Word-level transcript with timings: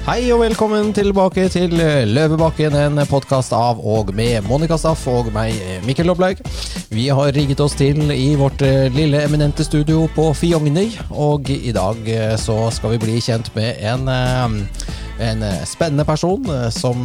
Hei 0.00 0.30
og 0.32 0.38
velkommen 0.40 0.94
tilbake 0.96 1.42
til 1.52 1.74
Løvebakken, 2.08 2.72
en 2.72 3.00
podkast 3.04 3.52
av 3.52 3.82
og 3.84 4.14
med 4.16 4.46
Monica 4.48 4.78
Staff 4.80 5.04
og 5.12 5.28
meg, 5.34 5.58
Mikkel 5.84 6.08
Lobblaug. 6.08 6.40
Vi 6.88 7.04
har 7.12 7.34
rigget 7.36 7.60
oss 7.60 7.76
til 7.76 8.08
i 8.14 8.30
vårt 8.40 8.64
eh, 8.64 8.88
lille 8.96 9.20
eminente 9.20 9.66
studio 9.66 10.06
på 10.16 10.30
Fjongny, 10.32 10.86
og 11.12 11.52
i 11.52 11.74
dag 11.76 12.08
eh, 12.08 12.32
så 12.40 12.56
skal 12.72 12.96
vi 12.96 13.02
bli 13.04 13.18
kjent 13.20 13.52
med 13.52 13.76
en, 13.92 14.08
eh, 14.08 14.88
en 15.28 15.44
spennende 15.68 16.08
person 16.08 16.48
som 16.72 17.04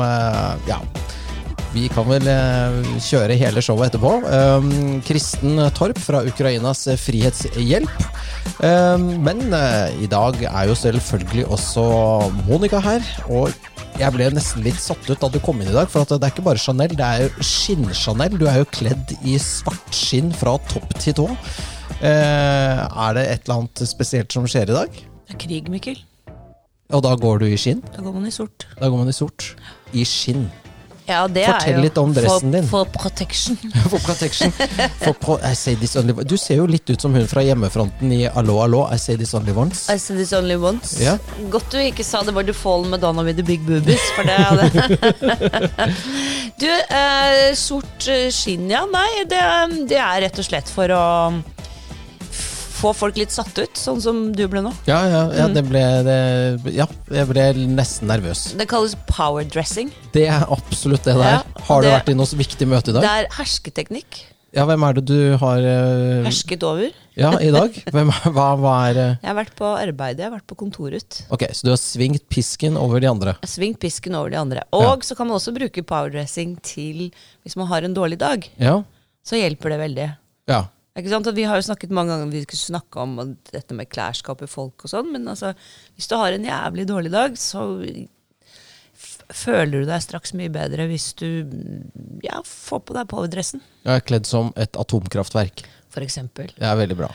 ja 0.70 0.80
vi 1.76 1.90
kan 1.92 2.08
vel 2.08 2.28
kjøre 3.04 3.36
hele 3.40 3.64
showet 3.64 3.92
etterpå. 3.92 4.14
Kristen 5.06 5.60
Torp 5.76 6.00
fra 6.00 6.24
Ukrainas 6.26 6.86
Frihetshjelp. 7.04 8.06
Men 9.26 9.44
i 10.00 10.08
dag 10.12 10.40
er 10.48 10.70
jo 10.70 10.78
selvfølgelig 10.80 11.48
også 11.58 11.86
Monica 12.48 12.80
her. 12.84 13.04
Og 13.28 13.52
jeg 14.00 14.12
ble 14.12 14.28
nesten 14.36 14.64
litt 14.66 14.80
satt 14.82 15.06
ut 15.08 15.22
da 15.22 15.30
du 15.32 15.38
kom 15.44 15.62
inn 15.62 15.70
i 15.72 15.76
dag, 15.76 15.88
for 15.92 16.04
det 16.04 16.18
er 16.20 16.34
ikke 16.34 16.44
bare 16.44 16.60
Chanel, 16.60 16.96
det 17.00 17.06
er 17.06 17.22
jo 17.26 17.46
skinn-Chanel. 17.48 18.36
Du 18.40 18.44
er 18.52 18.60
jo 18.60 18.72
kledd 18.76 19.14
i 19.24 19.38
svart 19.40 19.96
skinn 19.96 20.34
fra 20.36 20.58
topp 20.72 20.92
til 21.00 21.16
tå. 21.22 21.30
Eh, 22.02 22.82
er 22.82 23.16
det 23.16 23.24
et 23.30 23.46
eller 23.46 23.62
annet 23.62 23.86
spesielt 23.88 24.36
som 24.36 24.48
skjer 24.52 24.72
i 24.74 24.76
dag? 24.76 25.00
Det 25.00 25.38
er 25.38 25.40
krig, 25.46 25.72
Mikkel. 25.72 26.02
Og 26.94 27.02
da 27.02 27.16
går 27.18 27.42
du 27.42 27.48
i 27.48 27.58
skinn? 27.58 27.80
Da 27.96 28.04
går 28.04 28.14
man 28.20 28.28
i 28.28 28.36
sort. 28.36 28.68
Da 28.76 28.92
går 28.92 29.00
man 29.00 29.10
i 29.10 29.16
sort. 29.16 29.54
I 29.96 30.04
skinn. 30.06 30.50
Ja, 31.06 31.28
det 31.28 31.46
Fortell 31.46 31.82
litt 31.84 31.98
om 32.02 32.14
dressen 32.14 32.50
for, 32.50 32.52
din. 32.56 32.68
For 32.70 32.86
protection. 32.90 33.58
For 33.92 34.02
protection. 34.02 34.54
For 35.04 35.14
pro 35.14 35.38
I 35.46 35.54
say 35.54 35.76
this 35.78 35.96
only 36.00 36.16
Du 36.26 36.38
ser 36.42 36.62
jo 36.62 36.66
litt 36.70 36.90
ut 36.90 37.02
som 37.02 37.14
hun 37.14 37.28
fra 37.30 37.44
hjemmefronten 37.46 38.12
i 38.16 38.24
Allo, 38.28 38.58
allo, 38.64 38.86
I 38.92 38.98
say 39.02 39.18
this 39.20 39.36
only 39.38 39.54
once. 39.54 39.86
I 39.94 40.00
say 40.02 40.18
this 40.18 40.34
only 40.34 40.58
once. 40.58 40.98
Ja. 41.04 41.18
Godt 41.54 41.70
du 41.76 41.80
ikke 41.82 42.06
sa 42.06 42.24
det 42.26 42.34
var 42.36 42.48
The 42.48 42.56
Fall 42.58 42.88
Madonna 42.90 43.24
with 43.26 43.38
the 43.38 43.46
big 43.46 43.62
boobies, 43.68 44.02
for 44.16 44.26
det 44.26 44.38
hadde 44.40 45.92
Du, 46.62 46.70
eh, 46.72 47.52
sort 47.60 48.08
eh, 48.10 48.30
skinn, 48.34 48.70
ja. 48.72 48.86
Nei, 48.90 49.26
det, 49.30 49.44
det 49.92 50.00
er 50.00 50.24
rett 50.26 50.40
og 50.42 50.48
slett 50.48 50.72
for 50.72 50.92
å 50.96 51.04
få 52.86 52.94
folk 52.96 53.18
litt 53.18 53.34
satt 53.34 53.58
ut, 53.58 53.74
sånn 53.80 54.02
som 54.04 54.22
du 54.36 54.44
ble 54.52 54.62
nå. 54.66 54.72
Ja, 54.90 55.02
ja, 55.10 55.24
Mm. 55.26 55.36
ja, 55.40 55.48
det 55.58 55.64
ble 55.70 55.82
det, 56.06 56.74
Ja, 56.76 56.86
jeg 57.12 57.28
ble 57.32 57.48
nesten 57.74 58.08
nervøs. 58.12 58.54
Det 58.58 58.68
kalles 58.70 58.96
power 59.10 59.44
dressing. 59.44 59.92
Det 60.14 60.28
er 60.30 60.46
absolutt 60.54 61.04
det 61.04 61.18
der. 61.18 61.42
Har 61.68 61.82
du 61.82 61.90
vært 61.90 62.14
i 62.14 62.18
noe 62.18 62.26
viktig 62.46 62.68
møte 62.70 62.94
i 62.94 62.98
dag? 62.98 63.02
Det 63.02 63.14
er 63.24 63.30
hersketeknikk. 63.40 64.24
Ja, 64.56 64.64
hvem 64.64 64.86
er 64.88 64.94
det 64.96 65.02
du 65.10 65.36
har 65.42 65.60
uh, 65.60 66.24
Hersket 66.24 66.62
over. 66.64 66.94
Ja, 67.20 67.34
i 67.44 67.50
dag? 67.52 67.76
Hvem, 67.92 68.08
hva, 68.32 68.46
hva 68.56 68.76
er 68.88 69.00
uh... 69.02 69.08
Jeg 69.20 69.28
har 69.28 69.36
vært 69.36 69.56
på 69.58 69.68
arbeidet, 69.68 70.22
jeg 70.24 70.30
har 70.30 70.36
vært 70.38 70.48
på 70.48 70.56
kontoret. 70.62 71.18
Ok, 71.36 71.44
så 71.52 71.68
du 71.68 71.74
har 71.74 71.82
svingt 71.82 72.24
pisken 72.32 72.78
over 72.80 73.04
de 73.04 73.10
andre? 73.12 73.34
Jeg 73.42 73.50
har 73.50 73.52
Svingt 73.52 73.82
pisken 73.84 74.16
over 74.16 74.32
de 74.32 74.40
andre. 74.40 74.64
Og 74.72 75.04
så 75.04 75.18
kan 75.18 75.28
man 75.28 75.36
også 75.42 75.52
bruke 75.58 75.84
powerdressing 75.84 76.56
til 76.64 77.10
hvis 77.44 77.58
man 77.60 77.68
har 77.68 77.84
en 77.84 77.98
dårlig 77.98 78.22
dag. 78.24 78.48
Ja? 78.62 78.78
Så 79.28 79.36
hjelper 79.42 79.76
det 79.76 79.82
veldig. 79.82 80.08
Ja. 80.48 80.62
Vi 80.96 81.44
har 81.44 81.60
jo 81.60 81.66
snakket 81.68 81.92
mange 81.92 82.14
ganger 82.14 82.24
om 82.24 82.32
vi 82.32 82.46
skulle 82.46 82.62
snakke 82.62 83.02
om 83.04 83.18
dette 83.52 83.76
med 83.76 83.90
klærskap 83.92 84.42
i 84.46 84.48
folk 84.48 84.86
og 84.86 84.92
sånn, 84.94 85.10
men 85.12 85.28
altså, 85.28 85.52
hvis 85.98 86.08
du 86.08 86.16
har 86.16 86.32
en 86.32 86.48
jævlig 86.48 86.86
dårlig 86.88 87.12
dag, 87.12 87.36
så 87.36 87.66
føler 89.36 89.84
du 89.84 89.90
deg 89.90 90.04
straks 90.06 90.32
mye 90.38 90.52
bedre 90.54 90.86
hvis 90.88 91.10
du 91.20 91.28
ja, 92.24 92.40
får 92.48 92.84
på 92.88 92.96
deg 92.96 93.10
powerdressen, 93.12 93.64
Jeg 93.84 94.00
er 94.00 94.06
kledd 94.08 94.30
som 94.30 94.54
et 94.56 94.80
atomkraftverk. 94.80 95.66
for 95.90 96.04
eksempel. 96.04 96.48
Det 96.56 96.68
er 96.68 96.76
veldig 96.76 96.98
bra. 97.00 97.10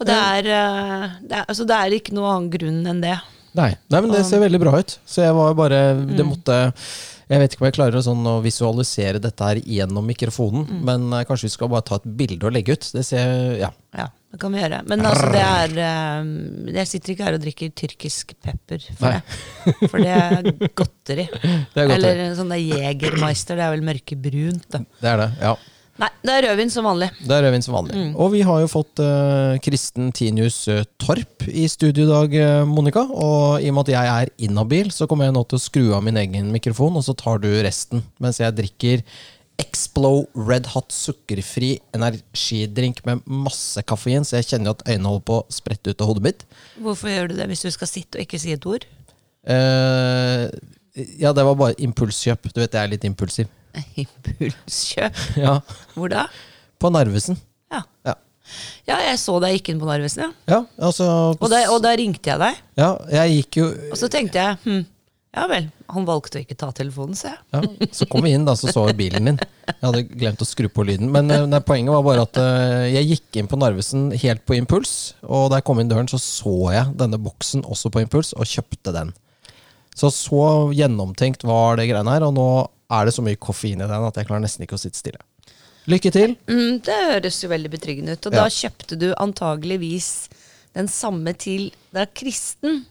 Og 0.00 0.06
det 0.08 0.14
er, 0.14 0.46
eh, 0.48 1.16
det 1.22 1.36
er, 1.38 1.44
altså, 1.48 1.64
det 1.68 1.76
er 1.76 1.96
ikke 1.96 2.14
noen 2.16 2.30
annen 2.30 2.50
grunn 2.52 2.86
enn 2.88 3.02
det. 3.04 3.16
Nei, 3.54 3.70
nei 3.90 4.00
men 4.02 4.10
det 4.10 4.24
ser 4.26 4.40
veldig 4.42 4.58
bra 4.64 4.72
ut. 4.82 4.96
Så 5.06 5.22
jeg 5.22 5.34
var 5.36 5.54
bare 5.54 5.82
Mm. 5.94 6.16
Det 6.18 6.24
måtte 6.26 6.72
Jeg 7.30 7.40
vet 7.40 7.54
ikke 7.54 7.62
om 7.62 7.66
jeg 7.70 7.74
klarer 7.78 8.02
sånn, 8.04 8.26
å 8.28 8.42
visualisere 8.44 9.18
dette 9.22 9.40
her 9.46 9.56
gjennom 9.56 10.04
mikrofonen, 10.04 10.66
Mm. 10.68 10.82
men 10.84 11.12
eh, 11.14 11.24
kanskje 11.24 11.46
vi 11.48 11.52
skal 11.54 11.70
bare 11.72 11.80
ta 11.82 11.94
et 11.96 12.04
bilde 12.18 12.44
og 12.44 12.52
legge 12.52 12.72
ut. 12.76 12.90
Det 12.92 13.04
ser 13.06 13.56
Ja. 13.62 13.70
Ja, 13.96 14.08
det 14.30 14.40
kan 14.40 14.52
vi 14.52 14.60
gjøre. 14.60 14.82
Men 14.86 15.00
altså, 15.08 15.30
det 15.32 15.40
er 15.40 15.78
eh, 15.80 16.74
Jeg 16.74 16.86
sitter 16.90 17.12
ikke 17.14 17.24
her 17.24 17.34
og 17.38 17.40
drikker 17.40 17.72
tyrkisk 17.72 18.34
pepper 18.42 18.84
for 18.98 19.08
Nei. 19.08 19.22
det. 19.64 19.88
For 19.88 19.98
det 19.98 20.12
er 20.12 20.42
godteri. 20.76 21.28
Det 21.74 21.80
er 21.80 21.88
godteri. 21.88 21.94
Eller 21.94 22.34
sånn 22.36 22.52
der 22.52 22.60
Jegermeister. 22.60 23.56
Det 23.56 23.64
er 23.64 23.70
vel 23.78 23.86
mørkebrunt. 23.88 24.68
Da. 24.70 24.78
Det 25.00 25.08
er 25.14 25.16
det. 25.24 25.30
Ja. 25.40 25.54
Nei, 25.94 26.08
det 26.26 26.32
er 26.34 26.46
rødvin 26.48 26.72
som 26.74 26.86
vanlig. 26.88 27.06
Det 27.22 27.34
er 27.36 27.44
rødvin 27.46 27.62
som 27.62 27.76
vanlig. 27.76 27.94
Mm. 27.94 28.14
Og 28.18 28.32
vi 28.32 28.40
har 28.46 28.62
jo 28.64 28.70
fått 28.70 28.98
uh, 29.02 29.54
Kristen 29.62 30.10
Tinius 30.16 30.56
eh, 30.72 30.82
Torp 30.98 31.44
i 31.46 31.68
studio 31.70 32.02
i 32.02 32.10
dag, 32.10 32.34
eh, 32.34 32.62
Monica. 32.66 33.04
Og 33.06 33.62
i 33.62 33.70
og 33.70 33.76
med 33.76 33.86
at 33.86 33.92
jeg 33.94 34.10
er 34.14 34.32
inhabil, 34.48 34.90
så 34.90 35.06
kommer 35.10 35.28
jeg 35.28 35.36
nå 35.36 35.44
til 35.46 35.60
å 35.60 35.62
skru 35.62 35.84
av 35.94 36.02
min 36.06 36.18
egen 36.18 36.50
mikrofon, 36.54 36.98
og 36.98 37.06
så 37.06 37.14
tar 37.18 37.38
du 37.44 37.48
resten. 37.62 38.02
Mens 38.22 38.42
jeg 38.42 38.58
drikker 38.58 39.06
Explo 39.62 40.24
Red 40.34 40.66
Hot 40.72 40.90
sukkerfri 40.90 41.76
energidrink 41.94 43.04
med 43.06 43.22
masse 43.30 43.78
kaffein, 43.86 44.26
så 44.26 44.40
jeg 44.40 44.50
kjenner 44.50 44.72
jo 44.72 44.76
at 44.80 44.86
øynene 44.88 45.12
holder 45.12 45.26
på 45.30 45.40
å 45.44 45.48
sprette 45.54 45.94
ut 45.94 46.02
av 46.02 46.10
hodet 46.10 46.26
mitt. 46.26 46.46
Hvorfor 46.82 47.12
gjør 47.12 47.30
du 47.30 47.38
det 47.38 47.46
hvis 47.52 47.62
du 47.62 47.70
skal 47.70 47.90
sitte 47.90 48.18
og 48.18 48.26
ikke 48.26 48.42
si 48.42 48.56
et 48.56 48.66
ord? 48.66 48.88
Uh, 49.46 50.50
ja, 51.22 51.30
det 51.30 51.46
var 51.46 51.54
bare 51.60 51.78
impulskjøp. 51.86 52.50
Du 52.50 52.64
vet 52.64 52.74
jeg 52.74 52.82
er 52.82 52.96
litt 52.96 53.06
impulsiv. 53.06 53.46
Impulskjøp. 54.04 55.24
Ja, 55.40 55.58
Hvor 55.94 56.12
da? 56.12 56.28
På 56.80 56.90
Narvesen. 56.94 57.38
Ja. 57.72 57.82
Ja. 58.06 58.14
ja, 58.86 58.98
jeg 59.08 59.20
så 59.22 59.38
deg 59.42 59.58
gikk 59.58 59.72
inn 59.72 59.82
på 59.82 59.88
Narvesen, 59.88 60.26
ja. 60.26 60.32
Ja, 60.50 60.58
altså 60.88 61.06
Og 61.34 61.46
da, 61.50 61.64
og 61.72 61.80
da 61.84 61.94
ringte 61.98 62.30
jeg 62.30 62.42
deg. 62.42 62.58
Ja, 62.78 62.90
jeg 63.10 63.38
gikk 63.40 63.62
jo 63.62 63.70
Og 63.90 63.96
så 63.98 64.10
tenkte 64.12 64.42
jeg 64.42 64.58
hm, 64.66 64.82
ja 65.34 65.48
vel, 65.50 65.64
han 65.90 66.04
valgte 66.06 66.38
å 66.38 66.44
ikke 66.44 66.56
ta 66.58 66.68
telefonen, 66.74 67.16
ser 67.18 67.32
jeg. 67.32 67.40
Ja, 67.56 67.88
så 67.98 68.06
kom 68.10 68.22
vi 68.22 68.30
inn, 68.36 68.44
da, 68.46 68.54
så 68.54 68.70
så 68.70 68.84
vi 68.86 68.94
bilen 69.00 69.32
din. 69.32 69.40
Jeg 69.66 69.80
hadde 69.82 70.02
glemt 70.12 70.44
å 70.44 70.46
skru 70.46 70.68
på 70.70 70.84
lyden. 70.86 71.10
Men 71.14 71.32
eh, 71.34 71.42
nei, 71.50 71.58
poenget 71.66 71.90
var 71.96 72.04
bare 72.06 72.26
at 72.28 72.38
uh, 72.38 72.84
jeg 72.86 73.08
gikk 73.08 73.40
inn 73.40 73.48
på 73.50 73.58
Narvesen 73.58 74.12
helt 74.22 74.44
på 74.46 74.54
impuls. 74.54 75.16
Og 75.26 75.48
da 75.50 75.58
jeg 75.58 75.66
kom 75.66 75.82
inn 75.82 75.90
døren, 75.90 76.06
så 76.10 76.20
så 76.22 76.54
jeg 76.76 76.94
denne 77.00 77.18
boksen 77.18 77.66
også 77.66 77.90
på 77.90 78.04
impuls, 78.04 78.30
og 78.38 78.46
kjøpte 78.46 78.94
den. 78.94 79.10
Så 79.98 80.12
så 80.14 80.44
gjennomtenkt 80.74 81.42
var 81.46 81.80
det 81.80 81.88
greiene 81.90 82.14
her, 82.14 82.28
og 82.28 82.38
nå 82.38 82.48
er 82.90 83.04
det 83.08 83.14
så 83.16 83.22
mye 83.24 83.36
koffein 83.40 83.80
i 83.80 83.86
den 83.88 84.06
at 84.08 84.14
jeg 84.20 84.26
klarer 84.28 84.44
nesten 84.44 84.64
ikke 84.66 84.76
å 84.76 84.82
sitte 84.82 84.98
stille. 85.00 85.20
Lykke 85.90 86.10
til! 86.14 86.34
Mm, 86.48 86.78
det 86.84 86.94
høres 87.10 87.42
jo 87.44 87.48
veldig 87.52 87.70
betryggende 87.70 88.16
ut. 88.16 88.26
Og 88.26 88.32
Ja. 88.32 88.44
da 88.44 88.48
kjøpte 88.48 88.98
du 88.98 89.12
antageligvis 89.20 90.28
den 90.74 90.88
samme 90.88 91.34
til 91.38 91.70
Det 91.92 92.00
er 92.02 92.06
Kristen 92.14 92.86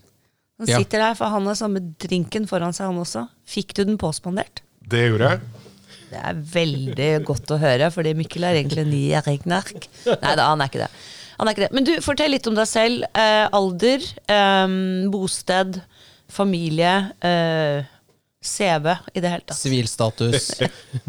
som 0.60 0.68
Ja. 0.70 0.78
sitter 0.78 1.02
her, 1.02 1.16
for 1.16 1.26
han 1.28 1.46
har 1.46 1.56
samme 1.56 1.80
drinken 2.00 2.46
foran 2.48 2.72
seg, 2.72 2.86
han 2.88 2.96
også. 3.02 3.28
Fikk 3.46 3.74
du 3.74 3.84
den 3.84 3.98
påspandert? 3.98 4.62
Det 4.88 5.10
gjorde 5.10 5.30
jeg. 5.32 5.40
Det 6.14 6.22
er 6.22 6.34
veldig 6.36 7.26
godt 7.26 7.48
å 7.50 7.58
høre, 7.60 7.90
fordi 7.92 8.14
Mikkel 8.14 8.44
er 8.46 8.54
egentlig 8.62 8.84
en 8.86 8.92
nierregnerk. 8.94 9.88
Nei 10.06 10.36
da, 10.36 10.46
han 10.52 10.62
er 10.62 10.70
ikke 10.70 10.84
det. 10.86 10.90
Han 11.40 11.48
er 11.48 11.54
ikke 11.56 11.66
det. 11.66 11.72
Men 11.74 11.84
du, 11.84 11.96
fortell 12.06 12.30
litt 12.30 12.46
om 12.48 12.54
deg 12.54 12.68
selv. 12.70 13.04
Eh, 13.16 13.50
alder, 13.52 14.00
eh, 14.30 15.10
bosted, 15.10 15.82
familie, 16.30 17.12
eh, 17.24 17.84
CV 18.44 18.94
i 19.14 19.24
det 19.24 19.32
hele 19.32 19.46
tatt. 19.48 19.58
Sivilstatus. 19.58 20.50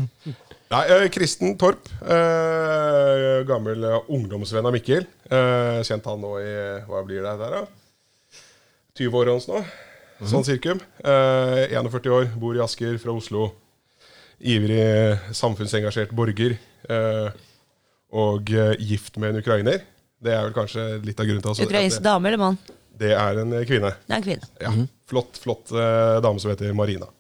Nei, 0.75 0.83
eh, 0.91 1.07
Kristen 1.13 1.57
Torp. 1.61 1.89
Eh, 2.03 3.43
gammel 3.49 3.85
eh, 3.85 4.13
ungdomsvenn 4.15 4.67
av 4.67 4.75
Mikkel. 4.75 5.07
Eh, 5.29 5.81
kjent 5.87 6.07
han 6.09 6.23
nå 6.23 6.37
i 6.43 6.53
Hva 6.89 7.03
blir 7.07 7.23
det 7.25 7.35
der, 7.43 7.59
da? 7.61 8.41
20 8.99 9.19
år 9.21 9.33
hans 9.35 9.49
nå. 9.51 9.65
Sånn 10.31 10.47
sirkum. 10.47 10.81
Eh, 11.03 11.75
41 11.75 12.13
år, 12.15 12.31
bor 12.41 12.57
i 12.57 12.63
Asker, 12.65 12.97
fra 13.03 13.15
Oslo. 13.15 13.51
Ivrig 14.41 15.35
samfunnsengasjert 15.35 16.15
borger. 16.17 16.57
Eh, 16.89 17.29
og 18.15 18.55
eh, 18.55 18.75
gift 18.79 19.19
med 19.19 19.35
en 19.35 19.43
ukrainer. 19.43 19.83
Det 20.25 20.33
er 20.33 20.47
vel 20.47 20.57
kanskje 20.57 20.87
litt 21.05 21.21
av 21.21 21.29
grunnen 21.29 21.45
til 21.45 21.53
altså, 21.53 21.69
Ukrainsk 21.69 22.03
dame 22.05 22.31
eller 22.31 22.41
mann? 22.41 22.59
det, 22.99 23.13
er 23.19 23.43
en 23.43 23.53
eh, 23.53 23.67
kvinne. 23.69 23.93
Det 24.07 24.15
er 24.15 24.21
en 24.21 24.27
kvinne. 24.27 24.51
Ja, 24.63 24.73
Flott, 25.11 25.39
flott 25.43 25.73
eh, 25.75 26.21
dame 26.25 26.41
som 26.41 26.53
heter 26.53 26.73
Marina. 26.77 27.11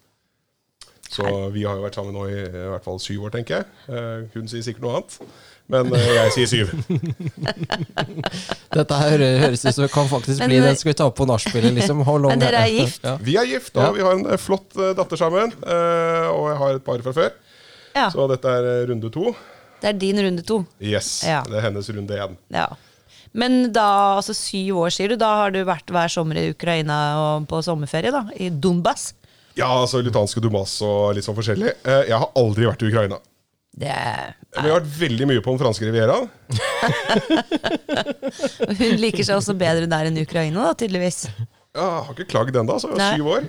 Så 1.14 1.22
vi 1.54 1.62
har 1.62 1.76
jo 1.78 1.84
vært 1.86 1.94
sammen 1.98 2.14
nå 2.16 2.24
i, 2.26 2.40
i 2.42 2.68
hvert 2.72 2.82
fall 2.86 2.98
syv 3.02 3.28
år, 3.28 3.32
tenker 3.36 3.60
jeg. 3.60 3.66
Eh, 3.88 4.20
hun 4.34 4.48
sier 4.50 4.64
sikkert 4.66 4.82
noe 4.82 4.94
annet, 4.98 5.12
men 5.70 5.84
eh, 5.94 6.08
jeg 6.16 6.32
sier 6.34 6.48
syv. 6.50 6.66
Dette 8.74 8.94
her 8.98 9.22
høres 9.44 9.62
ut 9.64 9.74
som 9.76 9.84
det 9.84 9.90
kan 9.94 10.08
faktisk 10.10 10.38
Men- 10.42 10.50
bli 10.50 10.58
den 10.64 10.76
skal 10.80 10.90
vi 10.92 10.96
ta 10.98 11.06
opp 11.10 11.16
på 11.20 11.26
nachspielet. 11.30 11.72
Liksom. 11.78 12.02
Men 12.26 12.38
dere 12.42 12.64
er 12.66 12.72
gift? 12.74 13.02
Ja. 13.06 13.14
Vi 13.20 13.36
er 13.40 13.46
gift, 13.46 13.76
og 13.76 13.82
Ja. 13.84 13.90
vi 13.92 14.02
har 14.02 14.12
en 14.18 14.26
eh, 14.26 14.36
flott 14.40 14.76
eh, 14.76 14.94
datter 14.98 15.16
sammen. 15.16 15.52
eh, 15.62 16.26
og 16.34 16.48
jeg 16.50 16.58
har 16.58 16.74
et 16.74 16.84
par 16.84 16.98
fra 17.06 17.12
før, 17.12 17.30
Ja. 17.94 18.08
så 18.10 18.28
dette 18.28 18.44
er 18.48 18.64
eh, 18.82 18.86
runde 18.90 19.10
to. 19.12 19.34
Det 19.80 19.88
er 19.94 19.98
din 19.98 20.16
runde 20.18 20.42
to. 20.42 20.64
Yes, 20.80 21.22
Ja. 21.26 21.42
det 21.42 21.54
er 21.58 21.70
hennes 21.70 21.88
runde 21.90 22.10
én. 22.18 22.36
Ja. 22.50 22.66
Men 23.32 23.72
da, 23.72 24.16
altså 24.16 24.32
syv 24.34 24.76
år, 24.78 24.90
sier 24.90 25.08
du, 25.08 25.16
da 25.16 25.26
har 25.42 25.50
du 25.50 25.64
vært 25.64 25.86
hver 25.90 26.08
sommer 26.08 26.36
i 26.38 26.50
Ukraina 26.50 27.16
og 27.18 27.48
på 27.48 27.62
sommerferie, 27.62 28.10
da? 28.10 28.24
I 28.38 28.48
Donbas? 28.50 29.12
Ja, 29.54 29.70
altså 29.70 30.02
lutanske 30.02 30.42
Dumas 30.42 30.74
og 30.82 31.14
litt 31.14 31.26
sånn 31.26 31.36
forskjellig. 31.36 31.76
Eh, 31.86 32.02
jeg 32.10 32.18
har 32.18 32.30
aldri 32.38 32.66
vært 32.66 32.82
i 32.82 32.90
Ukraina. 32.90 33.20
Det 33.74 33.90
er 33.90 34.36
Men 34.54 34.68
jeg 34.68 34.70
har 34.70 34.80
vært 34.84 34.94
veldig 35.00 35.26
mye 35.26 35.42
på 35.42 35.54
den 35.54 35.60
franske 35.64 35.88
rivieraen. 35.88 36.28
Hun 38.78 39.00
liker 39.02 39.26
seg 39.26 39.34
også 39.34 39.56
bedre 39.58 39.88
der 39.90 40.10
enn 40.10 40.20
Ukraina, 40.22 40.68
da, 40.68 40.76
tydeligvis. 40.78 41.24
Ja, 41.74 41.88
jeg 41.88 42.04
har 42.06 42.14
ikke 42.14 42.28
klagd 42.30 42.56
ennå, 42.60 42.76
så 42.78 42.92
Nei. 42.94 43.08
syv 43.16 43.30
år. 43.34 43.46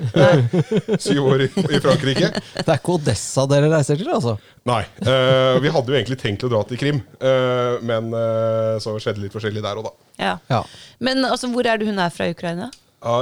Syv 1.06 1.28
år 1.30 1.44
i, 1.46 1.50
i 1.78 1.81
Frankrike. 1.84 2.31
Det 2.56 2.63
er 2.63 2.80
ikke 2.80 2.96
Odessa 2.96 3.46
dere 3.52 3.69
reiser 3.69 4.02
til, 4.02 4.10
altså? 4.16 4.34
Nei. 4.66 4.81
Uh, 5.06 5.62
vi 5.62 5.69
hadde 5.75 5.94
jo 5.94 6.00
egentlig 6.00 6.18
tenkt 6.24 6.46
å 6.48 6.50
dra 6.50 6.63
til 6.66 6.81
Krim, 6.81 7.04
uh, 7.22 7.78
men 7.86 8.10
uh, 8.18 8.81
så 8.81 8.96
skjedde 8.98 9.22
litt 9.28 9.36
forskjellig 9.36 9.62
der 9.62 9.78
òg, 9.78 9.92
da. 9.92 10.10
Ja. 10.18 10.34
Ja. 10.50 10.63
Men 11.06 11.22
altså, 11.30 11.52
hvor 11.54 11.69
er 11.69 11.78
det 11.78 11.86
hun 11.86 12.02
er 12.02 12.10
fra 12.13 12.31
Ukraina? 12.34 12.72
Ja, 13.06 13.19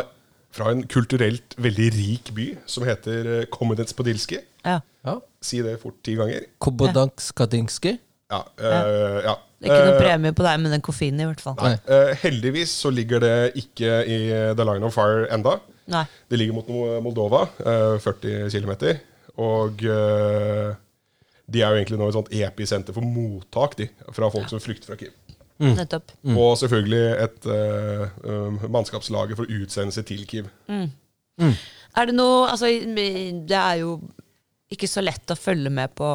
fra 0.53 0.71
en 0.71 0.83
kulturelt 0.89 1.55
veldig 1.61 1.87
rik 1.95 2.31
by 2.37 2.47
som 2.69 2.85
heter 2.87 3.23
Komedens 3.23 3.93
Komodetspodilski. 3.93 4.39
Ja. 4.63 4.79
ja. 5.05 5.15
Si 5.43 5.61
det 5.65 5.79
fort 5.81 5.97
ti 6.05 6.15
ganger. 6.19 6.45
Kobodanskadinski. 6.63 7.97
Ja. 8.31 8.43
eh, 8.57 9.19
ja. 9.25 9.35
Det 9.63 9.69
er 9.71 9.75
ikke 9.77 9.87
noe 9.87 9.95
Eh, 9.95 10.01
premie 10.01 10.35
på 10.35 10.43
deg 10.45 10.59
med 10.59 10.73
den 10.75 10.83
koffeinen, 10.83 11.23
i 11.23 11.27
hvert 11.29 11.41
fall. 11.43 11.55
Nei. 11.61 11.75
eh, 11.87 12.13
heldigvis 12.23 12.73
så 12.83 12.91
ligger 12.91 13.23
det 13.23 13.35
ikke 13.59 14.03
i 14.05 14.19
The 14.57 14.65
Line 14.67 14.85
of 14.87 14.95
Fire 14.95 15.27
enda. 15.33 15.57
Nei. 15.91 16.05
Det 16.29 16.39
ligger 16.39 16.57
mot 16.57 16.69
Moldova, 17.03 17.47
eh, 17.63 17.97
40 18.03 18.49
km. 18.51 18.73
Og 19.43 19.83
eh, 19.83 20.73
de 21.53 21.61
er 21.61 21.73
jo 21.73 21.79
egentlig 21.79 21.99
nå 21.99 22.07
et 22.07 22.17
sånt 22.17 22.31
episenter 22.33 22.95
for 22.95 23.05
mottak 23.05 23.77
de, 23.79 23.89
fra 24.15 24.29
folk 24.31 24.49
som 24.51 24.61
flykter 24.63 24.91
fra 24.91 24.99
Kiev. 24.99 25.15
Nettopp. 25.61 26.11
Og 26.33 26.57
selvfølgelig 26.59 27.03
et 27.23 27.47
uh, 27.47 28.07
um, 28.25 28.57
mannskapslager 28.73 29.37
for 29.37 29.49
utsendelse 29.49 30.03
til 30.09 30.25
Kiev. 30.27 30.49
Er 31.93 32.09
det 32.09 32.15
noe 32.17 32.47
Altså, 32.49 32.71
det 32.83 33.57
er 33.57 33.81
jo 33.83 33.97
ikke 34.73 34.89
så 34.89 35.03
lett 35.03 35.29
å 35.29 35.37
følge 35.37 35.69
med 35.73 35.93
på 35.97 36.07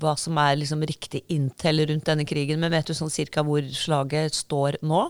hva 0.00 0.14
som 0.20 0.36
er 0.42 0.58
liksom 0.60 0.82
riktig 0.88 1.22
intel 1.32 1.86
rundt 1.88 2.08
denne 2.08 2.26
krigen, 2.28 2.60
men 2.60 2.74
vet 2.74 2.90
du 2.90 2.96
sånn 2.96 3.12
cirka 3.12 3.44
hvor 3.46 3.64
slaget 3.72 4.36
står 4.36 4.80
nå? 4.84 5.06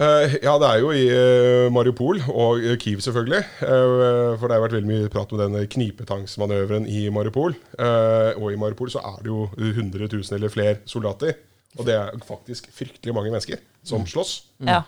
Uh, 0.00 0.24
ja, 0.40 0.54
det 0.56 0.68
er 0.70 0.78
jo 0.80 0.92
i 0.96 1.02
uh, 1.12 1.66
Mariupol 1.74 2.22
og 2.32 2.62
uh, 2.64 2.76
Kiev, 2.80 3.02
selvfølgelig. 3.04 3.42
Eh, 3.60 4.38
for 4.40 4.48
det 4.48 4.56
har 4.56 4.62
vært 4.64 4.76
veldig 4.78 4.88
mye 4.88 5.10
prat 5.12 5.34
om 5.34 5.42
denne 5.42 5.66
knipetangsmanøveren 5.68 6.86
i 6.88 7.04
Mariupol. 7.12 7.58
Eh, 7.76 8.30
og 8.38 8.48
i 8.54 8.60
Mariupol 8.60 8.92
så 8.94 9.02
er 9.04 9.18
det 9.20 9.28
jo 9.28 9.50
100 9.58 10.08
000 10.08 10.38
eller 10.38 10.52
flere 10.52 10.78
soldater. 10.88 11.36
Og 11.78 11.86
det 11.88 11.94
er 11.96 12.24
faktisk 12.26 12.68
fryktelig 12.74 13.14
mange 13.16 13.32
mennesker 13.32 13.62
som 13.86 14.04
slåss. 14.08 14.34
Ja. 14.66 14.82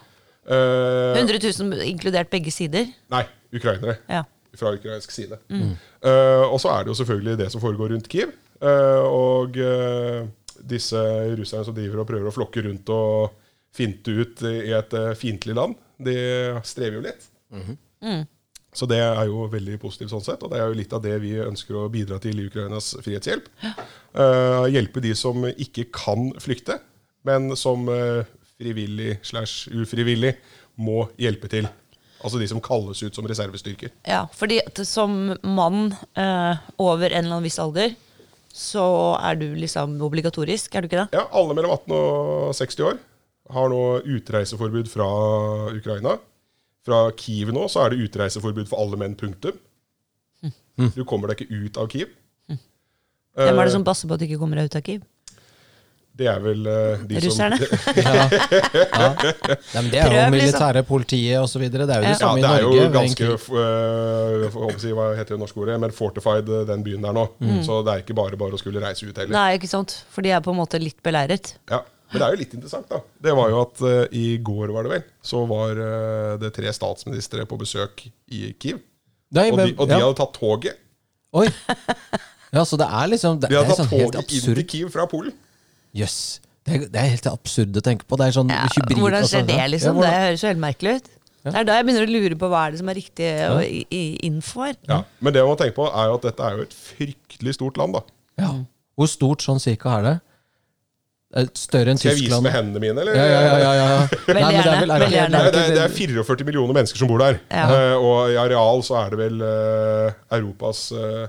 Eh, 0.44 1.16
100 1.16 1.40
000 1.40 1.84
inkludert 1.88 2.30
begge 2.32 2.52
sider? 2.52 2.90
nei, 3.12 3.24
ukrainere. 3.54 3.96
Ja. 4.10 4.24
Fra 4.54 4.74
ukrainsk 4.76 5.10
side. 5.10 5.38
Eh, 5.50 6.44
og 6.44 6.60
så 6.62 6.70
er 6.74 6.84
det 6.84 6.92
jo 6.92 6.98
selvfølgelig 7.00 7.38
det 7.40 7.50
som 7.54 7.62
foregår 7.62 7.94
rundt 7.94 8.10
Kiev. 8.12 8.34
Uh, 8.62 9.02
og 9.10 9.56
eh, 9.60 10.22
disse 10.64 11.00
russerne 11.36 11.66
som 11.66 11.74
driver 11.76 12.00
og 12.00 12.06
prøver 12.08 12.30
å 12.30 12.32
flokke 12.32 12.62
rundt 12.64 12.88
og 12.94 13.34
finte 13.74 14.14
ut 14.14 14.44
i 14.46 14.70
et 14.72 14.94
uh, 14.94 15.10
fiendtlig 15.18 15.56
land, 15.58 15.74
de 15.98 16.14
strever 16.64 17.00
jo 17.00 17.02
litt. 17.04 17.26
Så 18.74 18.88
det 18.90 18.98
er 18.98 19.28
jo 19.30 19.46
veldig 19.52 19.78
positivt 19.82 20.10
sånn 20.10 20.24
sett, 20.24 20.42
og 20.42 20.50
det 20.50 20.58
er 20.58 20.66
jo 20.66 20.78
litt 20.78 20.94
av 20.96 21.02
det 21.04 21.14
vi 21.22 21.36
ønsker 21.38 21.78
å 21.78 21.86
bidra 21.92 22.18
til 22.22 22.40
i 22.42 22.48
Ukrainas 22.48 22.92
frihetshjelp. 23.04 23.46
Uh, 24.14 24.66
hjelpe 24.72 25.02
de 25.04 25.14
som 25.18 25.46
ikke 25.50 25.86
kan 25.94 26.32
flykte, 26.42 26.80
men 27.26 27.54
som 27.58 27.86
uh, 27.86 28.26
frivillig 28.58 29.20
slash 29.26 29.70
ufrivillig 29.70 30.34
må 30.82 31.06
hjelpe 31.22 31.50
til. 31.52 31.70
Altså 32.24 32.40
de 32.40 32.48
som 32.50 32.62
kalles 32.64 33.02
ut 33.04 33.14
som 33.14 33.26
reservestyrker. 33.28 33.92
Ja, 34.08 34.24
fordi 34.34 34.58
som 34.88 35.36
mann 35.44 35.92
uh, 36.18 36.58
over 36.80 37.12
en 37.12 37.20
eller 37.20 37.36
annen 37.36 37.46
viss 37.46 37.60
alder, 37.62 37.94
så 38.54 38.84
er 39.18 39.38
du 39.38 39.48
liksom 39.58 39.98
obligatorisk, 40.02 40.74
er 40.74 40.82
du 40.82 40.90
ikke 40.90 41.04
det? 41.04 41.18
Ja, 41.18 41.26
alle 41.34 41.54
mellom 41.58 41.74
18 41.74 41.94
og 41.98 42.54
60 42.58 42.86
år 42.90 43.02
har 43.54 43.68
nå 43.70 43.82
utreiseforbud 44.16 44.88
fra 44.88 45.08
Ukraina. 45.74 46.16
Fra 46.84 47.06
Kiev 47.16 47.54
nå 47.56 47.64
så 47.72 47.84
er 47.84 47.94
det 47.94 48.10
utreiseforbud 48.10 48.68
for 48.68 48.82
alle 48.82 49.00
menn, 49.00 49.16
punktum. 49.16 49.56
Du 50.74 51.04
kommer 51.08 51.30
deg 51.30 51.44
ikke 51.44 51.64
ut 51.64 51.80
av 51.80 51.88
Kiev. 51.92 52.12
Hvem 53.34 53.58
er 53.58 53.66
det 53.66 53.72
Eh, 53.72 53.74
som 53.74 53.84
passer 53.86 54.08
på 54.08 54.14
at 54.14 54.22
du 54.22 54.28
ikke 54.28 54.38
kommer 54.38 54.60
deg 54.60 54.70
ut 54.70 54.78
av 54.78 54.86
Kiev? 54.86 55.02
Det 56.14 56.28
er 56.30 56.36
vel 56.38 56.60
uh, 56.62 57.00
de 57.10 57.18
Russerne? 57.24 57.56
som 57.58 57.96
Ja. 57.98 58.12
ja. 58.14 59.08
Men 59.74 59.88
det 59.90 59.98
er 59.98 60.04
jo 60.04 60.12
Prøv, 60.12 60.20
liksom. 60.20 60.34
militære 60.36 60.82
politiet 60.86 61.40
osv. 61.40 61.64
Det 61.64 61.80
er 61.80 61.82
jo 61.82 61.88
det 61.88 61.96
Norge. 61.96 62.12
Ja, 62.22 62.34
det 62.36 62.52
i 62.52 62.78
er 62.78 62.84
jo 62.84 62.92
ganske 62.94 63.30
uh, 63.34 64.76
si, 64.78 64.92
Hva 64.94 65.08
heter 65.18 65.34
det 65.34 65.40
norske 65.42 65.58
ordet? 65.64 65.80
Men 65.82 65.94
fortified, 65.96 66.52
eh, 66.60 66.62
den 66.68 66.86
byen 66.86 67.02
der 67.02 67.16
nå. 67.18 67.26
Så 67.66 67.80
det 67.82 67.96
er 67.96 68.04
ikke 68.04 68.14
bare 68.20 68.38
bare 68.38 68.54
å 68.54 68.62
skulle 68.62 68.84
reise 68.84 69.08
ut 69.08 69.18
heller. 69.18 69.34
Nei, 69.34 69.56
ikke 69.58 69.72
sant? 69.72 69.96
For 70.14 70.22
de 70.22 70.30
er 70.36 70.44
på 70.44 70.54
en 70.54 70.60
måte 70.60 70.78
litt 70.78 71.02
beleiret. 71.02 71.56
Ja, 71.72 71.82
Men 72.14 72.22
det 72.22 72.26
er 72.28 72.34
jo 72.36 72.40
litt 72.40 72.54
interessant, 72.56 72.86
da. 72.90 73.00
Det 73.26 73.34
var 73.36 73.50
jo 73.50 73.60
at 73.64 73.80
uh, 73.82 74.04
i 74.14 74.24
går, 74.46 74.70
var 74.74 74.86
det 74.86 74.92
vel, 74.94 75.02
så 75.26 75.42
var 75.50 75.74
uh, 75.82 76.36
det 76.40 76.52
tre 76.56 76.70
statsministre 76.76 77.44
på 77.50 77.58
besøk 77.60 78.06
i 78.30 78.52
Kiev. 78.62 78.78
Nei, 79.34 79.48
Og 79.50 79.58
de, 79.58 79.68
og 79.74 79.88
de 79.90 79.96
ja. 79.98 80.00
hadde 80.04 80.16
tatt 80.22 80.36
toget. 80.38 80.78
Oi. 81.34 81.48
Ja, 82.54 82.62
så 82.62 82.76
det 82.78 82.86
er 82.86 83.08
liksom 83.10 83.40
Det, 83.42 83.48
De 83.50 83.56
det 83.56 83.58
hadde 83.58 83.66
er 83.66 83.74
tatt 83.74 83.80
sånn 83.82 83.90
toget 83.90 84.34
inn 84.38 84.54
til. 84.54 84.64
Kiev 84.70 84.92
fra 84.94 85.08
Polen. 85.10 85.34
Jøss. 85.98 86.18
Det, 86.64 86.76
er- 86.78 86.86
det 86.94 87.00
er 87.02 87.10
helt 87.16 87.26
absurd 87.32 87.76
å 87.76 87.82
tenke 87.84 88.06
på. 88.08 88.16
Det 88.20 88.28
er 88.30 88.36
sånn 88.38 88.52
Ja, 88.54 88.62
hybrid 88.76 89.00
hvordan 89.02 89.26
skjer 89.28 89.42
det, 89.50 89.58
liksom? 89.74 89.98
Ja, 89.98 90.06
Det 90.06 90.20
høres 90.28 90.44
jo 90.46 90.50
helt 90.52 90.62
merkelig 90.62 90.94
ut. 91.00 91.10
Det 91.44 91.52
er 91.60 91.66
da 91.68 91.74
jeg 91.76 91.84
begynner 91.84 92.06
å 92.06 92.12
lure 92.14 92.36
på 92.40 92.48
hva 92.48 92.60
er 92.68 92.70
det 92.72 92.78
som 92.80 92.88
er 92.88 92.96
riktig 92.96 93.26
i- 93.92 94.18
info 94.30 94.62
her. 94.64 94.76
Ja. 94.88 95.02
Men 95.20 95.34
det 95.34 95.42
man 95.44 95.50
må 95.52 95.58
tenke 95.60 95.76
på, 95.76 95.88
er 95.90 96.06
jo 96.08 96.14
at 96.16 96.22
dette 96.30 96.46
er 96.46 96.56
jo 96.56 96.62
et 96.64 96.72
fryktelig 96.72 97.54
stort 97.58 97.76
land, 97.76 97.98
da. 97.98 98.00
Ja. 98.40 98.52
Hvor 98.96 99.10
stort 99.10 99.42
sånn 99.44 99.60
cirka 99.60 99.98
er 99.98 100.06
det? 100.06 100.14
Større 101.34 101.90
enn 101.90 101.98
Tyskland. 101.98 101.98
Skal 101.98 102.10
jeg 102.14 102.30
vise 102.30 102.40
med 102.44 102.52
hendene 102.54 102.82
mine, 102.82 103.02
eller? 103.02 103.16
Ja, 103.18 103.24
ja, 103.26 103.38
ja. 103.42 103.54
ja, 103.58 103.72
ja. 103.74 104.18
Nei, 104.28 104.42
men 104.42 104.58
det 104.58 104.72
er 104.72 104.82
vel- 104.82 104.92
er 104.94 105.02
det. 105.02 105.08
Er 105.18 105.32
det, 105.32 105.62
er, 105.62 105.72
det 105.74 105.80
er 105.82 105.94
44 105.96 106.46
millioner 106.46 106.76
mennesker 106.78 107.00
som 107.02 107.10
bor 107.10 107.22
der. 107.22 107.40
Ja. 107.50 107.64
Eh, 107.66 107.94
og 107.98 108.30
i 108.30 108.36
areal 108.38 108.84
så 108.86 109.00
er 109.02 109.14
det 109.14 109.18
vel 109.24 109.42
uh, 109.42 110.14
Europas 110.38 110.86
uh, 110.94 111.26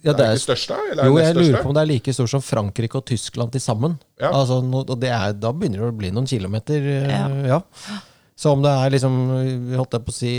ja, 0.00 0.14
det 0.16 0.24
er, 0.24 0.34
er, 0.34 0.40
største? 0.40 0.76
Eller 0.92 1.04
er 1.04 1.10
jo, 1.10 1.16
det 1.16 1.24
jeg 1.24 1.36
lurer 1.38 1.64
på 1.64 1.72
om 1.72 1.76
det 1.76 1.82
er 1.82 1.90
like 1.90 2.14
stort 2.16 2.32
som 2.32 2.44
Frankrike 2.44 3.00
og 3.00 3.04
Tyskland 3.08 3.52
til 3.52 3.64
sammen. 3.64 3.98
Ja. 4.20 4.30
Altså, 4.32 4.60
no, 4.64 4.84
og 4.84 5.00
det 5.00 5.10
er, 5.12 5.34
da 5.36 5.52
begynner 5.52 5.84
det 5.84 5.90
å 5.90 5.98
bli 6.00 6.12
noen 6.14 6.28
kilometer. 6.28 6.88
Ja. 7.08 7.26
Ja. 7.56 7.60
Så 8.40 8.54
om 8.56 8.62
det 8.64 8.70
er 8.72 8.92
liksom, 8.94 9.16
holdt 9.76 9.98
jeg 9.98 10.04
på 10.06 10.12
å 10.12 10.16
si, 10.16 10.30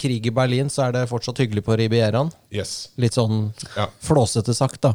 krig 0.00 0.30
i 0.30 0.32
Berlin, 0.32 0.70
så 0.72 0.86
er 0.86 0.94
det 0.96 1.02
fortsatt 1.10 1.42
hyggelig 1.42 1.60
på 1.66 1.76
Rivieraen. 1.76 2.30
Yes. 2.54 2.94
Litt 2.96 3.18
sånn 3.18 3.50
Ja. 3.76 3.90
flåsete 4.00 4.54
sagt, 4.56 4.80
da. 4.80 4.94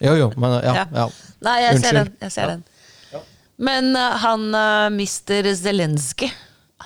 Jo, 0.00 0.14
jo, 0.16 0.30
men 0.40 0.56
ja. 0.64 0.78
Ja. 0.80 0.86
ja. 1.02 1.04
Nei, 1.44 1.58
jeg 1.66 1.82
ser 1.82 1.98
den. 2.00 2.14
Jeg 2.24 2.32
ser 2.32 2.54
den. 2.54 2.64
Men 3.58 3.92
uh, 3.96 4.16
han 4.24 4.48
uh, 4.54 4.88
mister 4.94 5.46
Zelenskyj, 5.54 6.30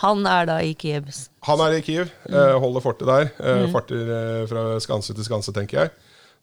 han 0.03 0.27
er 0.29 0.47
da 0.51 0.59
i 0.63 0.75
Kiev. 0.79 1.09
Han 1.49 1.63
er 1.65 1.79
i 1.79 1.83
Kiev, 1.83 2.11
uh, 2.29 2.59
holder 2.61 2.85
fortet 2.85 3.09
der. 3.09 3.31
Mm. 3.41 3.71
Farter 3.73 4.13
eh, 4.15 4.43
fra 4.51 4.65
skanse 4.85 5.17
til 5.17 5.27
skanse, 5.27 5.55
tenker 5.57 5.81
jeg. 5.81 5.95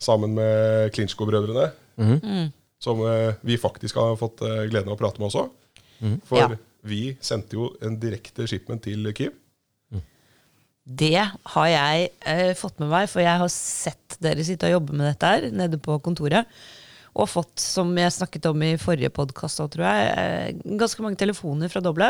Sammen 0.02 0.34
med 0.36 0.90
Klinsko-brødrene. 0.96 1.70
Som 2.84 3.00
eh, 3.08 3.38
vi 3.48 3.56
faktisk 3.62 3.96
har 4.02 4.18
fått 4.20 4.42
eh, 4.44 4.66
gleden 4.68 4.90
av 4.92 4.98
å 4.98 5.00
prate 5.00 5.22
med 5.22 5.30
også. 5.30 5.46
For 6.28 6.42
Ja. 6.42 6.50
vi 6.86 7.16
sendte 7.24 7.56
jo 7.56 7.70
en 7.86 7.96
direkte 8.02 8.44
shipment 8.50 8.84
til 8.84 9.08
Kiev. 9.16 9.32
Det 10.86 11.16
har 11.56 11.68
jeg 11.72 12.10
eh, 12.30 12.52
fått 12.54 12.78
med 12.84 12.92
meg, 12.92 13.08
for 13.10 13.24
jeg 13.24 13.40
har 13.42 13.50
sett 13.50 14.20
dere 14.22 14.44
sitte 14.46 14.68
og 14.68 14.76
jobbe 14.76 14.94
med 15.00 15.08
dette 15.14 15.32
her 15.32 15.48
nede 15.56 15.80
på 15.82 15.96
kontoret. 16.06 16.46
Og 17.16 17.30
fått, 17.32 17.54
som 17.64 17.92
jeg 17.96 18.12
snakket 18.12 18.50
om 18.50 18.64
i 18.66 18.76
forrige 18.82 19.12
podkast, 19.16 19.62
tror 19.72 19.86
jeg, 19.88 20.08
eh, 20.20 20.78
ganske 20.80 21.04
mange 21.06 21.20
telefoner 21.20 21.72
fra 21.72 21.84
Doble. 21.84 22.10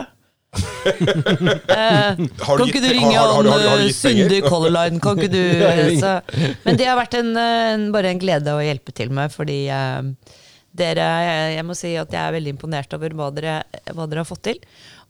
eh, 0.86 2.16
Kan 2.40 2.64
ikke 2.64 2.82
du 2.82 2.90
ringe 2.94 3.18
han. 3.20 3.86
Sunde 3.94 4.40
Color 4.46 4.72
Line? 4.74 5.02
Kan 5.04 5.20
ikke 5.20 5.34
du 5.34 6.00
så, 6.04 6.18
Men 6.64 6.80
det 6.80 6.88
har 6.88 6.98
vært 7.00 7.18
en, 7.20 7.34
eh, 7.38 7.74
en, 7.74 7.86
bare 7.96 8.14
en 8.14 8.22
glede 8.22 8.56
å 8.56 8.64
hjelpe 8.64 8.96
til 8.96 9.12
med, 9.16 9.34
fordi 9.36 9.66
eh, 9.74 10.42
dere 10.76 11.08
Jeg 11.56 11.64
må 11.68 11.76
si 11.78 11.94
at 12.00 12.12
jeg 12.12 12.22
er 12.22 12.36
veldig 12.36 12.56
imponert 12.56 12.98
over 12.98 13.14
hva 13.16 13.30
dere, 13.36 13.60
hva 13.94 14.08
dere 14.10 14.24
har 14.24 14.30
fått 14.30 14.46
til. 14.50 14.62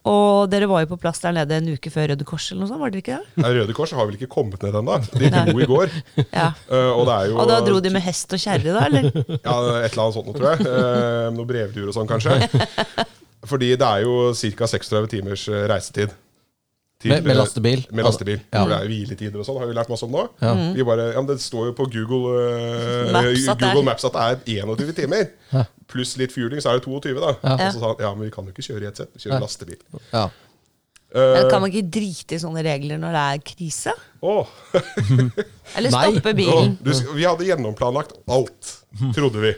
Og 0.06 0.46
dere 0.52 0.68
var 0.70 0.84
jo 0.84 0.90
på 0.92 0.98
plass 1.02 1.18
der 1.22 1.34
nede 1.34 1.56
en 1.58 1.72
uke 1.74 1.90
før 1.90 2.12
Røde 2.12 2.26
Kors, 2.28 2.46
eller 2.52 2.62
noe 2.62 2.70
sånt, 2.70 2.82
var 2.82 2.92
det 2.94 3.02
ikke 3.02 3.16
det? 3.18 3.42
Nei, 3.42 3.50
Røde 3.56 3.74
Kors 3.74 3.94
har 3.96 4.06
vel 4.06 4.18
ikke 4.18 4.30
kommet 4.30 4.62
ned 4.62 4.78
ennå. 4.78 4.98
De 5.16 5.30
dro 5.34 5.56
i 5.58 5.70
går. 5.72 5.96
Ja. 6.36 6.50
uh, 6.68 6.92
og, 6.98 7.08
jo, 7.28 7.36
Og 7.40 7.48
da 7.48 7.58
dro 7.64 7.80
de 7.82 7.90
med 7.92 8.04
hest 8.04 8.32
og 8.34 8.40
kjerre, 8.40 8.74
da, 8.76 8.86
eller? 8.86 9.08
Ja, 9.46 9.56
et 9.82 9.92
eller 9.92 10.04
annet 10.04 10.16
sånt 10.16 10.28
noe, 10.28 10.36
tror 10.36 10.52
jeg. 10.52 10.66
Uh, 10.66 11.28
noe 11.34 11.48
brevtur 11.48 11.90
og 11.90 11.96
sånn, 11.96 12.10
kanskje. 12.10 12.38
Fordi 13.50 13.72
det 13.78 13.86
er 13.86 14.04
jo 14.04 14.32
ca. 14.34 14.68
36 14.70 15.10
timers 15.12 15.46
eh, 15.50 15.66
reisetid. 15.70 16.14
Til, 17.02 17.12
Med, 17.12 17.26
med 17.26 17.34
eh, 17.34 17.36
lastebil. 17.36 17.82
Med 17.92 18.06
lastebil. 18.06 18.38
Ja. 18.40 18.62
For 18.62 18.72
det 18.72 18.76
er 18.78 18.88
hviletider 18.88 19.42
og 19.42 19.44
sånn, 19.44 19.58
har 19.60 19.68
vi 19.68 19.74
lært 19.76 19.90
masse 19.92 20.06
om 20.06 20.14
nå. 20.16 20.22
Ja. 20.40 20.54
Vi 20.72 20.86
bare, 20.88 21.10
ja, 21.12 21.20
men 21.20 21.28
Det 21.28 21.42
står 21.44 21.68
jo 21.70 21.74
på 21.76 21.88
Google, 21.92 22.38
uh, 22.40 23.12
Maps 23.12 23.44
at 23.52 23.60
det 23.60 23.68
Google 23.68 23.84
Maps 23.90 24.06
at 24.08 24.16
det 24.16 24.24
er 24.56 24.64
21 24.64 24.96
timer. 24.96 25.28
Pluss 25.92 26.16
litt 26.16 26.32
fueling, 26.32 26.62
så 26.64 26.72
er 26.72 26.80
det 26.80 26.86
22. 26.88 27.12
da 27.20 27.34
Ja. 27.34 27.54
Og 27.54 27.66
så 27.74 27.82
sa 27.82 27.90
han 27.92 28.02
ja, 28.06 28.14
men 28.16 28.26
vi 28.26 28.32
kan 28.34 28.48
jo 28.48 28.54
ikke 28.54 28.64
kjøre 28.64 28.86
i 28.86 28.90
et 28.90 29.02
sett. 29.02 29.12
Vi 29.12 29.26
kjører 29.26 29.44
lastebil. 29.44 29.82
Ja. 30.14 30.24
Eh, 31.16 31.32
Men 31.36 31.50
kan 31.50 31.62
man 31.62 31.70
ikke 31.70 31.90
drite 31.96 32.36
i 32.36 32.40
sånne 32.42 32.64
regler 32.66 32.98
når 33.00 33.14
det 33.14 33.24
er 33.26 33.42
krise? 33.52 33.92
Oh. 34.26 34.48
Eller 35.76 35.92
stoppe 35.94 36.32
bilen? 36.36 36.74
du, 36.80 36.90
vi 37.14 37.28
hadde 37.28 37.46
gjennomplanlagt 37.46 38.16
alt, 38.26 38.72
trodde 39.14 39.44
vi. 39.44 39.52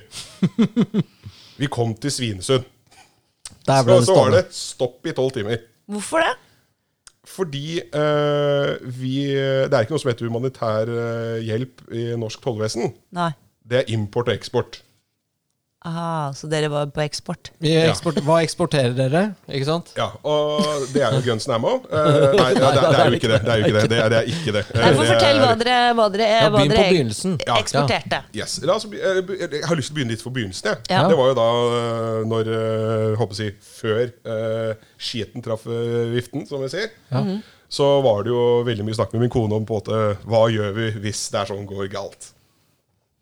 Vi 1.58 1.70
kom 1.72 1.94
til 1.98 2.12
Svinesund. 2.14 2.66
Der 3.68 3.84
ble 3.84 3.96
Så, 3.96 4.00
det 4.00 4.08
så 4.10 4.18
var 4.18 4.34
det 4.36 4.44
stopp 4.54 5.08
i 5.08 5.14
tolv 5.16 5.32
timer. 5.34 5.64
Hvorfor 5.88 6.22
det? 6.24 6.34
Fordi 7.28 7.78
eh, 7.84 8.70
vi 8.98 9.14
Det 9.28 9.72
er 9.72 9.84
ikke 9.84 9.94
noe 9.94 10.02
som 10.02 10.10
heter 10.10 10.28
humanitær 10.30 10.90
eh, 10.90 11.38
hjelp 11.46 11.84
i 11.92 12.08
norsk 12.18 12.42
tollvesen. 12.44 12.94
Nei. 13.16 13.30
Det 13.68 13.82
er 13.82 13.92
import 13.94 14.30
og 14.30 14.38
eksport. 14.38 14.80
Aha, 15.86 16.32
så 16.34 16.48
dere 16.50 16.66
var 16.72 16.88
på 16.90 16.98
eksport? 17.04 17.52
Vi 17.62 17.70
eksport, 17.78 18.16
Hva 18.26 18.40
eksporterer 18.42 18.96
dere? 18.98 19.20
Ikke 19.46 19.66
sant? 19.68 19.92
Ja, 19.94 20.08
Og 20.26 20.88
det 20.90 21.04
er 21.06 21.12
jo 21.14 21.20
guns 21.22 21.46
and 21.46 21.54
ammo. 21.54 21.76
Eh, 21.86 22.16
nei, 22.34 22.48
ja, 22.56 22.70
det, 22.74 22.80
det 22.82 22.96
er 22.98 23.12
jo 23.12 23.18
ikke 23.20 23.28
det. 23.30 23.38
Det 23.44 23.52
er 23.52 23.60
jo 23.60 23.68
ikke 23.68 23.76
det. 23.76 23.84
Det 23.92 23.98
er, 24.02 24.08
det 24.10 24.18
er 24.18 24.30
ikke 24.32 24.54
det. 24.56 24.62
Jeg 24.74 24.80
Nei, 24.82 24.88
for 24.96 25.10
Fortell 25.12 25.36
er- 25.38 25.44
hva 25.44 25.52
dere, 25.60 25.76
hva 25.94 26.06
dere, 26.16 26.26
Ja, 26.32 26.48
hva 26.50 26.64
dere 26.72 27.60
eksporterte. 27.62 28.18
Ja. 28.34 28.40
Yes. 28.42 28.56
La 28.66 28.74
oss, 28.74 28.88
be- 28.90 28.98
eh, 28.98 29.20
be- 29.28 29.38
jeg 29.38 29.62
har 29.70 29.78
lyst 29.78 29.92
til 29.92 29.94
å 29.94 29.98
begynne 30.00 30.16
litt 30.16 30.24
for 30.26 30.34
begynnelsen. 30.34 30.66
jeg. 30.72 30.80
Ja. 30.90 31.04
Det 31.08 31.18
var 31.20 31.30
jo 31.30 31.36
da 31.38 31.46
eh, 31.78 32.24
når 32.32 32.50
eh, 32.58 33.14
håper 33.22 33.42
jeg, 33.44 33.54
Før 33.78 34.10
uh, 34.26 34.72
skiten 34.98 35.44
traff 35.46 35.62
eh, 35.70 36.08
viften, 36.10 36.42
som 36.50 36.58
vi 36.64 36.72
sier. 36.74 36.90
Så 37.70 37.86
var 38.02 38.24
det 38.26 38.32
jo 38.32 38.64
veldig 38.66 38.82
mye 38.86 38.96
snakk 38.98 39.12
med 39.14 39.20
min 39.28 39.30
kone 39.30 39.54
om 39.54 39.64
på 39.68 39.78
en 39.78 39.82
måte, 39.84 40.02
hva 40.26 40.42
gjør 40.50 40.74
vi 40.74 40.90
hvis 41.04 41.22
det 41.30 41.38
er 41.44 41.50
sånn 41.52 41.66
går 41.68 41.86
galt. 41.92 42.32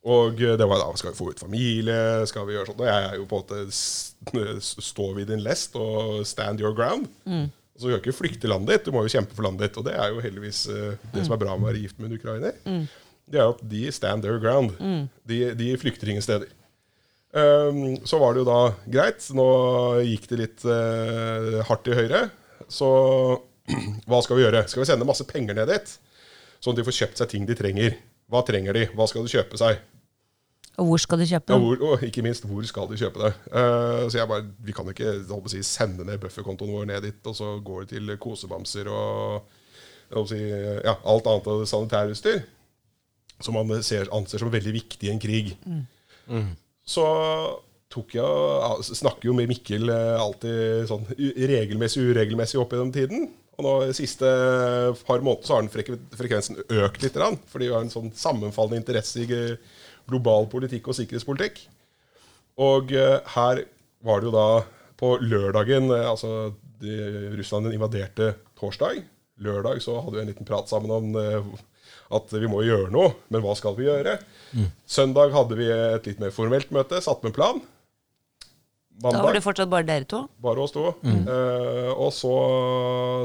Og 0.06 0.38
det 0.38 0.66
var 0.70 0.78
da 0.78 0.88
skal 0.94 1.10
vi 1.10 1.18
få 1.18 1.32
ut 1.32 1.40
familie, 1.42 2.26
skal 2.30 2.46
vi 2.46 2.54
gjøre 2.54 2.68
sånt? 2.68 2.82
Og 2.84 2.86
jeg 2.86 3.06
er 3.08 3.16
jo 3.18 3.24
på 3.26 3.40
en 3.40 3.64
måte 3.66 4.60
stå 4.86 5.06
ved 5.16 5.32
din 5.32 5.42
lest 5.42 5.74
og 5.80 6.20
stand 6.28 6.62
your 6.62 6.76
ground. 6.78 7.08
Så 7.76 7.88
du 7.88 7.90
kan 7.90 7.98
ikke 8.00 8.14
flykte 8.16 8.48
landet 8.48 8.70
ditt, 8.70 8.86
du 8.86 8.94
må 8.94 9.02
jo 9.04 9.10
kjempe 9.12 9.34
for 9.36 9.44
landet 9.44 9.66
ditt. 9.66 9.80
Og 9.80 9.88
det 9.88 9.96
er 9.98 10.12
jo 10.12 10.22
heldigvis 10.24 10.62
eh, 10.72 11.08
det 11.12 11.26
som 11.26 11.34
er 11.36 11.42
bra 11.42 11.56
med 11.56 11.66
å 11.66 11.70
være 11.72 11.82
gift 11.82 11.98
med 11.98 12.08
en 12.08 12.20
ukrainer. 12.20 12.54
Det 13.26 13.40
er 13.40 13.48
jo 13.48 13.56
at 13.56 13.66
de 13.72 13.82
stand 13.92 14.22
their 14.22 14.38
ground. 14.40 14.78
De, 15.26 15.40
de 15.58 15.72
flykter 15.82 16.12
ingen 16.12 16.24
steder. 16.24 16.54
Um, 17.36 17.98
så 18.06 18.20
var 18.22 18.32
det 18.32 18.44
jo 18.44 18.48
da 18.48 18.60
greit. 18.88 19.26
Nå 19.36 19.46
gikk 20.06 20.28
det 20.30 20.40
litt 20.40 20.64
uh, 20.64 21.60
hardt 21.68 21.90
i 21.90 21.98
høyre. 21.98 22.28
Så 22.72 22.88
hva 24.08 24.22
skal 24.24 24.38
vi 24.38 24.46
gjøre? 24.46 24.62
Skal 24.70 24.84
vi 24.84 24.88
sende 24.88 25.08
masse 25.08 25.26
penger 25.28 25.58
ned 25.58 25.68
dit? 25.74 25.96
Sånn 26.62 26.72
at 26.72 26.80
de 26.80 26.86
får 26.86 26.98
kjøpt 27.02 27.20
seg 27.20 27.34
ting 27.34 27.44
de 27.48 27.58
trenger. 27.58 27.98
Hva 28.32 28.40
trenger 28.46 28.78
de? 28.78 28.86
Hva 28.96 29.08
skal 29.10 29.26
de 29.26 29.34
kjøpe 29.34 29.60
seg? 29.60 29.82
Og 30.76 30.90
hvor 30.90 31.00
skal 31.00 31.20
du 31.20 31.24
kjøpe 31.28 31.54
Ja, 31.54 31.60
hvor, 31.60 31.84
og 31.88 32.02
ikke 32.04 32.24
minst, 32.24 32.44
hvor 32.48 32.64
skal 32.68 32.88
de 32.90 32.98
kjøpe 33.00 33.22
det? 33.22 33.32
Uh, 33.48 34.04
så 34.10 34.20
jeg 34.20 34.28
bare, 34.28 34.44
Vi 34.66 34.74
kan 34.76 34.88
ikke 34.92 35.14
holdt 35.30 35.48
å 35.48 35.52
si, 35.54 35.62
sende 35.64 36.04
ned 36.04 36.20
bufferkontoen 36.22 36.74
vår 36.74 36.90
ned 36.90 37.06
dit, 37.08 37.20
og 37.24 37.36
så 37.38 37.54
går 37.64 37.84
det 37.84 37.94
til 37.94 38.16
kosebamser 38.20 38.90
og 38.92 39.46
holdt 40.12 40.26
å 40.26 40.28
si, 40.34 40.42
ja, 40.42 40.96
alt 40.96 41.30
annet 41.32 41.48
av 41.52 41.64
sanitærutstyr. 41.70 42.44
Som 43.44 43.58
man 43.58 43.82
ser, 43.84 44.08
anser 44.16 44.40
som 44.40 44.52
veldig 44.52 44.72
viktig 44.72 45.08
i 45.08 45.12
en 45.12 45.20
krig. 45.20 45.56
Så 46.88 47.04
tok 47.92 48.14
jeg, 48.16 48.86
snakker 48.96 49.28
jo 49.28 49.34
med 49.36 49.50
Mikkel 49.50 49.90
eh, 49.92 50.14
alltid 50.20 50.86
sånn 50.90 51.04
regelmessig 51.16 52.04
uregelmessig 52.10 52.60
opp 52.60 52.74
gjennom 52.74 52.92
tiden. 52.94 53.28
Og 53.56 53.64
nå 53.64 53.74
de 53.88 53.96
siste 53.96 54.28
par 55.06 55.22
måneder 55.24 55.48
så 55.48 55.56
har 55.56 55.64
den 55.64 55.72
frek 55.72 55.88
frekvensen 56.16 56.58
økt 56.60 57.04
litt, 57.04 57.16
fordi 57.48 57.70
vi 57.70 57.72
har 57.72 57.84
en 57.84 57.92
sånn 57.92 58.10
sammenfallende 58.16 58.82
interesse 58.82 59.24
i 59.24 59.28
global 60.10 60.48
politikk 60.52 60.90
og 60.90 60.98
sikkerhetspolitikk. 60.98 61.60
Og 62.62 62.92
eh, 62.96 63.18
her 63.34 63.62
var 64.06 64.22
det 64.22 64.30
jo 64.30 64.34
da 64.36 64.48
på 64.96 65.16
lørdagen 65.20 65.90
eh, 65.92 66.06
Altså 66.08 66.54
de, 66.80 66.94
Russland 67.36 67.72
invaderte 67.72 68.34
torsdag. 68.58 69.02
Lørdag 69.44 69.82
så 69.84 69.98
hadde 70.00 70.16
vi 70.16 70.24
en 70.24 70.30
liten 70.32 70.48
prat 70.48 70.68
sammen 70.70 70.92
om 70.92 71.16
eh, 71.20 71.54
at 72.16 72.32
vi 72.32 72.48
må 72.48 72.62
gjøre 72.62 72.92
noe, 72.94 73.16
men 73.34 73.42
hva 73.42 73.56
skal 73.58 73.74
vi 73.74 73.88
gjøre? 73.88 74.16
Søndag 74.86 75.32
hadde 75.34 75.56
vi 75.58 75.66
et 75.66 76.06
litt 76.06 76.20
mer 76.22 76.30
formelt 76.34 76.70
møte, 76.74 77.00
satt 77.02 77.24
med 77.26 77.34
plan. 77.34 77.58
Da 78.96 79.10
var 79.20 79.34
det 79.36 79.42
fortsatt 79.44 79.68
bare 79.68 79.84
dere 79.84 80.06
to? 80.08 80.22
Bare 80.40 80.62
oss 80.62 80.72
to. 80.72 80.86
Eh, 81.04 81.90
og 81.92 82.14
så 82.16 82.32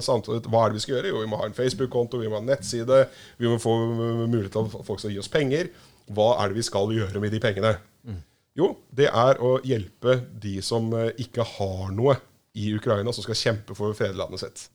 samtidig, 0.03 0.49
hva 0.51 0.65
er 0.65 0.73
det 0.73 0.79
vi 0.81 0.83
skal 0.83 0.97
gjøre? 0.97 1.13
Jo, 1.13 1.21
vi 1.23 1.29
må 1.31 1.39
ha 1.39 1.47
en 1.47 1.55
Facebook-konto, 1.55 2.19
vi 2.19 2.27
må 2.27 2.39
ha 2.39 2.43
en 2.43 2.51
nettside. 2.51 3.05
Vi 3.39 3.47
må 3.47 3.59
få 3.61 3.77
mulighet 4.25 4.51
til 4.51 4.67
at 4.67 4.89
folk 4.89 4.99
skal 4.99 5.15
gi 5.15 5.21
oss 5.21 5.31
penger. 5.31 5.71
Hva 6.09 6.29
er 6.41 6.49
det 6.51 6.57
vi 6.57 6.65
skal 6.65 6.91
gjøre 6.95 7.21
med 7.23 7.31
de 7.35 7.39
pengene? 7.43 7.75
Jo, 8.57 8.73
det 8.91 9.07
er 9.07 9.37
å 9.39 9.53
hjelpe 9.63 10.17
de 10.43 10.57
som 10.65 10.89
eh, 10.97 11.13
ikke 11.23 11.45
har 11.53 11.91
noe 11.95 12.17
i 12.59 12.73
Ukraina, 12.75 13.13
som 13.15 13.23
skal 13.23 13.37
kjempe 13.39 13.75
for 13.77 13.93
fedrelandet 13.95 14.41
sitt. 14.43 14.65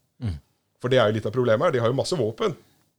For 0.80 0.92
det 0.92 0.96
er 1.00 1.10
jo 1.10 1.16
litt 1.18 1.26
av 1.28 1.34
problemet 1.34 1.66
her. 1.66 1.74
De 1.74 1.80
har 1.84 1.92
jo 1.92 1.96
masse 1.98 2.16
våpen, 2.16 2.54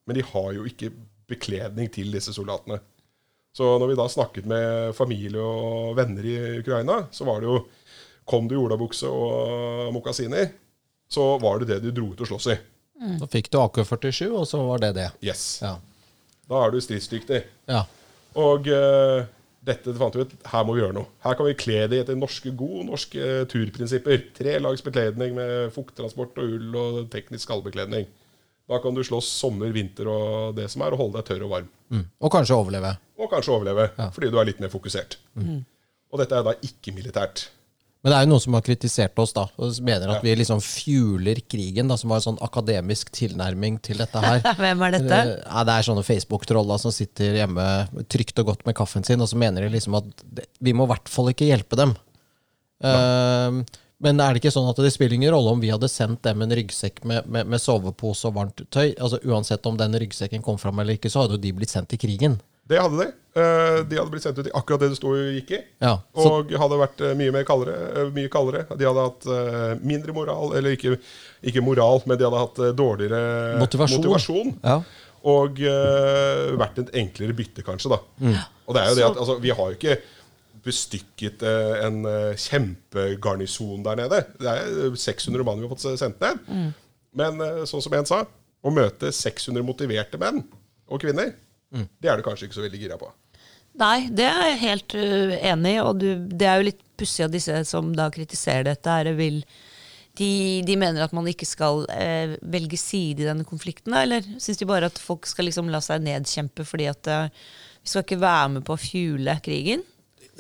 men 0.06 0.18
de 0.18 0.22
har 0.26 0.52
jo 0.54 0.68
ikke 0.70 0.92
bekledning 1.30 1.90
til 1.94 2.12
disse 2.14 2.34
soldatene. 2.36 2.78
Så 3.58 3.66
når 3.82 3.90
vi 3.90 3.98
da 3.98 4.06
snakket 4.10 4.46
med 4.50 4.94
familie 4.98 5.42
og 5.42 5.96
venner 5.98 6.26
i 6.30 6.36
Ukraina, 6.62 7.00
så 7.12 7.26
var 7.26 7.42
det 7.42 7.50
jo 7.50 7.64
Kom 8.28 8.44
du 8.50 8.58
i 8.58 8.60
olabukse 8.60 9.08
og 9.08 9.88
mokasiner, 9.96 10.50
så 11.08 11.38
var 11.40 11.62
det 11.62 11.70
det 11.70 11.78
du 11.86 11.94
dro 11.96 12.10
ut 12.12 12.20
og 12.26 12.28
slåss 12.28 12.48
i. 12.52 12.56
Da 13.22 13.30
fikk 13.32 13.48
du 13.54 13.56
AK-47, 13.62 14.26
og 14.36 14.44
så 14.50 14.60
var 14.68 14.82
det 14.84 14.90
det. 14.98 15.06
Yes. 15.24 15.62
Ja. 15.64 15.78
Da 16.52 16.66
er 16.66 16.74
du 16.76 16.82
stridsdyktig. 16.84 17.46
ja. 17.72 17.86
Og 18.38 18.70
uh, 18.70 19.26
dette 19.68 19.96
fant 19.98 20.16
vi 20.16 20.24
ut, 20.24 20.36
her 20.52 20.68
må 20.68 20.76
vi 20.76 20.84
gjøre 20.84 20.96
noe. 20.96 21.10
Her 21.26 21.36
kan 21.38 21.48
vi 21.48 21.58
kle 21.60 21.82
det 21.92 22.04
etter 22.04 22.18
norske, 22.20 22.54
gode 22.58 22.86
norske 22.88 23.42
turprinsipper. 23.52 24.30
Tre 24.38 24.56
lags 24.64 24.86
bekledning 24.86 25.36
med 25.38 25.74
fukttransport 25.76 26.38
og 26.40 26.56
ull 26.58 26.78
og 26.80 27.02
teknisk 27.14 27.48
skallbekledning. 27.48 28.08
Da 28.68 28.82
kan 28.84 28.96
du 28.96 29.04
slåss 29.06 29.30
sommer, 29.40 29.72
vinter 29.76 30.10
og 30.12 30.56
det 30.58 30.68
som 30.72 30.84
er, 30.84 30.96
og 30.96 31.02
holde 31.02 31.20
deg 31.20 31.28
tørr 31.30 31.46
og 31.48 31.54
varm. 31.54 31.68
Mm. 31.94 32.06
Og 32.20 32.32
kanskje 32.34 32.56
overleve. 32.56 32.94
Og 33.18 33.30
kanskje 33.32 33.54
overleve, 33.56 33.86
fordi 34.16 34.32
du 34.32 34.40
er 34.40 34.50
litt 34.50 34.60
mer 34.64 34.72
fokusert. 34.72 35.16
Og 36.12 36.20
dette 36.22 36.36
er 36.36 36.44
da 36.48 36.56
ikke 36.68 36.94
militært. 36.96 37.48
Men 38.04 38.12
det 38.14 38.18
er 38.20 38.26
jo 38.28 38.30
noen 38.30 38.44
som 38.44 38.54
har 38.56 38.62
kritisert 38.64 39.18
oss, 39.20 39.34
da, 39.34 39.48
og 39.58 39.80
mener 39.84 40.12
at 40.14 40.20
Ja. 40.20 40.24
vi 40.24 40.36
liksom 40.38 40.60
fueler 40.64 41.40
krigen, 41.50 41.88
da, 41.90 41.98
som 41.98 42.12
har 42.14 42.22
en 42.22 42.28
sånn 42.28 42.42
akademisk 42.46 43.10
tilnærming 43.12 43.80
til 43.84 43.98
dette 43.98 44.22
her. 44.22 44.40
Hvem 44.62 44.84
er 44.86 44.92
dette? 45.00 45.18
Eh, 45.18 45.32
Ja, 45.48 45.64
det 45.68 45.74
er 45.76 45.88
sånne 45.90 46.06
Facebook-troller 46.06 46.80
som 46.80 46.94
sitter 46.94 47.40
hjemme 47.42 47.66
trygt 48.08 48.38
og 48.40 48.52
godt 48.54 48.66
med 48.70 48.76
kaffen 48.78 49.04
sin, 49.04 49.20
og 49.22 49.28
så 49.28 49.36
mener 49.42 49.66
de 49.66 49.74
liksom 49.74 49.98
at 50.00 50.06
det, 50.24 50.46
vi 50.62 50.74
må 50.78 50.86
i 50.88 50.92
hvert 50.94 51.10
fall 51.12 51.34
ikke 51.34 51.50
hjelpe 51.50 51.76
dem. 51.80 51.96
Eh, 52.86 53.64
men 54.00 54.20
er 54.22 54.36
det 54.36 54.44
ikke 54.44 54.54
sånn 54.54 54.70
at 54.70 54.78
det 54.78 54.92
spiller 54.94 55.16
ingen 55.18 55.34
rolle 55.34 55.56
om 55.56 55.62
vi 55.64 55.72
hadde 55.74 55.90
sendt 55.90 56.22
dem 56.28 56.44
en 56.46 56.54
ryggsekk 56.54 57.02
med, 57.10 57.26
med, 57.26 57.48
med 57.50 57.60
sovepose 57.64 58.30
og 58.30 58.36
varmt 58.38 58.62
tøy? 58.70 58.92
Altså 58.94 59.18
Uansett 59.26 59.66
om 59.66 59.80
den 59.80 59.98
ryggsekken 59.98 60.44
kom 60.46 60.60
fram 60.62 60.78
eller 60.84 61.00
ikke, 61.00 61.10
så 61.10 61.24
hadde 61.24 61.40
jo 61.40 61.42
de 61.48 61.54
blitt 61.58 61.74
sendt 61.74 61.90
til 61.90 61.98
krigen. 62.04 62.38
Det 62.68 62.80
hadde 62.82 63.00
de. 63.00 63.08
Eh, 63.38 63.78
De 63.88 63.98
hadde 64.00 64.12
blitt 64.12 64.26
sendt 64.26 64.40
ut 64.42 64.50
i 64.50 64.54
akkurat 64.58 64.82
det 64.84 64.90
det 64.92 64.98
sto 65.00 65.12
og 65.14 65.34
gikk 65.38 65.54
i. 65.56 65.60
Ja, 65.84 65.94
så, 66.16 66.30
Og 66.42 66.52
hadde 66.52 66.80
vært 66.82 67.04
eh, 67.06 67.14
mye 67.20 67.34
mer 67.36 67.46
kaldere, 67.48 67.76
eh, 68.02 68.10
mye 68.16 68.32
kaldere. 68.34 68.66
De 68.76 68.88
hadde 68.88 69.06
hatt 69.08 69.82
mindre 69.84 70.16
moral, 70.16 70.56
eller 70.58 70.76
ikke, 70.76 70.98
ikke 71.48 71.64
moral, 71.64 72.02
men 72.10 72.20
de 72.20 72.28
hadde 72.28 72.42
hatt 72.44 72.62
dårligere 72.78 73.22
Motivasjon. 73.62 74.02
motivasjon. 74.04 74.56
ja. 74.64 74.80
Og 75.28 75.58
uh, 75.60 76.54
vært 76.62 76.78
et 76.80 76.92
enklere 77.02 77.34
bytte, 77.36 77.64
kanskje. 77.66 77.90
da. 77.92 77.98
Og 78.70 78.76
det 78.78 78.84
er 78.84 78.92
jo 78.92 78.96
det 78.96 79.04
at 79.10 79.18
altså, 79.20 79.34
Vi 79.44 79.50
har 79.52 79.72
jo 79.74 79.76
ikke 79.76 79.96
bestykket 80.64 81.42
uh, 81.44 81.74
en 81.84 81.98
kjempegarnison 82.40 83.84
der 83.84 83.96
nede. 84.00 84.22
Det 84.40 84.54
er 84.54 84.96
600 84.96 85.44
mann 85.44 85.60
vi 85.60 85.68
har 85.68 85.74
fått 85.74 86.00
sendt 86.00 86.22
ned. 86.24 86.72
Men 87.18 87.42
uh, 87.44 87.64
sånn 87.68 87.84
som 87.84 87.98
en 87.98 88.08
sa, 88.08 88.22
å 88.64 88.72
møte 88.74 89.12
600 89.14 89.66
motiverte 89.66 90.20
menn 90.22 90.44
og 90.88 91.02
kvinner, 91.04 91.34
det 91.72 92.10
er 92.10 92.20
du 92.20 92.26
kanskje 92.26 92.48
ikke 92.48 92.60
så 92.60 92.66
veldig 92.66 92.82
gira 92.82 93.00
på. 93.00 93.10
Nei, 93.78 94.08
det 94.10 94.26
er 94.26 94.44
jeg 94.52 94.62
helt 94.64 94.98
uh, 94.98 95.34
enig 95.52 95.74
i. 95.76 95.82
Og 95.84 96.00
du, 96.02 96.10
det 96.34 96.50
er 96.50 96.60
jo 96.60 96.70
litt 96.72 96.84
pussig 96.98 97.28
at 97.28 97.34
disse 97.34 97.60
som 97.70 97.92
da 97.98 98.10
kritiserer 98.14 98.66
dette, 98.72 98.90
her, 98.90 99.12
vil 99.18 99.44
de, 100.18 100.64
de 100.66 100.78
mener 100.80 101.04
at 101.06 101.14
man 101.14 101.28
ikke 101.30 101.46
skal 101.46 101.84
eh, 101.94 102.34
velge 102.50 102.80
side 102.82 103.22
i 103.22 103.28
denne 103.28 103.46
konflikten, 103.46 103.94
eller 103.94 104.26
syns 104.42 104.58
de 104.58 104.66
bare 104.66 104.90
at 104.90 104.98
folk 104.98 105.28
skal 105.30 105.46
liksom 105.46 105.70
la 105.70 105.82
seg 105.84 106.02
nedkjempe 106.08 106.66
fordi 106.66 106.88
at 106.90 107.10
eh, 107.14 107.28
vi 107.84 107.92
skal 107.92 108.02
ikke 108.02 108.18
være 108.24 108.48
med 108.56 108.66
på 108.66 108.74
å 108.74 108.82
fuele 108.82 109.38
krigen? 109.46 109.86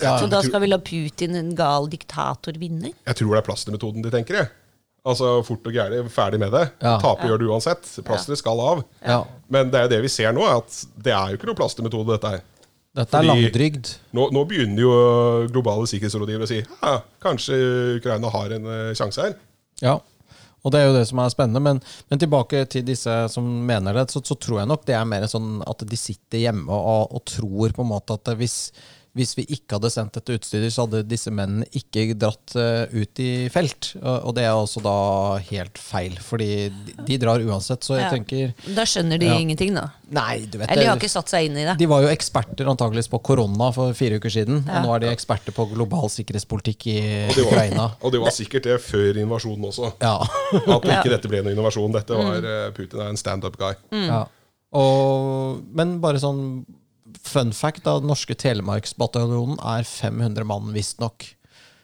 Ja, 0.01 0.15
Så 0.17 0.27
da 0.29 0.43
skal 0.45 0.61
vi 0.61 0.69
la 0.69 0.77
Putin, 0.81 1.37
en 1.37 1.53
gal 1.57 1.87
diktator, 1.89 2.57
vinne? 2.61 2.91
Jeg 3.05 3.17
tror 3.17 3.33
det 3.33 3.39
er 3.39 3.45
plastermetoden 3.47 4.05
de 4.05 4.13
tenker. 4.13 4.41
Jeg. 4.41 4.49
Altså 5.07 5.37
Fort 5.47 5.67
og 5.69 5.73
gærent, 5.75 6.11
ferdig 6.11 6.39
med 6.41 6.51
det. 6.51 6.65
Ja. 6.83 6.97
Tape 6.99 7.29
gjør 7.29 7.39
du 7.39 7.47
uansett. 7.51 7.87
Plasteret 8.07 8.41
skal 8.41 8.59
av. 8.59 8.83
ja. 9.05 9.21
Men 9.47 9.69
det 9.71 9.79
er 9.79 9.85
jo 9.85 9.91
det 9.93 10.01
vi 10.03 10.09
ser 10.11 10.33
nå, 10.35 10.43
at 10.43 10.81
det 10.99 11.13
er 11.15 11.31
jo 11.31 11.37
ikke 11.39 11.47
noe 11.47 11.55
plastermetode, 11.55 12.09
dette 12.17 12.33
her. 12.33 12.41
Dette 12.97 13.15
er 13.15 13.23
Fordi- 13.23 13.29
langdrygd. 13.45 13.93
Nå, 14.17 14.25
nå 14.35 14.43
begynner 14.49 14.81
jo 14.81 14.91
globale 15.53 15.87
sikkerhetsrådgivere 15.87 16.43
å 16.43 16.49
si 16.49 16.57
ja, 16.65 16.93
kanskje 17.23 17.55
Ukraina 18.01 18.31
har 18.33 18.55
en 18.57 18.67
uh, 18.67 18.93
sjanse 18.97 19.23
her. 19.23 19.37
Ja, 19.79 19.93
og 20.65 20.73
det 20.73 20.81
er 20.81 20.89
jo 20.89 20.95
det 20.97 21.05
som 21.07 21.21
er 21.23 21.31
spennende. 21.31 21.61
Men, 21.63 21.79
men 22.09 22.19
tilbake 22.19 22.65
til 22.67 22.83
disse 22.87 23.13
som 23.31 23.45
mener 23.69 23.95
det, 23.95 24.07
så, 24.11 24.19
så 24.25 24.35
tror 24.35 24.59
jeg 24.63 24.71
nok 24.71 24.83
det 24.89 24.97
er 24.97 25.07
mer 25.07 25.27
sånn 25.31 25.61
at 25.63 25.85
de 25.87 25.99
sitter 25.99 26.43
hjemme 26.47 26.67
og, 26.73 27.13
og 27.15 27.23
tror 27.29 27.75
på 27.77 27.85
en 27.85 27.91
måte 27.93 28.17
at 28.17 28.33
hvis, 28.39 28.57
hvis 29.17 29.33
vi 29.37 29.43
ikke 29.57 29.75
hadde 29.79 29.89
sendt 29.91 30.13
dette 30.17 30.35
utstyret, 30.37 30.71
så 30.73 30.85
hadde 30.85 31.01
disse 31.09 31.31
mennene 31.33 31.65
ikke 31.75 32.05
dratt 32.21 32.53
eh, 32.55 32.85
ut 32.93 33.19
i 33.23 33.29
felt. 33.53 33.91
Og, 33.97 34.29
og 34.29 34.35
det 34.37 34.43
er 34.45 34.53
også 34.55 34.83
da 34.85 34.93
helt 35.49 35.81
feil, 35.81 36.15
fordi 36.21 36.47
de, 36.69 36.93
de 37.07 37.17
drar 37.23 37.41
uansett. 37.41 37.81
Så 37.83 37.97
jeg 37.97 38.05
Ja. 38.05 38.11
tenker 38.13 38.53
Da 38.77 38.85
skjønner 38.87 39.19
de 39.19 39.25
Ja. 39.31 39.39
ingenting, 39.41 39.73
da. 39.75 39.87
Nei, 40.13 40.45
du 40.47 40.59
vet 40.61 40.69
Eller 40.71 40.83
de 40.85 40.89
har 40.93 41.01
ikke 41.01 41.09
satt 41.11 41.27
seg 41.33 41.49
inn 41.49 41.57
i 41.59 41.65
det. 41.67 41.73
De 41.81 41.89
var 41.91 42.05
jo 42.05 42.07
eksperter 42.13 42.69
antageligvis 42.71 43.09
på 43.11 43.19
korona 43.27 43.71
for 43.75 43.91
fire 43.97 44.21
uker 44.21 44.31
siden. 44.31 44.61
Ja. 44.67 44.77
Og 44.79 44.85
nå 44.87 44.95
er 44.95 44.99
de 45.03 45.11
eksperter 45.11 45.51
på 45.57 45.65
global 45.73 46.07
sikkerhetspolitikk 46.13 46.87
i 46.93 46.97
Og 47.27 47.35
det, 47.35 47.43
Ukraina. 47.49 47.89
var, 47.89 47.97
og 48.07 48.15
det 48.15 48.21
var 48.23 48.31
sikkert 48.37 48.63
det 48.69 48.77
før 48.85 49.19
invasjonen 49.25 49.67
også. 49.73 49.91
Ja. 50.05 50.15
At 50.77 50.87
ikke 50.87 51.11
dette 51.17 51.27
ble 51.27 51.41
noen 51.43 51.57
innovasjon. 51.57 51.91
Dette 51.97 52.15
var 52.15 52.45
eh, 52.53 52.71
Putin 52.77 53.03
er 53.03 53.09
en 53.11 53.19
standup 53.19 53.57
guy. 53.59 53.73
ja. 54.05 54.23
Og, 54.77 55.61
men 55.73 55.97
bare 56.03 56.19
sånn 56.19 56.41
fun 57.23 57.53
fact, 57.55 57.83
da, 57.85 57.97
den 58.01 58.09
norske 58.11 58.35
Telemarksbataljonen 58.37 59.59
er 59.63 59.87
500 59.87 60.47
mann, 60.47 60.71
visstnok. 60.75 61.25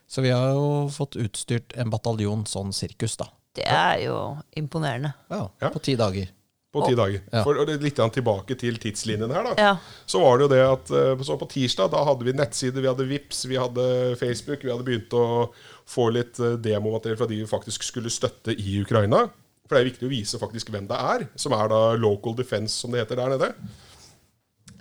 Så 0.10 0.22
vi 0.22 0.30
har 0.34 0.52
jo 0.54 0.90
fått 0.94 1.18
utstyrt 1.18 1.74
en 1.80 1.90
bataljon 1.94 2.46
sånn 2.50 2.74
sirkus, 2.76 3.18
da. 3.18 3.30
Det 3.54 3.66
er 3.70 4.06
jo 4.08 4.18
imponerende. 4.58 5.14
Ja, 5.30 5.50
Ja. 5.62 5.70
På 5.74 5.82
ti 5.82 5.96
dager. 5.98 6.32
På 6.74 6.82
ti 6.88 6.96
dager. 6.98 7.22
Ja. 7.30 7.44
For 7.46 7.54
litt 7.70 8.00
tilbake 8.16 8.56
til 8.58 8.80
tidslinjen 8.82 9.30
her, 9.30 9.46
da. 9.46 9.54
Ja. 9.62 9.74
Så 10.10 10.24
var 10.24 10.40
det 10.40 10.48
jo 10.48 10.52
det 10.56 10.62
at 10.66 10.90
eh, 10.90 11.22
så 11.22 11.38
på 11.38 11.46
tirsdag 11.52 11.92
da 11.94 12.02
hadde 12.08 12.26
vi 12.26 12.34
nettsider, 12.34 12.82
vi 12.82 12.90
hadde 12.90 13.06
Vips, 13.06 13.44
vi 13.46 13.60
hadde 13.62 13.86
Facebook. 14.18 14.64
Vi 14.66 14.72
hadde 14.74 14.88
begynt 14.88 15.14
å 15.14 15.52
få 15.86 16.08
litt 16.16 16.42
eh, 16.42 16.58
demomateriell 16.58 17.20
fra 17.20 17.30
de 17.30 17.44
vi 17.44 17.50
faktisk 17.50 17.86
skulle 17.86 18.10
støtte 18.14 18.56
i 18.58 18.80
Ukraina. 18.82 19.28
For 19.68 19.78
det 19.78 19.84
er 19.84 19.92
viktig 19.92 20.10
å 20.10 20.14
vise 20.16 20.42
faktisk 20.42 20.74
hvem 20.74 20.90
det 20.90 20.98
er, 20.98 21.28
som 21.40 21.54
er 21.56 21.70
da 21.72 21.82
local 21.94 22.34
defense, 22.36 22.74
som 22.74 22.92
det 22.92 23.06
heter 23.06 23.22
der 23.22 23.36
nede. 23.36 23.52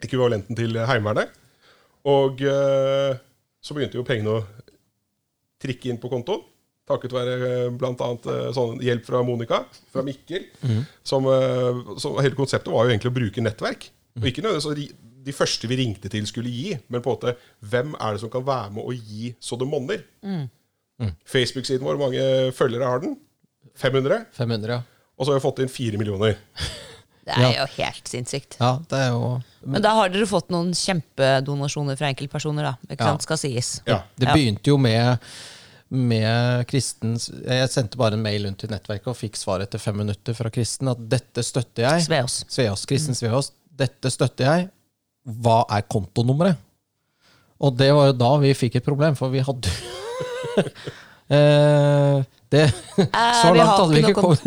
Ekvivalenten 0.03 0.59
til 0.59 0.79
Heimevernet. 0.89 1.33
Og 2.11 2.41
eh, 2.43 3.13
så 3.63 3.77
begynte 3.77 4.01
jo 4.01 4.07
pengene 4.07 4.41
å 4.41 4.43
trikke 5.63 5.93
inn 5.93 6.01
på 6.03 6.11
kontoen. 6.11 6.43
Takket 6.91 7.15
være 7.15 7.37
bl.a. 7.39 7.77
blant 7.79 8.03
annet 8.03 8.27
eh, 8.33 8.49
sånn 8.57 8.81
hjelp 8.83 9.07
fra 9.07 9.23
Monica, 9.27 9.63
fra 9.95 10.03
Mikkel. 10.07 10.49
Som, 11.07 11.29
eh, 11.31 11.95
som 12.03 12.19
Hele 12.19 12.39
konseptet 12.39 12.73
var 12.75 12.89
jo 12.89 12.95
egentlig 12.95 13.13
å 13.13 13.19
bruke 13.21 13.45
nettverk. 13.45 13.89
Og 14.19 14.29
ikke 14.29 14.45
nødvendigvis 14.45 14.99
de 15.23 15.33
første 15.33 15.69
vi 15.71 15.79
ringte 15.79 16.11
til, 16.11 16.25
skulle 16.27 16.51
gi, 16.51 16.73
men 16.91 17.03
på 17.03 17.13
en 17.13 17.15
måte 17.15 17.37
hvem 17.71 17.93
er 17.95 18.17
det 18.17 18.25
som 18.25 18.31
kan 18.33 18.43
være 18.43 18.73
med 18.75 18.89
å 18.91 18.95
gi 18.97 19.31
så 19.39 19.55
det 19.61 19.69
monner? 19.71 20.03
Facebook-siden 21.31 21.87
vår, 21.87 21.95
hvor 21.95 22.09
mange 22.09 22.25
følgere 22.59 22.89
har 22.91 23.05
den? 23.05 23.15
500? 23.79 24.25
500, 24.35 24.75
ja. 24.75 24.81
Og 25.15 25.25
så 25.25 25.33
har 25.33 25.39
vi 25.39 25.45
fått 25.45 25.63
inn 25.63 25.71
4 25.71 26.01
millioner. 26.01 26.35
Det 27.25 27.37
er 27.37 27.41
Ja. 27.43 27.51
jo 27.63 27.67
helt 27.77 28.09
sinnssykt. 28.11 28.57
Ja, 28.59 28.79
det 28.91 28.99
er 28.99 29.11
jo 29.15 29.43
Men 29.65 29.83
da 29.83 29.93
har 29.95 30.09
dere 30.11 30.27
fått 30.27 30.49
noen 30.51 30.73
kjempedonasjoner 30.75 31.97
fra 31.97 32.09
enkeltpersoner, 32.11 32.63
da. 32.63 32.73
Ikke 32.91 33.05
Ja. 33.05 33.13
sant, 33.13 33.23
skal 33.23 33.37
sies. 33.39 33.81
Ja. 33.87 34.03
Det 34.19 34.27
begynte 34.29 34.67
jo 34.73 34.77
med, 34.77 35.21
med 35.89 36.67
Kristen 36.67 37.15
Jeg 37.47 37.69
sendte 37.71 37.97
bare 37.97 38.15
en 38.15 38.23
mail 38.23 38.45
rundt 38.47 38.59
til 38.59 38.71
nettverket 38.71 39.07
og 39.07 39.17
fikk 39.17 39.37
svar 39.37 39.61
etter 39.63 39.79
fem 39.79 39.97
minutter 40.03 40.35
fra 40.35 40.51
Kristen 40.51 40.89
at 40.91 40.99
dette 41.09 41.45
støtter 41.47 41.85
jeg. 41.87 42.07
Sveås. 42.09 42.45
Sveås, 42.49 42.87
Kristen 42.87 43.15
Sveås. 43.15 43.53
Dette 43.77 44.11
støtter 44.11 44.45
jeg. 44.45 44.71
Hva 45.29 45.65
er 45.71 45.83
kontonummeret? 45.83 46.57
Og 47.61 47.77
det 47.77 47.93
var 47.95 48.07
jo 48.11 48.13
da 48.19 48.37
vi 48.43 48.53
fikk 48.59 48.77
et 48.81 48.85
problem, 48.85 49.15
for 49.15 49.31
vi 49.31 49.39
hadde 49.39 49.71
eh, 51.31 52.25
det, 52.53 52.65
Så 53.41 53.53
langt 53.57 53.79
hadde 53.79 53.95
vi 53.97 54.03
ikke 54.03 54.15
kommet. 54.19 54.43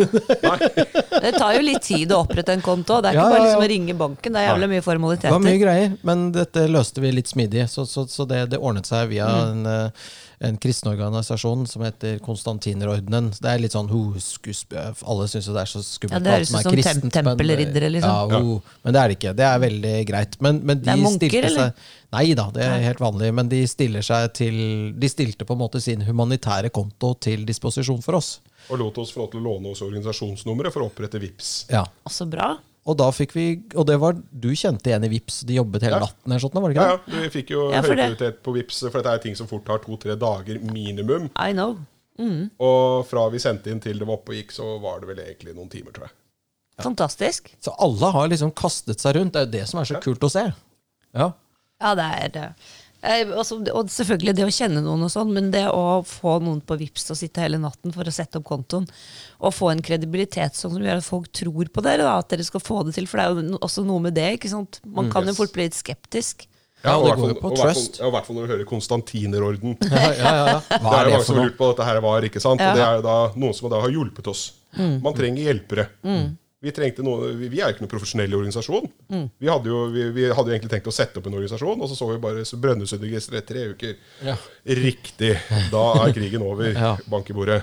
Det 1.25 1.31
tar 1.39 1.55
jo 1.55 1.61
litt 1.65 1.81
tid 1.85 2.11
å 2.13 2.19
opprette 2.25 2.53
en 2.53 2.61
konto. 2.65 2.99
Det 3.01 3.09
er 3.11 3.17
ikke 3.17 3.23
Ja, 3.23 3.29
bare 3.31 3.39
ja, 3.39 3.43
ja. 3.43 3.47
liksom 3.49 3.63
å 3.65 3.69
ringe 3.71 3.95
banken. 3.97 4.35
Det 4.35 4.41
er 4.43 4.49
jævlig 4.51 4.69
mye 4.75 4.83
formaliteter. 4.85 5.29
Det 5.31 5.37
var 5.37 5.45
mye 5.47 5.61
greier, 5.61 5.95
men 6.05 6.25
dette 6.35 6.65
løste 6.69 7.01
vi 7.03 7.11
litt 7.15 7.31
smidig. 7.31 7.65
Så, 7.71 7.85
så, 7.89 8.05
så 8.11 8.27
det, 8.29 8.43
det 8.53 8.61
ordnet 8.61 8.85
seg 8.89 9.09
via 9.13 9.25
Mm. 9.25 9.65
en, 9.65 9.65
eh, 9.71 10.11
en 10.39 10.57
kristen 10.57 10.91
organisasjon 10.91 11.65
som 11.67 11.83
heter 11.85 12.19
Konstantinerordenen. 12.25 13.31
Det 13.39 13.49
er 13.51 13.61
litt 13.63 13.75
sånn 13.75 13.87
ho, 13.91 14.01
Alle 14.15 15.27
syns 15.31 15.47
jo 15.47 15.53
det 15.55 15.61
er 15.63 15.71
så 15.71 15.81
skummelt. 15.85 16.17
Ja, 16.17 16.19
det 16.19 16.33
høres 16.35 16.49
som 16.51 16.57
ut 16.57 16.59
er 16.59 16.67
som 16.69 16.75
kristent, 16.75 17.13
tem- 17.13 17.29
tempelriddere, 17.31 17.89
liksom. 17.93 18.31
Ja, 18.31 18.39
ho, 18.41 18.57
men 18.83 18.93
det 18.93 19.01
er 19.01 19.07
det 19.13 19.17
ikke. 19.19 19.33
Det 19.39 19.45
er 19.47 19.59
veldig 19.63 19.93
greit. 20.09 20.37
Men, 20.41 20.59
men 20.63 20.79
de 20.81 20.85
Det 20.85 20.93
er 20.95 21.03
munker, 21.03 21.29
stilte 21.29 21.47
eller? 21.53 21.71
seg 21.71 21.93
Nei 22.15 22.33
da, 22.37 22.45
det 22.55 22.63
er 22.63 22.79
helt 22.85 23.01
vanlig. 23.03 23.31
Men 23.35 23.49
de 23.51 23.63
stiller 23.67 24.01
seg 24.05 24.29
til 24.37 24.59
De 24.95 25.09
stilte 25.11 25.43
på 25.47 25.55
en 25.57 25.59
måte 25.59 25.81
sin 25.83 26.01
humanitære 26.07 26.69
konto 26.71 27.13
til 27.19 27.43
disposisjon 27.47 28.01
for 28.05 28.15
oss. 28.21 28.37
Og 28.69 28.79
lot 28.79 28.97
oss 28.97 29.11
få 29.11 29.25
lov 29.25 29.31
til 29.33 29.41
å 29.41 29.45
låne 29.49 29.73
oss 29.73 29.81
organisasjonsnummeret 29.85 30.73
for 30.73 30.85
å 30.85 30.87
opprette 30.89 31.19
VIPS. 31.21 31.67
Ja. 31.73 31.83
Så 32.09 32.25
bra. 32.29 32.55
Og 32.85 32.97
da 32.99 33.07
fikk 33.11 33.31
vi 33.33 33.43
Og 33.75 33.85
det 33.89 33.95
var 33.99 34.13
Du 34.13 34.49
kjente 34.53 34.91
igjen 34.91 35.05
i 35.07 35.09
Vips 35.09 35.39
De 35.49 35.55
jobbet 35.57 35.81
hele 35.87 35.97
Ja. 35.97 36.03
natten, 36.05 36.31
Her, 36.35 36.39
sånn, 36.43 36.53
var 36.53 36.69
det 36.69 36.75
ikke 36.77 36.85
det? 36.85 37.15
ja, 37.15 37.21
Vi 37.23 37.29
fikk 37.33 37.49
jo 37.55 37.63
Ja, 37.71 37.81
høyprioritet 37.81 38.41
på 38.45 38.53
VIPS, 38.53 38.79
for 38.91 39.01
dette 39.01 39.13
er 39.15 39.23
ting 39.23 39.35
som 39.35 39.47
fort 39.49 39.65
tar 39.65 39.79
to-tre 39.79 40.15
dager 40.15 40.59
minimum. 40.61 41.29
I 41.35 41.51
know. 41.53 41.77
Og 42.59 43.05
fra 43.09 43.25
vi 43.33 43.39
sendte 43.43 43.71
inn 43.73 43.81
til 43.83 43.97
det 43.99 44.07
var 44.07 44.17
oppe 44.19 44.31
og 44.33 44.37
gikk, 44.39 44.53
så 44.55 44.67
var 44.81 45.01
det 45.01 45.09
vel 45.09 45.17
egentlig 45.25 45.55
noen 45.57 45.69
timer, 45.71 45.91
tror 45.95 46.07
jeg. 46.07 46.15
Fantastisk. 46.83 47.53
Så 47.63 47.73
alle 47.79 48.11
har 48.11 48.27
liksom 48.31 48.51
kastet 48.55 48.99
seg 49.03 49.15
rundt. 49.17 49.33
Det 49.33 49.41
er 49.41 49.45
jo 49.47 49.51
det 49.57 49.67
som 49.71 49.79
er 49.81 49.89
så 49.89 49.99
kult 50.03 50.23
å 50.27 50.29
se. 50.31 50.45
Ja. 51.15 51.31
Ja, 51.81 51.93
det 51.95 52.05
er 52.21 52.29
det. 52.29 52.43
Eh, 52.45 52.84
altså, 53.05 53.57
og 53.73 53.89
selvfølgelig 53.91 54.33
det 54.37 54.45
å 54.47 54.53
kjenne 54.53 54.81
noen 54.85 55.03
og 55.05 55.11
sånn, 55.13 55.31
men 55.35 55.51
det 55.53 55.65
å 55.69 56.01
få 56.05 56.39
noen 56.43 56.61
på 56.65 56.77
Vips 56.79 57.05
til 57.07 57.13
å 57.15 57.19
sitte 57.19 57.43
hele 57.43 57.59
natten 57.61 57.93
for 57.95 58.03
å 58.07 58.13
sette 58.13 58.39
opp 58.41 58.45
kontoen, 58.49 58.87
og 59.39 59.53
få 59.53 59.69
en 59.73 59.81
kredibilitet 59.85 60.57
sånn 60.57 60.73
som 60.75 60.83
gjør 60.83 61.01
at 61.01 61.07
folk 61.07 61.29
tror 61.35 61.69
på 61.69 61.83
dere, 61.85 62.03
da, 62.07 62.17
at 62.21 62.29
dere 62.33 62.43
skal 62.47 62.63
få 62.63 62.81
det 62.87 62.95
til, 62.97 63.07
for 63.11 63.21
det 63.21 63.25
er 63.25 63.35
jo 63.51 63.59
også 63.61 63.85
noe 63.85 64.01
med 64.07 64.15
det. 64.17 64.29
ikke 64.39 64.49
sant? 64.51 64.81
Man 64.85 65.11
kan 65.13 65.23
jo 65.23 65.33
Yes. 65.35 65.37
fort 65.37 65.53
bli 65.53 65.63
litt 65.69 65.77
skeptisk. 65.77 66.47
Ja, 66.85 66.97
og 66.99 67.05
det 67.05 67.07
i 67.07 67.15
hvert 67.15 67.19
fall- 67.19 67.29
og 67.29 67.35
i 67.35 67.39
hvert 67.39 67.57
fall- 67.57 67.73
trust. 67.73 67.99
Ja, 67.99 68.07
I 68.07 68.11
hvert 68.13 68.25
fall 68.27 68.35
når 68.35 68.45
du 68.47 68.53
hører 68.53 68.65
Konstantinerorden. 68.69 69.77
Ja, 69.89 70.11
ja, 70.13 70.33
ja. 70.45 70.59
Det 70.69 70.81
Hva 70.85 70.91
er 70.93 71.05
er 71.05 71.09
jo 71.09 71.15
mange 71.15 71.25
som 71.25 71.35
har 71.39 71.45
lurt 71.45 71.57
på 71.57 71.69
at 71.69 71.77
dette 71.77 71.87
her 71.89 72.01
var, 72.01 72.21
ikke 72.29 72.41
sant? 72.41 72.61
Ja. 72.61 72.69
Og 72.71 72.75
det 72.77 72.83
er 72.85 72.95
jo 72.99 73.01
da 73.07 73.15
noen 73.35 73.53
som 73.57 73.69
da 73.73 73.79
har 73.81 73.89
hjulpet 73.89 74.27
oss. 74.27 74.43
Man 74.77 75.13
trenger 75.15 75.41
hjelpere. 75.49 75.87
Vi, 76.63 76.71
trengte 76.73 77.03
noe, 77.05 77.33
vi, 77.37 77.49
vi 77.51 77.59
er 77.61 77.67
jo 77.69 77.75
ikke 77.75 77.83
noen 77.83 77.91
profesjonell 77.91 78.33
organisasjon. 78.33 78.87
Vi, 79.11 79.47
hadde 79.51 79.69
jo, 79.69 79.81
vi, 79.93 80.05
vi 80.15 80.23
hadde 80.31 80.49
jo 80.49 80.55
egentlig 80.55 80.71
tenkt 80.71 80.87
å 80.89 80.93
sette 80.95 81.19
opp 81.19 81.27
en 81.29 81.35
organisasjon, 81.37 81.81
og 81.83 81.89
så 81.91 81.97
så 81.99 82.07
vi 82.09 82.17
bare 82.23 82.45
Brønnøysundregisteret 82.63 83.41
etter 83.43 83.51
tre 83.51 83.65
uker. 83.75 83.97
Ja. 84.25 84.35
Riktig. 84.79 85.33
Da 85.73 85.83
er 86.05 86.13
krigen 86.15 86.45
over. 86.47 86.71
Ja. 86.85 86.95
Bank 87.11 87.29
i 87.29 87.35
bordet. 87.37 87.59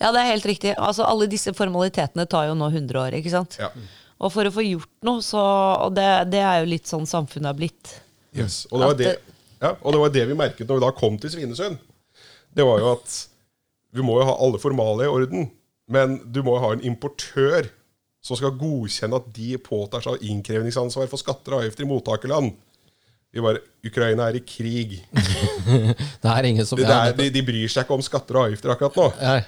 Ja, 0.00 0.08
det 0.14 0.20
er 0.22 0.30
helt 0.30 0.46
riktig. 0.48 0.72
Altså, 0.80 1.04
Alle 1.04 1.26
disse 1.28 1.52
formalitetene 1.56 2.24
tar 2.30 2.46
jo 2.48 2.54
nå 2.56 2.70
100 2.72 3.00
år, 3.02 3.16
ikke 3.20 3.32
sant? 3.34 3.58
Ja. 3.60 3.68
Og 4.20 4.32
for 4.32 4.48
å 4.48 4.52
få 4.54 4.64
gjort 4.64 4.90
noe, 5.04 5.20
så 5.24 5.40
Og 5.86 5.94
det, 5.96 6.06
det 6.32 6.40
er 6.44 6.62
jo 6.62 6.70
litt 6.72 6.88
sånn 6.88 7.06
samfunnet 7.08 7.50
har 7.52 7.58
blitt. 7.58 7.94
Yes. 8.36 8.62
Og, 8.70 8.80
det 8.80 8.86
var 8.86 8.96
det, 9.00 9.12
det- 9.12 9.36
ja, 9.60 9.74
og 9.82 9.92
det 9.92 10.00
var 10.00 10.12
det 10.14 10.24
vi 10.30 10.36
merket 10.38 10.68
når 10.70 10.78
vi 10.80 10.84
da 10.86 10.92
kom 10.96 11.18
til 11.20 11.32
Svinesund. 11.34 11.76
Det 12.56 12.64
var 12.64 12.80
jo 12.80 12.94
at 12.94 13.16
vi 13.92 14.04
må 14.06 14.16
jo 14.20 14.24
ha 14.28 14.36
alle 14.40 14.60
formalia 14.62 15.08
i 15.08 15.12
orden, 15.12 15.50
men 15.90 16.18
du 16.30 16.42
må 16.46 16.56
jo 16.56 16.64
ha 16.64 16.72
en 16.76 16.84
importør 16.86 17.68
som 18.22 18.36
skal 18.36 18.56
godkjenne 18.60 19.16
at 19.16 19.30
de 19.34 19.54
påtar 19.64 20.04
seg 20.04 20.24
innkrevingsansvar 20.28 21.08
for 21.10 21.20
skatter 21.20 21.56
og 21.56 21.64
avgifter 21.64 21.86
i 21.86 21.88
mottakerland. 21.90 22.52
Vi 23.30 23.42
bare 23.42 23.62
Ukraina 23.86 24.26
er 24.28 24.40
i 24.40 24.44
krig. 24.44 24.98
Det 26.22 26.30
er 26.30 26.48
ingen 26.48 26.66
som 26.66 26.80
er, 26.82 27.14
de, 27.16 27.28
de 27.32 27.42
bryr 27.46 27.70
seg 27.70 27.86
ikke 27.86 27.96
om 27.96 28.04
skatter 28.04 28.36
og 28.36 28.48
avgifter 28.48 28.74
akkurat 28.74 28.98
nå. 28.98 29.06
Nei. 29.22 29.40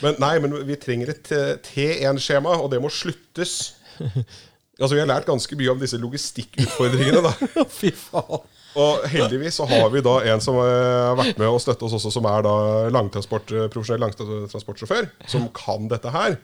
Men 0.00 0.16
nei, 0.22 0.34
men 0.40 0.54
vi 0.68 0.76
trenger 0.80 1.12
et 1.12 1.32
eh, 1.36 1.50
T1-skjema, 1.64 2.54
og 2.62 2.70
det 2.72 2.80
må 2.80 2.88
sluttes. 2.92 3.74
Altså, 4.80 4.94
Vi 4.96 5.00
har 5.02 5.10
lært 5.10 5.26
ganske 5.28 5.56
mye 5.60 5.70
om 5.74 5.78
disse 5.82 5.98
logistikkutfordringene. 6.00 7.20
da. 7.26 7.32
Fy 7.80 7.90
faen. 7.96 8.46
Og 8.80 9.02
heldigvis 9.10 9.56
så 9.58 9.66
har 9.66 9.88
vi 9.90 10.00
da 10.06 10.12
en 10.30 10.40
som 10.40 10.54
eh, 10.62 11.08
har 11.10 11.16
vært 11.18 11.38
med 11.42 11.48
og 11.50 11.58
støttet 11.60 11.82
oss 11.88 11.96
også, 11.98 12.12
som 12.14 12.26
er 12.30 12.44
da 12.46 12.52
langtransport, 12.94 13.50
eh, 13.50 13.66
profesjonell 13.72 14.04
langtransportsjåfør, 14.06 15.08
som 15.28 15.48
kan 15.56 15.88
dette 15.90 16.12
her. 16.14 16.36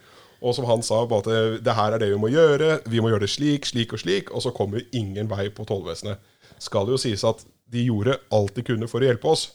Og 0.42 0.52
som 0.56 0.66
han 0.68 0.82
sa, 0.84 0.98
bare 1.08 1.22
at 1.22 1.62
det, 1.64 1.74
her 1.78 1.94
er 1.94 2.02
det 2.02 2.10
vi 2.12 2.18
må 2.20 2.28
gjøre, 2.28 2.80
vi 2.90 3.00
må 3.00 3.08
gjøre 3.12 3.22
det 3.24 3.30
slik, 3.32 3.64
slik 3.70 3.94
og 3.96 4.02
slik, 4.02 4.32
og 4.34 4.42
så 4.44 4.50
kommer 4.54 4.82
ingen 4.92 5.30
vei 5.30 5.46
på 5.54 5.64
tollvesenet. 5.70 6.18
Skal 6.60 6.88
det 6.90 6.96
jo 6.96 7.00
sies 7.06 7.22
at 7.24 7.40
de 7.72 7.86
gjorde 7.86 8.18
alt 8.34 8.52
de 8.58 8.64
kunne 8.66 8.90
for 8.90 9.00
å 9.00 9.08
hjelpe 9.08 9.30
oss, 9.32 9.46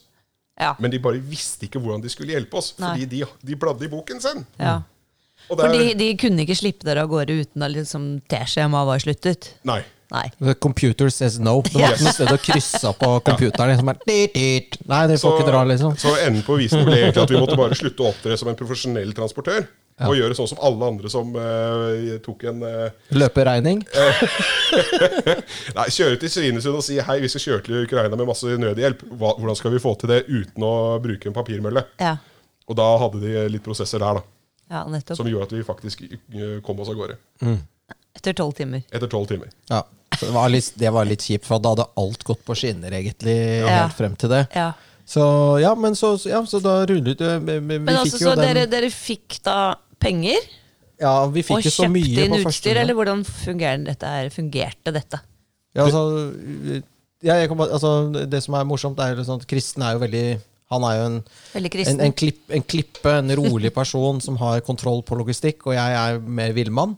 Ja. 0.59 0.73
men 0.79 0.91
de 0.91 0.99
bare 0.99 1.19
visste 1.23 1.65
ikke 1.67 1.79
hvordan 1.81 2.01
de 2.03 2.09
skulle 2.11 2.33
hjelpe 2.33 2.57
oss, 2.59 2.73
Nei. 2.81 2.95
fordi 2.95 3.05
de, 3.13 3.21
de 3.51 3.55
bladde 3.61 3.85
i 3.87 3.91
boken 3.91 4.19
sin. 4.23 4.43
ja. 4.59 4.79
Og 5.49 5.57
det 5.57 5.63
For 5.65 5.71
er, 5.73 5.79
de, 5.79 5.95
de 5.99 6.11
kunne 6.19 6.45
ikke 6.45 6.59
slippe 6.59 6.87
dere 6.87 7.05
av 7.05 7.11
gårde 7.11 7.41
uten 7.41 7.65
at 7.65 7.73
liksom 7.73 8.05
T-skjemaet 8.31 8.89
var 8.91 9.03
sluttet. 9.03 9.53
Nei. 9.67 9.81
Nei. 10.11 10.25
The 10.39 10.53
computer 10.59 11.09
says 11.09 11.39
no. 11.39 11.61
Det 11.63 11.77
var 11.79 11.93
ikke 11.95 12.03
noe 12.03 12.15
sted 12.17 12.31
å 12.33 12.39
krysse 12.43 12.89
på 12.99 13.11
computeren. 13.27 13.71
Liksom. 13.71 13.91
Nei, 14.11 15.03
dere 15.07 15.19
får 15.21 15.37
ikke 15.37 15.47
dra, 15.47 15.61
liksom. 15.69 15.93
så 15.99 16.17
enden 16.19 16.43
på 16.43 16.57
visen 16.59 16.83
ble 16.87 16.97
egentlig 16.99 17.23
at 17.23 17.31
vi 17.31 17.39
måtte 17.39 17.55
bare 17.59 17.77
slutte 17.79 18.03
å 18.03 18.09
opptre 18.11 18.35
som 18.39 18.51
en 18.51 18.59
profesjonell 18.59 19.15
transportør. 19.15 19.69
Og 20.01 20.17
gjøre 20.17 20.33
sånn 20.33 20.49
som 20.49 20.59
alle 20.65 20.87
andre 20.87 21.11
som 21.13 21.35
uh, 21.35 22.15
tok 22.25 22.47
en 22.49 22.63
uh, 22.65 23.11
Løperegning. 23.13 23.83
Nei, 25.77 25.85
kjøre 25.93 26.17
til 26.23 26.31
Svinesund 26.33 26.79
og 26.79 26.85
si 26.85 26.97
hei, 27.05 27.19
vi 27.21 27.29
skal 27.29 27.43
kjøre 27.45 27.65
til 27.67 27.79
Ukraina 27.83 28.17
med 28.17 28.29
masse 28.31 28.57
nødhjelp. 28.63 29.05
Hva, 29.13 29.35
hvordan 29.37 29.59
skal 29.59 29.75
vi 29.75 29.83
få 29.83 29.93
til 30.01 30.11
det 30.11 30.23
uten 30.25 30.65
å 30.65 30.73
bruke 31.03 31.29
en 31.29 31.37
papirmølle? 31.37 31.85
Ja. 32.01 32.15
Og 32.65 32.79
da 32.79 32.87
hadde 33.03 33.21
de 33.21 33.45
litt 33.53 33.65
prosesser 33.65 34.01
der, 34.01 34.19
da. 34.19 34.40
Ja. 34.71 35.15
Som 35.17 35.27
gjorde 35.29 35.49
at 35.49 35.55
vi 35.55 35.63
faktisk 35.67 36.05
eh, 36.07 36.59
kom 36.65 36.79
oss 36.79 36.91
av 36.91 36.99
gårde. 36.99 37.17
Etter 38.17 38.35
tolv 38.37 38.55
timer. 38.57 38.85
Etter 38.91 39.11
tolv 39.11 39.27
timer. 39.29 39.51
Ja. 39.71 39.83
Så 40.19 40.27
det, 40.27 40.31
var 40.35 40.49
litt, 40.51 40.71
det 40.75 40.89
var 40.93 41.07
litt 41.07 41.23
kjipt, 41.23 41.47
for 41.47 41.61
da 41.63 41.71
hadde 41.75 41.87
alt 42.01 42.23
gått 42.27 42.41
på 42.45 42.55
skinner, 42.57 42.93
egentlig, 42.93 43.35
Ja. 43.63 43.83
helt 43.83 43.95
frem 43.97 44.15
til 44.19 44.29
det. 44.33 44.45
Ja. 44.55 44.71
Så 45.07 45.23
ja, 45.59 45.71
men 45.75 45.95
så, 45.97 46.13
ja, 46.29 46.43
så 46.45 46.59
da 46.63 46.81
rullet 46.87 47.19
det 47.19 47.31
vi, 47.41 47.55
vi, 47.59 47.59
vi 47.59 47.79
Men 47.79 47.97
altså, 47.97 48.17
fikk 48.17 48.23
jo 48.23 48.29
så 48.29 48.35
den, 48.37 48.45
dere, 48.45 48.67
dere 48.69 48.89
fikk 48.93 49.39
da 49.43 49.55
penger 49.99 50.37
Ja, 51.01 51.25
vi 51.33 51.43
fikk 51.43 51.65
ikke 51.65 51.73
så 51.73 51.89
mye 51.91 52.27
på 52.29 52.37
første 52.37 52.51
utstyr, 52.53 52.79
eller 52.83 52.95
hvordan 52.95 53.25
fungerte 53.25 53.89
dette 53.89 54.11
her? 54.13 54.29
fungerte 54.31 54.93
dette? 54.95 55.19
Ja, 55.75 55.87
altså, 55.87 56.03
ja, 57.23 57.39
jeg 57.41 57.49
kan 57.49 57.63
altså, 57.65 57.91
det 58.29 58.43
som 58.45 58.55
er 58.59 58.67
morsomt, 58.67 58.99
er 59.01 59.15
jo 59.15 59.25
sånn 59.25 59.41
at 59.41 59.47
Kristen 59.49 59.83
er 59.87 59.97
jo 59.97 60.03
veldig 60.03 60.25
Han 60.71 60.85
er 60.87 60.97
jo 60.97 61.07
en, 61.09 61.17
en, 61.59 62.03
en, 62.07 62.13
klipp, 62.15 62.43
en 62.49 62.63
klippe, 62.63 63.15
en 63.21 63.35
rolig 63.39 63.73
person 63.79 64.21
som 64.23 64.39
har 64.41 64.63
kontroll 64.65 65.03
på 65.07 65.17
logistikk, 65.19 65.67
og 65.67 65.75
jeg 65.77 65.97
er 65.99 66.21
mer 66.23 66.55
villmann. 66.57 66.95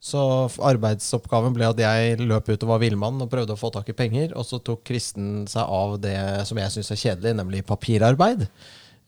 Så 0.00 0.20
arbeidsoppgaven 0.64 1.52
ble 1.52 1.66
at 1.68 1.80
jeg 1.82 2.22
løp 2.24 2.48
ut 2.48 2.62
og 2.64 2.70
var 2.70 2.80
villmann 2.80 3.20
og 3.20 3.28
prøvde 3.32 3.52
å 3.52 3.60
få 3.60 3.68
tak 3.74 3.90
i 3.92 3.96
penger, 3.96 4.32
og 4.32 4.46
så 4.48 4.62
tok 4.64 4.86
Kristen 4.88 5.44
seg 5.50 5.68
av 5.68 5.98
det 6.00 6.16
som 6.48 6.60
jeg 6.60 6.72
syns 6.72 6.94
er 6.94 7.02
kjedelig, 7.02 7.34
nemlig 7.36 7.66
papirarbeid. 7.68 8.46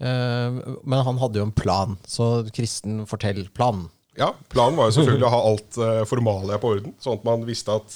Eh, 0.03 0.61
men 0.85 1.05
han 1.09 1.21
hadde 1.23 1.41
jo 1.41 1.49
en 1.49 1.57
plan, 1.57 1.97
så 2.05 2.29
Kristen, 2.53 3.07
fortell 3.09 3.47
planen. 3.57 3.89
Ja, 4.19 4.35
Planen 4.53 4.77
var 4.77 4.91
jo 4.91 4.99
selvfølgelig 4.99 5.25
å 5.25 5.33
ha 5.33 5.39
alt 5.49 5.77
uh, 5.81 6.03
formalia 6.05 6.59
på 6.61 6.75
orden, 6.75 6.93
sånn 7.01 7.17
at 7.17 7.23
man 7.25 7.47
visste 7.49 7.73
at 7.79 7.95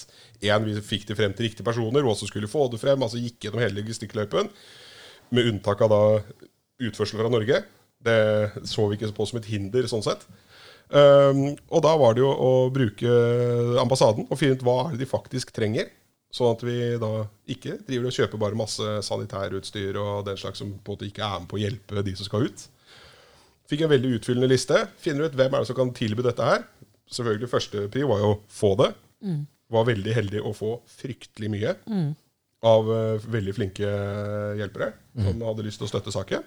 en, 0.49 0.65
vi 0.65 0.77
fikk 0.81 1.05
det 1.11 1.17
frem 1.19 1.35
til 1.37 1.45
riktige 1.51 1.67
personer, 1.67 2.05
og 2.05 2.15
også 2.15 2.31
skulle 2.31 2.49
få 2.49 2.71
det 2.73 2.81
frem. 2.81 3.03
altså 3.05 3.21
Gikk 3.21 3.45
gjennom 3.45 3.61
hele 3.61 3.83
logistikkløypen. 3.83 4.49
Med 5.35 5.49
unntak 5.51 5.83
av 5.83 5.91
da 5.91 6.03
utførsel 6.87 7.21
fra 7.21 7.31
Norge. 7.33 7.63
Det 8.07 8.19
så 8.69 8.87
vi 8.87 8.99
ikke 8.99 9.15
på 9.17 9.27
som 9.29 9.41
et 9.41 9.49
hinder, 9.51 9.89
sånn 9.91 10.05
sett. 10.05 10.27
Um, 10.87 11.57
og 11.75 11.83
da 11.83 11.97
var 11.99 12.15
det 12.15 12.23
jo 12.23 12.31
å 12.31 12.51
bruke 12.71 13.15
ambassaden 13.83 14.29
og 14.29 14.39
finne 14.39 14.55
ut 14.55 14.63
hva 14.67 14.77
er 14.85 14.95
det 14.95 15.03
de 15.03 15.11
faktisk 15.11 15.51
trenger. 15.57 15.89
Sånn 16.35 16.53
at 16.53 16.63
vi 16.67 16.77
da 17.01 17.11
ikke 17.51 17.79
driver 17.87 18.11
og 18.11 18.15
kjøper 18.15 18.41
bare 18.43 18.59
masse 18.59 18.97
sanitærutstyr 19.09 19.99
og 20.03 20.27
den 20.27 20.39
slags 20.39 20.61
som 20.63 20.75
på 20.75 20.93
en 20.93 20.99
måte 20.99 21.09
ikke 21.09 21.25
er 21.25 21.41
med 21.41 21.49
på 21.51 21.59
å 21.59 21.63
hjelpe 21.63 22.05
de 22.07 22.15
som 22.19 22.29
skal 22.29 22.47
ut. 22.51 22.67
Fikk 23.67 23.83
en 23.83 23.91
veldig 23.91 24.13
utfyllende 24.19 24.51
liste. 24.53 24.85
Finner 25.03 25.27
ut 25.27 25.39
hvem 25.39 25.55
er 25.55 25.65
det 25.65 25.71
som 25.71 25.79
kan 25.79 25.95
tilby 25.97 26.23
dette 26.27 26.47
her. 26.47 26.67
Selvfølgelig 27.11 27.51
Første 27.51 27.87
pri 27.91 28.05
var 28.07 28.23
jo 28.23 28.31
å 28.35 28.39
få 28.53 28.75
det. 28.83 28.93
Var 29.75 29.89
veldig 29.89 30.15
heldig 30.15 30.45
å 30.47 30.53
få 30.55 30.77
fryktelig 30.87 31.51
mye 31.51 31.73
av 32.67 32.89
eh, 32.93 33.27
veldig 33.31 33.55
flinke 33.57 33.91
hjelpere 34.59 34.93
som 35.17 35.45
hadde 35.47 35.65
lyst 35.67 35.81
til 35.81 35.87
å 35.89 35.91
støtte 35.91 36.13
saken. 36.15 36.45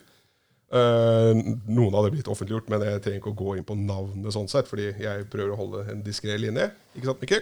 Uh, 0.70 1.32
noen 1.66 1.96
hadde 1.98 2.12
blitt 2.14 2.28
offentliggjort, 2.30 2.68
men 2.70 2.84
jeg 2.86 3.00
trenger 3.02 3.24
ikke 3.24 3.32
å 3.32 3.38
gå 3.40 3.56
inn 3.58 3.66
på 3.66 3.74
navnet, 3.74 4.30
sånn 4.36 4.46
sett, 4.52 4.68
fordi 4.70 4.92
jeg 5.02 5.24
prøver 5.34 5.56
å 5.56 5.58
holde 5.58 5.82
en 5.90 6.04
diskré 6.06 6.36
linje. 6.38 6.68
Ikke 6.94 7.10
sant, 7.10 7.24
Mikkel? 7.24 7.42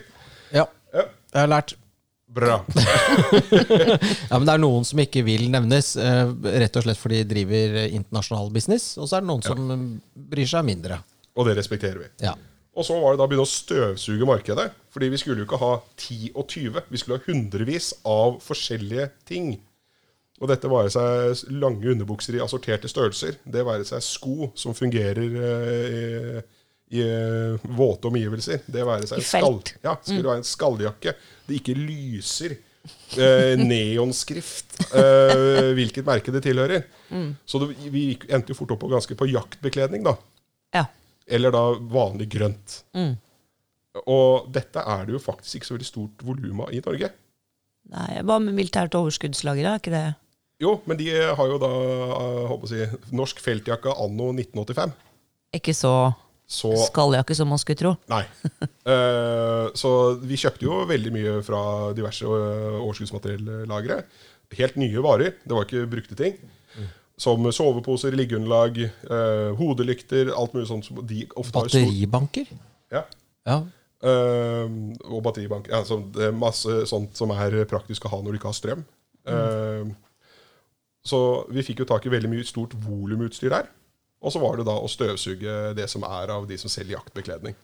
Ja, 0.55 0.63
Ja. 0.93 1.03
jeg 1.33 1.41
har 1.41 1.51
lært. 1.51 1.73
Bra. 2.27 2.57
Ja, 4.29 4.35
men 4.35 4.45
det 4.47 4.53
er 4.53 4.59
noen 4.59 4.83
som 4.87 4.99
ikke 4.99 5.23
vil 5.27 5.45
nevnes, 5.51 5.93
uh, 5.99 6.31
rett 6.59 6.75
og 6.79 6.83
slett 6.83 6.99
fordi 6.99 7.21
de 7.23 7.29
driver 7.33 7.77
eh, 7.83 7.93
internasjonal 7.95 8.49
business. 8.55 8.89
Og 8.99 9.07
så 9.07 9.17
er 9.19 9.23
det 9.23 9.29
noen 9.29 9.43
som 9.45 9.71
eh, 9.71 9.85
bryr 10.31 10.49
seg 10.51 10.65
mindre. 10.67 10.99
Og 11.37 11.47
det 11.47 11.55
respekterer 11.59 12.01
vi. 12.03 12.09
Ja. 12.25 12.33
Og 12.77 12.85
så 12.85 12.97
var 13.01 13.15
det 13.15 13.19
da 13.19 13.25
å 13.25 13.29
begynne 13.31 13.47
å 13.47 13.49
støvsuge 13.49 14.27
markedet. 14.29 14.67
Fordi 14.93 15.09
vi 15.09 15.17
skulle 15.17 15.41
jo 15.41 15.47
ikke 15.47 15.59
ha 15.61 15.71
10 15.97 16.35
og 16.37 16.45
20. 16.45 16.83
Vi 16.93 16.99
skulle 17.01 17.17
ha 17.17 17.25
hundrevis 17.25 17.89
av 18.05 18.37
forskjellige 18.45 19.09
ting. 19.29 19.55
Og 20.37 20.51
dette 20.51 20.69
være 20.69 20.91
seg 20.93 21.55
lange 21.57 21.89
underbukser 21.95 22.37
i 22.37 22.43
assorterte 22.43 22.89
størrelser. 22.91 23.39
Det 23.41 23.65
være 23.65 23.87
seg 23.89 24.05
sko 24.05 24.51
som 24.57 24.77
fungerer 24.77 25.39
eh, 25.49 25.97
i, 25.97 26.99
i 26.99 27.01
eh, 27.01 27.67
våte 27.79 28.11
omgivelser. 28.11 28.61
Det 28.69 28.85
være 28.85 29.09
seg 29.09 29.25
skall, 29.25 29.57
ja, 29.81 29.97
skulle 30.03 30.29
være 30.29 30.43
en 30.43 30.49
skalljakke. 30.51 31.15
Det 31.47 31.57
ikke 31.57 31.77
lyser. 31.81 32.59
Eh, 33.17 33.57
neonskrift. 33.57 34.77
Eh, 34.93 35.73
hvilket 35.75 36.05
merke 36.07 36.31
det 36.31 36.45
tilhører. 36.45 36.85
Så 37.49 37.59
det, 37.63 37.73
vi 37.91 38.11
endte 38.29 38.53
jo 38.53 38.59
fort 38.61 38.77
opp 38.77 38.85
på 38.85 38.93
ganske 38.93 39.17
på 39.17 39.27
jaktbekledning, 39.33 40.05
da. 40.05 40.13
Eller 41.27 41.51
da 41.51 41.63
vanlig 41.91 42.29
grønt. 42.31 42.81
Og 44.05 44.51
dette 44.53 44.83
er 44.83 45.07
det 45.07 45.15
jo 45.15 45.21
faktisk 45.21 45.59
ikke 45.59 45.69
så 45.69 45.75
veldig 45.77 45.89
stort 45.89 46.23
volum 46.25 46.61
av 46.65 46.75
i 46.75 46.81
Norge. 46.85 47.09
Nei, 47.93 48.21
Hva 48.27 48.37
med 48.43 48.55
militært 48.57 48.95
overskuddslager? 48.99 49.67
Er 49.67 49.81
ikke 49.81 49.93
det 49.93 50.05
Jo, 50.63 50.77
men 50.89 50.99
de 50.99 51.07
har 51.13 51.49
jo 51.49 51.59
da 51.61 51.69
eh, 51.71 52.45
håper 52.49 52.73
jeg 52.73 52.87
å 52.87 52.95
si, 52.97 53.11
norsk 53.15 53.41
feltjakke 53.43 53.93
anno 53.93 54.31
1985. 54.33 54.95
ikke 55.55 55.75
så 55.77 55.93
Så 56.47 56.71
skalljakke 56.87 57.35
som 57.35 57.49
man 57.51 57.59
skulle 57.59 57.79
tro? 57.79 57.93
Nei. 58.11 58.23
uh, 58.87 59.67
så 59.81 59.91
vi 60.23 60.39
kjøpte 60.39 60.65
jo 60.65 60.81
veldig 60.89 61.11
mye 61.15 61.37
fra 61.43 61.61
diverse 61.95 62.23
eh, 62.23 62.77
overskuddsmateriellagre. 62.81 64.01
Helt 64.57 64.77
nye 64.79 65.03
varer. 65.03 65.35
Det 65.43 65.55
var 65.55 65.67
ikke 65.67 65.89
brukte 65.91 66.15
ting. 66.15 66.37
Som 67.17 67.47
soveposer, 67.51 68.13
liggeunderlag, 68.13 68.77
eh, 68.85 69.55
hodelykter, 69.57 70.29
alt 70.37 70.53
mulig 70.53 70.67
sånt. 70.69 70.85
som 70.85 70.99
De 71.07 71.23
ofte 71.35 71.57
har 71.57 71.67
stor- 71.67 71.81
Batteribanker? 71.81 72.47
Ja. 72.93 73.03
Ja. 73.47 73.57
Eh, 74.03 74.67
og 75.09 75.23
batteribank. 75.25 75.67
Ja, 75.71 75.81
så 75.83 75.97
det 76.13 76.27
er 76.27 76.31
masse 76.37 76.83
sånt 76.85 77.15
som 77.17 77.31
er 77.31 77.63
praktisk 77.65 78.05
å 78.05 78.09
ha 78.13 78.21
når 78.21 78.31
du 78.35 78.37
ikke 78.37 78.51
har 78.51 78.59
strøm. 78.59 78.85
Eh, 79.27 79.89
så 81.07 81.19
vi 81.49 81.63
fikk 81.63 81.79
jo 81.79 81.85
tak 81.89 82.05
i 82.05 82.09
veldig 82.13 82.29
mye 82.29 82.45
stort 82.45 82.75
volumutstyr 82.85 83.49
der. 83.49 83.67
Og 84.21 84.31
så 84.33 84.39
var 84.41 84.57
det 84.57 84.65
da 84.65 84.75
å 84.77 84.87
støvsuge 84.89 85.73
det 85.77 85.89
som 85.89 86.03
er 86.03 86.29
av 86.33 86.47
de 86.49 86.57
som 86.57 86.69
selger 86.69 86.97
jaktbekledning. 86.97 87.55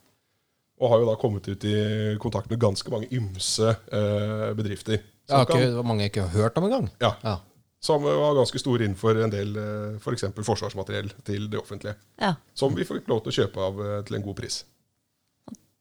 Og 0.82 0.90
har 0.90 1.00
jo 1.00 1.06
da 1.06 1.16
kommet 1.22 1.48
ut 1.48 1.64
i 1.70 2.18
kontakt 2.22 2.50
med 2.50 2.60
ganske 2.60 2.90
mange 2.90 3.08
ymse 3.14 3.70
eh, 3.92 4.54
bedrifter. 4.58 4.98
Det 5.30 5.40
ikke, 5.46 5.60
kan, 5.76 5.86
mange 5.86 6.02
jeg 6.08 6.12
ikke 6.12 6.26
har 6.28 6.42
hørt 6.42 6.58
om 6.58 6.64
engang. 6.68 6.90
ja, 7.02 7.14
Ja. 7.24 7.38
Som 7.84 8.04
var 8.06 8.36
ganske 8.38 8.60
store 8.62 8.86
innenfor 8.88 9.18
en 9.26 9.32
del 9.34 9.56
eh, 9.60 9.96
f.eks. 10.00 10.24
For 10.38 10.46
forsvarsmateriell 10.54 11.10
til 11.28 11.50
det 11.52 11.60
offentlige. 11.60 11.98
Ja, 12.22 12.36
Som 12.56 12.78
vi 12.78 12.86
fikk 12.88 13.10
lov 13.12 13.26
til 13.26 13.34
å 13.34 13.38
kjøpe 13.42 13.66
av 13.66 13.82
eh, 13.84 13.98
til 14.08 14.16
en 14.20 14.24
god 14.30 14.38
pris. 14.40 14.62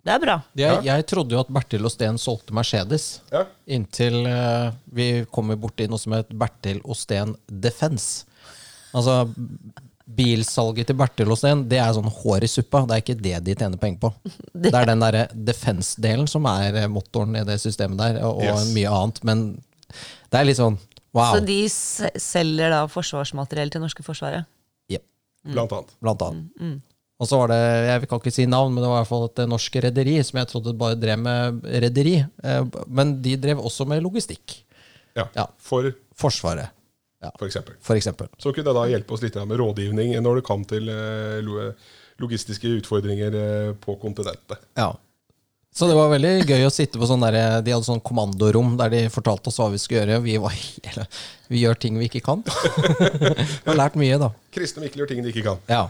det 0.02 0.10
er 0.16 0.18
bra. 0.24 0.34
Jeg, 0.58 0.80
jeg 0.88 1.04
trodde 1.06 1.36
jo 1.36 1.40
at 1.44 1.52
Bertil 1.54 1.86
Osten 1.86 2.18
solgte 2.18 2.54
Mercedes. 2.58 3.04
Ja, 3.30 3.44
Inntil 3.70 4.18
eh, 4.26 4.72
vi 4.98 5.06
kommer 5.30 5.54
borti 5.62 5.86
noe 5.86 6.02
som 6.02 6.16
het 6.18 6.32
Bertil 6.34 6.80
Osten 6.90 7.36
Defense. 7.46 8.24
Altså, 8.92 9.20
bilsalget 10.12 10.90
til 10.90 10.98
Bertil 10.98 11.30
Osten, 11.32 11.62
det 11.70 11.78
er 11.80 11.94
sånn 11.96 12.10
hår 12.10 12.44
i 12.44 12.50
suppa. 12.50 12.82
Det 12.88 12.96
er 12.98 13.04
ikke 13.04 13.20
det 13.22 13.36
de 13.46 13.54
tjener 13.62 13.78
penger 13.80 14.02
på. 14.02 14.10
Det 14.62 14.74
er 14.74 14.90
den 14.90 15.00
derre 15.06 15.22
defense-delen 15.32 16.26
som 16.28 16.44
er 16.50 16.82
eh, 16.82 16.90
motoren 16.90 17.38
i 17.38 17.44
det 17.46 17.60
systemet 17.62 18.02
der, 18.02 18.18
og, 18.26 18.42
og 18.42 18.48
Yes. 18.50 18.72
mye 18.74 18.90
annet. 18.98 19.22
Men 19.30 19.44
det 20.32 20.40
er 20.42 20.48
litt 20.50 20.58
sånn 20.58 20.76
wow. 21.14 21.34
Så 21.36 21.42
de 21.46 21.58
selger 22.20 22.72
da 22.72 22.84
forsvarsmateriell 22.90 23.70
til 23.74 23.82
norske 23.84 24.04
forsvaret? 24.06 24.46
Jep, 24.92 25.04
blant 25.48 25.72
annet. 25.76 25.94
blant 26.02 26.22
annet. 26.28 26.80
Og 27.22 27.28
så 27.30 27.38
var 27.38 27.52
det, 27.52 27.58
jeg 27.86 28.08
kan 28.10 28.18
ikke 28.18 28.32
si 28.34 28.46
navn, 28.50 28.72
men 28.74 28.82
det 28.82 28.88
var 28.90 28.96
i 28.98 29.02
hvert 29.04 29.10
fall 29.12 29.28
et 29.28 29.42
norsk 29.46 29.76
rederi 29.84 30.16
som 30.26 30.40
jeg 30.40 30.48
trodde 30.50 30.72
bare 30.74 30.96
drev 30.98 31.20
med 31.22 31.60
rederi. 31.84 32.16
Eh, 32.42 32.64
Men 32.90 33.12
de 33.22 33.36
drev 33.38 33.60
også 33.62 33.86
med 33.86 34.02
logistikk. 34.02 34.56
Ja, 35.14 35.28
Ja. 35.36 35.46
For, 35.58 35.92
Forsvaret, 36.18 36.70
for 37.38 37.46
eksempel. 37.46 37.74
for 37.80 37.94
eksempel. 37.94 38.28
Så 38.38 38.52
kunne 38.52 38.64
det 38.64 38.74
da 38.74 38.86
hjelpe 38.90 39.12
oss 39.14 39.22
litt 39.22 39.34
med 39.36 39.58
rådgivning 39.60 40.16
når 40.22 40.40
det 40.40 40.44
kom 40.44 40.64
til 40.64 40.88
eh, 40.88 41.72
logistiske 42.18 42.66
utfordringer 42.80 43.34
eh, 43.34 43.72
på 43.74 43.94
kontinentet. 44.00 44.58
Ja. 44.76 44.92
Så 45.72 45.88
det 45.88 45.96
var 45.96 46.10
veldig 46.12 46.44
gøy 46.44 46.66
å 46.66 46.72
sitte 46.72 47.00
på 47.00 47.06
sånn 47.08 47.22
der, 47.24 47.62
De 47.64 47.72
hadde 47.72 47.86
sånn 47.86 48.02
kommandorom 48.04 48.74
der 48.76 48.92
de 48.92 49.02
fortalte 49.12 49.48
oss 49.48 49.56
hva 49.60 49.70
vi 49.72 49.80
skulle 49.80 50.02
gjøre. 50.02 50.20
Vi, 50.26 50.36
var 50.42 50.52
hele, 50.52 51.06
vi 51.48 51.62
gjør 51.62 51.80
ting 51.80 51.96
vi 52.00 52.10
ikke 52.10 52.20
kan. 52.26 52.44
Vi 53.64 53.70
har 53.70 53.78
lært 53.78 53.96
mye, 53.96 54.18
da. 54.20 54.28
Kristne 54.52 54.84
Mikkel 54.84 55.02
gjør 55.02 55.12
ting 55.14 55.22
de 55.24 55.32
ikke 55.32 55.46
kan. 55.46 55.62
Ja. 55.72 55.86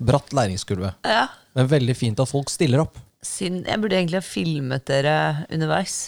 Bratt 0.00 0.32
læringskurve. 0.36 0.94
Ja. 1.04 1.26
Men 1.56 1.68
veldig 1.68 1.96
fint 1.96 2.20
at 2.20 2.32
folk 2.32 2.48
stiller 2.52 2.86
opp. 2.86 2.96
Jeg 3.26 3.80
burde 3.82 3.98
egentlig 3.98 4.22
ha 4.22 4.24
filmet 4.24 4.86
dere 4.88 5.16
underveis. 5.52 5.98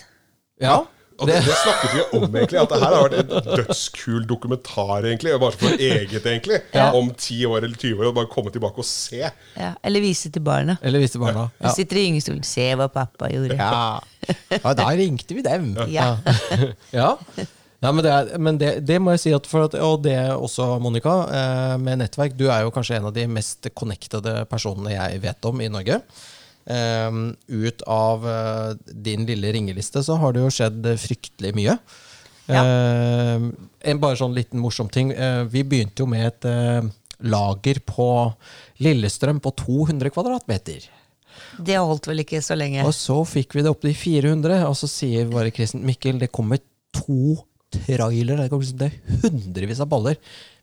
Ja, 0.62 0.86
Og 1.18 1.26
det, 1.26 1.40
det 1.42 1.54
snakket 1.58 1.94
vi 1.96 2.02
om, 2.18 2.26
egentlig. 2.30 2.60
At 2.60 2.70
det 2.70 2.78
her 2.78 2.94
har 2.94 3.08
vært 3.08 3.18
en 3.24 3.46
dødskul 3.58 4.26
dokumentar, 4.30 5.02
egentlig. 5.02 5.34
Bare 5.42 5.58
for 5.58 5.74
eget, 5.74 6.22
egentlig. 6.22 6.60
Ja. 6.74 6.92
Om 6.94 7.10
10 7.10 7.40
år 7.50 7.66
eller 7.66 7.74
20 7.74 7.98
år. 7.98 8.10
Og 8.12 8.16
bare 8.20 8.30
komme 8.30 8.52
tilbake 8.54 8.84
og 8.84 8.86
se. 8.86 9.24
Ja. 9.58 9.72
Eller 9.82 10.04
vise 10.04 10.30
til 10.34 10.44
barna. 10.46 10.78
Eller 10.82 11.02
vise 11.02 11.16
til 11.16 11.24
barna. 11.24 11.48
Ja. 11.58 11.66
Ja. 11.66 11.74
sitter 11.74 11.98
i 11.98 12.06
gyngestolen. 12.06 12.46
Se 12.46 12.68
hva 12.78 12.86
pappa 12.94 13.32
gjorde. 13.34 13.58
Ja. 13.58 13.98
ja, 14.54 14.74
da 14.78 14.88
ringte 14.94 15.34
vi 15.34 15.46
dem. 15.46 15.72
Ja. 15.90 16.12
Ja. 16.94 17.16
Nei, 17.78 17.90
men 17.94 18.02
det, 18.02 18.10
er, 18.10 18.38
men 18.42 18.56
det, 18.58 18.70
det 18.86 18.96
må 18.98 19.12
jeg 19.14 19.20
si 19.22 19.32
at 19.36 19.46
for 19.46 19.68
at, 19.68 19.76
Og 19.86 20.00
det 20.02 20.16
også, 20.34 20.66
Monica, 20.82 21.12
eh, 21.30 21.74
med 21.78 22.00
nettverk. 22.00 22.34
Du 22.38 22.48
er 22.50 22.64
jo 22.66 22.72
kanskje 22.74 22.98
en 22.98 23.06
av 23.10 23.14
de 23.14 23.26
mest 23.30 23.70
connectede 23.78 24.40
personene 24.50 24.96
jeg 24.96 25.22
vet 25.22 25.48
om 25.50 25.62
i 25.62 25.70
Norge. 25.70 26.00
Eh, 26.68 27.22
ut 27.48 27.82
av 27.88 28.28
eh, 28.28 28.92
din 28.92 29.24
lille 29.28 29.52
ringeliste 29.56 30.02
så 30.04 30.18
har 30.20 30.36
det 30.36 30.44
jo 30.44 30.52
skjedd 30.52 30.92
fryktelig 31.00 31.54
mye. 31.56 31.78
Ja. 32.48 32.62
Eh, 32.64 33.48
en 33.92 34.00
bare 34.00 34.18
sånn 34.20 34.36
liten 34.36 34.60
morsom 34.62 34.90
ting. 34.92 35.12
Eh, 35.12 35.44
vi 35.52 35.64
begynte 35.64 36.04
jo 36.04 36.08
med 36.10 36.26
et 36.30 36.48
eh, 36.48 36.88
lager 37.28 37.82
på 37.86 38.08
Lillestrøm 38.84 39.42
på 39.44 39.52
200 39.64 40.12
kvadratmeter. 40.14 40.88
Det 41.58 41.76
holdt 41.78 42.08
vel 42.10 42.22
ikke 42.24 42.40
så 42.44 42.56
lenge. 42.58 42.84
Og 42.86 42.94
så 42.96 43.20
fikk 43.28 43.56
vi 43.56 43.64
det 43.64 43.72
opp 43.72 43.84
til 43.84 43.94
400, 43.96 44.64
og 44.68 44.76
så 44.78 44.88
sier 44.90 45.28
bare 45.30 45.52
Kristen 45.54 45.84
Mikkel 45.86 46.20
det 46.22 46.32
kommer 46.34 46.60
to 46.94 47.36
Det, 47.72 48.48
kommer, 48.52 48.70
det 48.80 48.86
er 48.88 49.24
hundrevis 49.24 49.82
av 49.84 49.90
baller. 49.90 50.16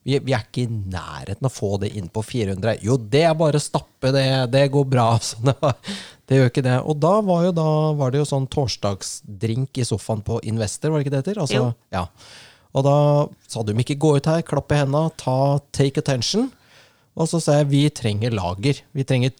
Vi, 0.05 0.19
vi 0.21 0.33
er 0.37 0.43
ikke 0.45 0.65
i 0.65 0.69
nærheten 0.69 1.45
av 1.45 1.49
å 1.49 1.53
få 1.53 1.75
det 1.81 1.91
inn 1.97 2.09
på 2.13 2.21
400. 2.25 2.79
Jo, 2.85 2.97
det 2.97 3.23
er 3.25 3.37
bare 3.37 3.57
å 3.57 3.63
stappe, 3.63 4.11
det, 4.13 4.25
det 4.53 4.67
går 4.73 4.85
bra. 4.89 5.07
Sånn, 5.29 5.49
det, 5.49 6.39
gjør 6.39 6.51
ikke 6.51 6.65
det. 6.65 6.79
Og 6.85 6.99
da 7.01 7.13
var, 7.25 7.47
da 7.57 7.69
var 7.97 8.13
det 8.13 8.21
jo 8.21 8.27
sånn 8.29 8.49
torsdagsdrink 8.53 9.81
i 9.81 9.87
sofaen 9.87 10.21
på 10.25 10.41
Investor, 10.49 10.93
var 10.93 11.01
det 11.01 11.07
ikke 11.07 11.15
det 11.15 11.23
heter? 11.23 11.41
Altså, 11.45 11.71
Ja. 11.93 12.05
Og 12.75 12.83
da 12.83 12.97
sa 13.47 13.61
du 13.63 13.71
ikke 13.71 13.95
gå 14.03 14.17
ut 14.17 14.27
her, 14.27 14.41
klapp 14.43 14.73
i 14.75 14.81
henda, 14.81 15.05
ta 15.15 15.61
take 15.71 16.01
attention. 16.01 16.49
Og 17.15 17.29
så 17.31 17.39
sa 17.39 17.61
jeg 17.61 17.69
vi 17.71 17.83
trenger 17.95 18.35
lager. 18.35 18.81
Vi 18.91 19.05
trenger 19.07 19.31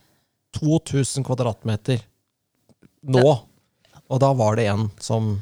2000 0.56 1.25
kvadratmeter 1.28 1.99
nå. 3.12 3.25
Og 4.06 4.21
da 4.21 4.32
var 4.38 4.56
det 4.56 4.69
en 4.71 4.88
som 5.04 5.36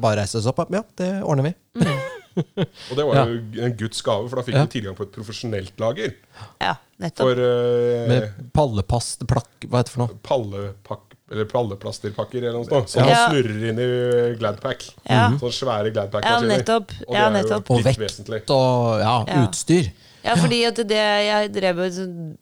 bare 0.00 0.16
reiste 0.22 0.38
oss 0.38 0.46
opp. 0.46 0.64
Ja, 0.72 0.82
det 0.96 1.22
ordner 1.22 1.42
vi. 1.50 1.54
Og 2.32 2.96
det 2.96 3.04
var 3.04 3.14
Ja. 3.14 3.24
jo 3.28 3.62
en 3.66 3.74
Guds 3.76 4.00
gave, 4.02 4.28
for 4.30 4.36
da 4.36 4.42
fikk 4.42 4.54
Ja. 4.56 4.64
du 4.64 4.70
tilgang 4.72 4.94
på 4.96 5.02
et 5.04 5.12
profesjonelt 5.12 5.72
lager. 5.78 6.14
Ja, 6.60 6.76
nettopp. 6.98 7.28
For 7.28 7.36
uh, 7.36 8.08
Med 8.08 8.52
pallepast, 8.54 9.26
plakk, 9.28 9.50
hva 9.68 9.82
heter 9.82 9.90
det 9.90 9.92
for 9.92 10.02
noe? 10.06 10.16
pallepakk, 10.24 11.04
eller 11.30 11.44
palleplasterpakker 11.44 12.38
eller 12.40 12.52
noe 12.56 12.64
sånt. 12.64 12.88
Som 12.88 13.04
Ja. 13.04 13.28
man 13.28 13.34
snurrer 13.36 13.68
inn 13.68 13.78
i 13.78 14.36
Gladpack. 14.40 14.86
Ja. 15.08 15.28
Sånne 15.36 15.52
svære 15.52 15.92
Gladpack-maskiner. 15.92 16.56
nettopp. 16.56 16.90
Og 17.06 17.12
det 17.12 17.20
Ja, 17.20 17.26
er 17.28 17.36
nettopp. 17.36 17.68
jo 17.68 17.74
Og 17.74 17.76
litt 17.84 17.86
vekt 17.86 18.00
vesentlig. 18.00 18.42
og 18.50 19.00
ja, 19.00 19.24
Ja. 19.28 19.46
utstyr. 19.46 19.92
Ja, 20.24 20.34
fordi 20.36 20.64
at 20.68 20.76
det 20.76 20.88
jeg 20.88 21.52
drev 21.52 21.76
jo 21.76 22.36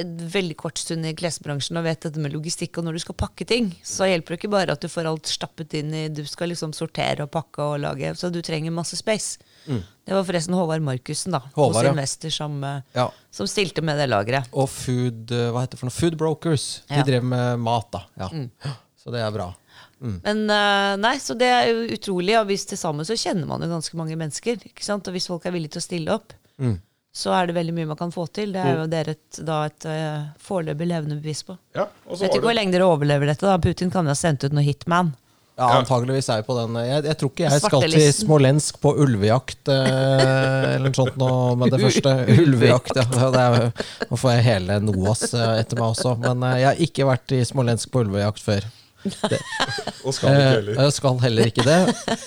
en 0.00 0.16
veldig 0.18 0.56
kort 0.58 0.78
stund 0.78 1.06
i 1.06 1.12
klesbransjen 1.14 1.76
og 1.78 1.84
vet 1.86 2.00
dette 2.06 2.18
med 2.22 2.32
logistikk, 2.34 2.78
og 2.78 2.84
når 2.88 2.92
du 2.96 3.02
skal 3.04 3.14
pakke 3.14 3.46
ting, 3.46 3.68
så 3.86 4.08
hjelper 4.10 4.34
det 4.34 4.38
ikke 4.40 4.50
bare 4.50 4.72
at 4.74 4.80
du 4.82 4.88
får 4.90 5.06
alt 5.10 5.26
stappet 5.30 5.74
inn 5.78 5.92
i 5.94 6.08
Du 6.08 6.24
skal 6.26 6.48
liksom 6.50 6.72
sortere 6.74 7.22
og 7.26 7.30
pakke 7.30 7.62
og 7.62 7.80
lage, 7.84 8.10
så 8.18 8.30
du 8.34 8.40
trenger 8.42 8.74
masse 8.74 8.96
space. 8.98 9.38
Det 9.66 10.12
var 10.12 10.24
forresten 10.26 10.54
Håvard 10.58 10.82
Markussen, 10.84 11.32
da, 11.32 11.40
Mm. 11.46 11.52
Håvard, 11.56 11.86
hos. 11.86 11.92
Investor, 11.94 12.30
som, 12.30 12.64
eh, 12.64 12.80
Ja. 12.94 13.08
som 13.30 13.46
stilte 13.46 13.82
med 13.82 13.96
det 13.98 14.08
lageret. 14.10 14.48
Og 14.52 14.68
food, 14.68 15.30
eh, 15.32 15.50
hva 15.50 15.62
heter 15.62 15.70
det 15.70 15.78
for 15.80 15.86
noe? 15.86 15.98
Food 16.00 16.16
Brokers. 16.18 16.82
De 16.88 16.94
Ja. 16.96 17.02
Mm. 17.02 17.06
drev 17.06 17.22
med 17.24 17.58
mat, 17.60 17.90
da. 17.90 18.04
Ja. 18.18 18.28
Så 19.04 19.10
det 19.12 19.20
er 19.20 19.30
bra. 19.30 19.54
Men 20.00 20.50
eh, 20.50 20.96
nei, 20.96 21.16
så 21.16 21.36
det 21.38 21.46
er 21.48 21.66
jo 21.72 21.86
utrolig. 21.96 22.34
Og 22.40 22.46
hvis 22.48 22.66
til 22.66 22.76
sammen 22.76 23.04
så 23.06 23.14
kjenner 23.16 23.46
man 23.46 23.60
jo 23.62 23.68
ganske 23.68 23.94
mange 23.96 24.16
mennesker. 24.16 24.56
ikke 24.60 24.82
sant? 24.84 25.06
Og 25.08 25.14
hvis 25.14 25.26
folk 25.28 25.46
er 25.46 25.52
villige 25.52 25.70
til 25.72 25.80
å 25.80 25.88
stille 25.88 26.08
opp, 26.12 26.32
Mm. 26.60 26.78
Så 27.14 27.34
er 27.36 27.46
det 27.46 27.54
veldig 27.54 27.74
mye 27.76 27.88
man 27.92 27.98
kan 27.98 28.12
få 28.14 28.26
til. 28.34 28.54
Det 28.54 28.62
er 28.62 28.80
jo 28.80 28.86
dere 28.90 29.14
et, 29.14 29.42
da 29.46 29.60
et 29.68 29.86
uh, 29.86 30.24
foreløpig 30.42 30.88
levende 30.90 31.18
bevis 31.20 31.44
på. 31.46 31.54
Ja, 31.76 31.86
og 32.08 32.16
så 32.16 32.24
Vet 32.24 32.34
ikke 32.34 32.48
hvor 32.48 32.56
lenge 32.58 32.74
dere 32.74 32.88
overlever 32.90 33.30
dette. 33.30 33.46
da 33.46 33.54
Putin 33.62 33.92
kan 33.94 34.08
jo 34.08 34.14
ha 34.14 34.18
sendt 34.18 34.46
ut 34.46 34.56
noe 34.56 34.66
Hitman. 34.66 35.12
Ja, 35.54 35.68
antageligvis 35.78 36.26
er 36.32 36.40
jeg 36.40 36.46
på 36.48 36.56
den. 36.58 36.74
Jeg, 36.82 37.04
jeg 37.06 37.16
tror 37.18 37.30
ikke 37.30 37.44
jeg 37.44 37.62
skal 37.62 37.84
til. 37.84 38.04
Smolensk 38.16 38.78
på 38.82 38.90
ulvejakt 39.04 39.70
eh, 39.70 39.84
eller 40.74 40.88
noe 40.88 40.98
sånt 40.98 41.18
nå 41.20 41.28
med 41.60 41.70
det 41.70 41.78
første. 41.84 42.14
Ulvejakt, 42.42 42.98
ja. 42.98 43.28
er, 43.30 43.68
nå 44.10 44.18
får 44.18 44.34
jeg 44.34 44.46
hele 44.48 44.80
NOAS 44.82 45.28
eh, 45.30 45.52
etter 45.60 45.78
meg 45.78 45.92
også. 45.92 46.16
Men 46.24 46.42
eh, 46.48 46.56
jeg 46.58 46.68
har 46.72 46.82
ikke 46.88 47.06
vært 47.12 47.36
i 47.38 47.44
Smolensk 47.46 47.94
på 47.94 48.02
ulvejakt 48.02 48.42
før. 48.42 48.66
Og 49.04 50.14
skal 50.16 50.30
ikke 50.30 50.40
Eh, 50.40 50.50
heller. 50.54 50.78
jeg 50.80 50.92
skal 50.96 51.18
heller 51.22 51.50
ikke 51.50 51.64
det. 51.66 51.78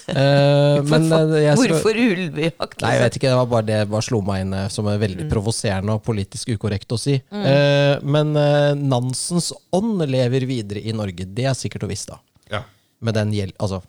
Hvorfor 0.07 0.89
men 0.91 1.07
eh, 1.17 1.43
jeg 1.43 1.57
skal, 1.57 1.73
Hvorfor 1.73 1.99
ulvejakt? 2.03 2.81
Nei, 2.83 2.91
jeg 2.95 3.03
vet 3.03 3.17
ikke, 3.19 3.31
det 3.31 3.39
var 3.39 3.49
bare 3.53 3.67
det 3.67 3.79
bare 3.91 4.05
slo 4.07 4.19
meg 4.25 4.43
inn 4.45 4.53
eh, 4.57 4.67
som 4.73 4.89
er 4.91 4.99
veldig 5.01 5.27
provoserende 5.31 5.95
og 5.97 6.03
politisk 6.05 6.51
ukorrekt 6.55 6.93
å 6.95 6.99
si. 7.01 7.17
Eh, 7.17 7.95
men 8.05 8.33
eh, 8.39 8.73
Nansens 8.77 9.51
ånd 9.75 10.05
lever 10.07 10.45
videre 10.49 10.83
i 10.85 10.93
Norge. 10.95 11.25
Det 11.27 11.47
er 11.49 11.57
sikkert 11.57 11.87
og 11.87 11.93
visst, 11.93 12.11
da. 12.13 12.19
Ja. 12.53 12.63
Med 13.01 13.17
den 13.17 13.33
gjeld... 13.35 13.55
Altså, 13.61 13.81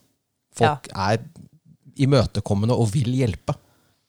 folk 0.59 0.89
er 0.95 1.21
imøtekommende 1.99 2.75
og 2.79 2.91
vil 2.95 3.13
hjelpe. 3.15 3.55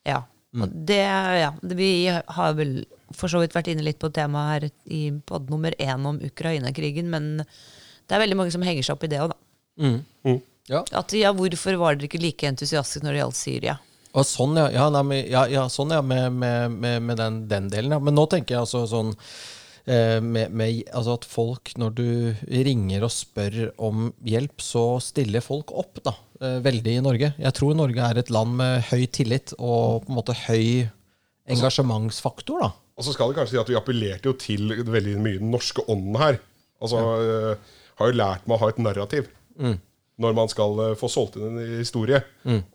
Ja. 0.07 0.23
Mm. 0.55 0.63
Og 0.65 0.71
det, 0.89 1.03
ja. 1.43 1.51
Vi 1.61 1.91
har 2.09 2.55
vel 2.57 2.79
for 3.13 3.29
så 3.29 3.39
vidt 3.41 3.53
vært 3.57 3.69
inne 3.71 3.83
litt 3.85 3.99
på 4.01 4.09
temaet 4.13 4.49
her 4.53 4.65
i 4.93 5.03
pod 5.25 5.47
nummer 5.49 5.73
én 5.81 6.03
om 6.09 6.17
Ukraina-krigen, 6.25 7.07
men 7.09 7.43
det 8.09 8.17
er 8.17 8.23
veldig 8.25 8.37
mange 8.39 8.53
som 8.55 8.65
henger 8.65 8.85
seg 8.85 8.97
opp 8.97 9.05
i 9.05 9.11
det 9.11 9.21
òg, 9.21 9.31
da. 9.33 9.39
Mm. 9.79 10.39
Ja. 10.69 10.81
At 10.99 11.13
ja, 11.17 11.31
hvorfor 11.33 11.77
var 11.81 11.95
dere 11.97 12.09
ikke 12.09 12.21
like 12.21 12.49
entusiastiske 12.49 13.05
når 13.05 13.15
det 13.15 13.21
gjaldt 13.23 13.37
Syria? 13.39 13.77
Og 14.17 14.25
sånn, 14.25 14.57
ja. 14.57 14.67
Ja, 14.73 14.89
nei, 14.89 15.21
ja, 15.29 15.45
ja 15.49 15.63
sånn, 15.69 15.93
ja, 15.93 16.01
med, 16.05 16.33
med, 16.41 16.75
med, 16.81 17.05
med 17.05 17.17
den, 17.21 17.39
den 17.49 17.69
delen, 17.73 17.93
ja. 17.95 18.01
Men 18.01 18.17
nå 18.17 18.25
tenker 18.29 18.55
jeg 18.57 18.65
altså 18.65 18.83
sånn 18.89 19.13
eh, 19.85 20.17
med, 20.21 20.49
med, 20.49 20.81
altså 20.89 21.15
at 21.19 21.27
folk, 21.29 21.73
når 21.77 21.95
du 21.97 22.09
ringer 22.49 23.05
og 23.05 23.13
spør 23.13 23.59
om 23.77 24.09
hjelp, 24.25 24.61
så 24.65 24.83
stiller 25.05 25.45
folk 25.45 25.73
opp, 25.77 26.01
da. 26.05 26.15
eh, 26.41 26.57
Veldig 26.65 26.95
i 26.97 27.03
Norge. 27.05 27.31
Jeg 27.37 27.57
tror 27.57 27.77
Norge 27.77 28.09
er 28.09 28.21
et 28.21 28.33
land 28.33 28.57
med 28.61 28.89
høy 28.89 29.05
tillit 29.13 29.53
og 29.59 30.05
på 30.05 30.13
en 30.13 30.17
måte 30.17 30.37
høy 30.47 30.89
engasjementsfaktor, 31.49 32.61
da. 32.65 32.71
Og 32.99 33.05
så 33.07 33.13
skal 33.15 33.31
det 33.31 33.39
kanskje 33.39 33.55
si 33.55 33.61
at 33.61 33.69
vi 33.71 33.77
appellerte 33.79 34.27
jo 34.27 34.35
til 34.37 34.73
veldig 34.85 35.19
mye 35.23 35.39
den 35.39 35.53
norske 35.53 35.85
ånden 35.89 36.17
her. 36.19 36.39
Altså, 36.83 36.99
eh, 37.23 37.75
har 37.99 38.09
jo 38.11 38.17
lært 38.19 38.47
meg 38.47 38.57
å 38.57 38.63
ha 38.63 38.71
et 38.73 38.81
narrativ 38.81 39.29
når 40.19 40.35
man 40.35 40.49
skal 40.51 40.81
eh, 40.83 40.97
få 40.99 41.07
solgt 41.11 41.37
inn 41.39 41.53
en 41.53 41.77
historie. 41.79 42.19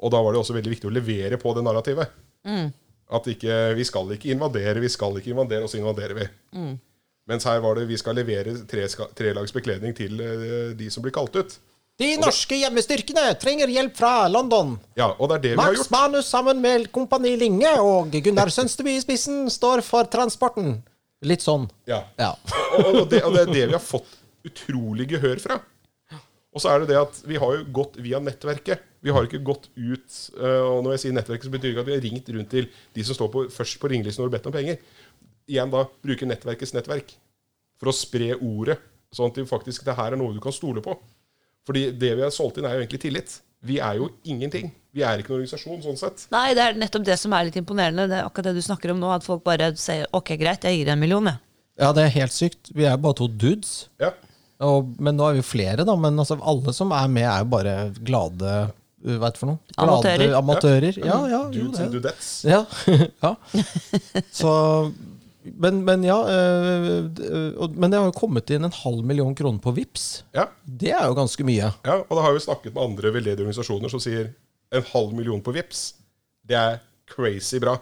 Og 0.01 0.13
da 0.13 0.23
var 0.25 0.33
det 0.33 0.41
også 0.41 0.57
veldig 0.57 0.73
viktig 0.77 0.89
å 0.89 0.95
levere 0.95 1.37
på 1.41 1.53
det 1.57 1.65
narrativet. 1.67 2.15
At 3.15 3.29
ikke, 3.29 3.59
vi 3.77 3.85
skal 3.85 4.09
ikke 4.17 4.33
invadere, 4.33 4.81
vi 4.81 4.89
skal 4.93 5.19
ikke 5.21 5.35
invadere, 5.35 5.67
og 5.67 5.73
så 5.73 5.77
invaderer 5.81 6.17
vi. 6.23 6.27
Mens 7.29 7.45
her 7.49 7.61
var 7.65 7.79
det 7.79 7.87
vi 7.89 7.97
skal 8.01 8.17
levere 8.19 8.53
tre, 8.69 8.85
trelags 9.17 9.53
bekledning 9.55 9.95
til 9.97 10.21
eh, 10.21 10.73
de 10.77 10.91
som 10.93 11.05
blir 11.05 11.15
kalt 11.17 11.37
ut. 11.37 11.55
De 12.01 12.09
norske 12.19 12.57
hjemmestyrkene 12.59 13.29
trenger 13.39 13.71
hjelp 13.71 13.95
fra 13.95 14.27
London. 14.27 14.73
Ja, 14.99 15.13
og 15.15 15.31
det 15.31 15.37
er 15.37 15.45
det 15.45 15.53
vi 15.53 15.61
har 15.63 15.77
gjort. 15.77 15.93
Max. 15.93 15.93
Manus 15.95 16.33
sammen 16.33 16.59
med 16.65 16.89
Kompani 16.93 17.37
Linge 17.39 17.71
og 17.79 18.11
Gunnar 18.25 18.51
Sønsteby 18.51 18.97
i 18.97 19.05
spissen 19.05 19.47
står 19.53 19.85
for 19.87 20.09
transporten. 20.11 20.81
Litt 21.25 21.45
sånn. 21.45 21.69
Ja. 21.89 22.03
Ja. 22.19 22.33
og, 22.81 22.89
og, 22.91 23.05
det, 23.13 23.23
og 23.23 23.37
det 23.37 23.45
er 23.45 23.53
det 23.53 23.67
vi 23.71 23.77
har 23.77 23.85
fått 23.85 24.11
utrolig 24.49 25.09
gehør 25.15 25.41
fra. 25.43 25.61
Og 26.55 26.63
så 26.63 26.71
er 26.71 26.83
det 26.83 26.93
det 26.93 26.99
at 27.01 27.17
vi 27.27 27.39
har 27.43 27.57
jo 27.57 27.65
gått 27.75 27.97
via 28.03 28.21
nettverket. 28.23 28.83
Vi 29.05 29.13
har 29.13 29.27
ikke 29.27 29.43
gått 29.45 29.67
ut 29.75 30.19
øh, 30.39 30.63
Og 30.71 30.85
når 30.85 30.95
jeg 30.95 31.01
sier 31.03 31.17
nettverket, 31.17 31.49
så 31.49 31.53
betyr 31.53 31.67
det 31.67 31.73
ikke 31.75 31.83
at 31.83 31.89
vi 31.89 31.97
har 31.97 32.05
ringt 32.05 32.29
rundt 32.37 32.51
til 32.55 32.69
de 32.95 33.05
som 33.05 33.19
står 33.19 33.33
på, 33.33 33.43
først 33.53 33.81
på 33.83 33.91
ringelisten 33.91 34.23
og 34.23 34.29
har 34.31 34.37
bedt 34.37 34.47
om 34.49 34.55
penger. 34.55 34.79
Igjen 35.51 35.73
da 35.73 35.83
bruke 36.07 36.29
nettverkets 36.29 36.73
nettverk 36.77 37.11
for 37.81 37.91
å 37.91 37.97
spre 37.97 38.31
ordet, 38.39 38.79
sånn 39.13 39.33
at 39.33 39.41
det 39.41 39.49
faktisk 39.51 39.85
det 39.85 39.97
her 39.99 40.15
er 40.15 40.21
noe 40.21 40.33
du 40.37 40.39
kan 40.41 40.55
stole 40.55 40.81
på. 40.85 40.95
Fordi 41.67 41.89
det 41.91 42.13
vi 42.15 42.23
har 42.23 42.33
solgt 42.33 42.61
inn, 42.61 42.69
er 42.69 42.79
jo 42.79 42.85
egentlig 42.85 43.03
tillit. 43.03 43.35
Vi 43.65 43.81
er 43.83 43.99
jo 43.99 44.11
ingenting. 44.29 44.71
Vi 44.95 45.03
er 45.03 45.19
ikke 45.19 45.33
noen 45.33 45.43
organisasjon 45.43 45.83
sånn 45.83 45.99
sett. 45.99 46.27
Nei, 46.33 46.53
det 46.57 46.63
er 46.63 46.77
nettopp 46.79 47.07
det 47.09 47.17
som 47.19 47.35
er 47.35 47.49
litt 47.49 47.57
imponerende. 47.59 48.07
Det 48.11 48.21
er 48.21 48.29
akkurat 48.29 48.53
det 48.53 48.61
du 48.61 48.65
snakker 48.65 48.93
om 48.93 49.01
nå, 49.01 49.11
at 49.11 49.27
folk 49.27 49.43
bare 49.45 49.73
sier 49.81 50.07
ok, 50.15 50.37
greit, 50.41 50.65
jeg 50.69 50.79
gir 50.79 50.87
deg 50.87 50.95
en 50.95 51.03
million, 51.03 51.33
jeg. 51.33 51.41
ja, 51.83 51.91
det 51.97 52.05
er 52.07 52.15
helt 52.21 52.37
sykt. 52.37 52.71
Vi 52.77 52.87
er 52.87 53.01
bare 53.01 53.19
to 53.19 53.29
dudes. 53.29 53.89
Ja. 54.03 54.13
Og, 54.65 54.95
men 55.03 55.17
nå 55.19 55.27
er 55.29 55.37
vi 55.37 55.43
jo 55.43 55.47
flere, 55.47 55.85
da. 55.87 55.95
Men 56.01 56.19
altså, 56.23 56.37
alle 56.41 56.73
som 56.77 56.93
er 56.97 57.09
med, 57.13 57.27
er 57.29 57.45
jo 57.45 57.51
bare 57.53 57.75
glade 58.05 58.55
Hva 59.05 59.29
er 59.29 59.37
for 59.37 59.51
noe? 59.53 59.59
Glade 59.75 59.91
Amatører. 59.93 60.37
amatører. 60.39 60.99
Ja, 61.05 61.19
ja, 61.29 61.41
jo, 61.53 61.67
Dudes 61.69 61.81
and 61.85 61.93
det. 61.93 62.01
dudettes. 62.01 62.31
Ja. 62.49 62.63
ja. 63.25 63.35
Så 64.33 64.53
men, 65.61 65.83
men 65.85 66.01
ja 66.07 66.15
øh, 66.25 67.05
øh, 67.21 67.71
Men 67.77 67.91
det 67.93 67.99
har 68.01 68.07
jo 68.09 68.15
kommet 68.17 68.49
inn 68.55 68.65
en 68.65 68.73
halv 68.73 69.03
million 69.05 69.35
kroner 69.37 69.61
på 69.61 69.75
VIPS. 69.77 70.07
Ja. 70.33 70.47
Det 70.65 70.95
er 70.97 71.05
jo 71.11 71.17
ganske 71.19 71.45
mye. 71.45 71.69
Ja, 71.85 71.99
og 72.01 72.15
da 72.17 72.23
har 72.25 72.33
vi 72.33 72.41
snakket 72.47 72.73
med 72.73 72.81
andre 72.87 73.13
veldedige 73.13 73.45
organisasjoner 73.45 73.93
som 73.93 74.01
sier 74.01 74.31
en 74.75 74.87
halv 74.95 75.13
million 75.13 75.43
på 75.45 75.53
VIPS. 75.53 75.83
Det 76.49 76.57
er 76.57 76.81
crazy 77.13 77.61
bra. 77.61 77.77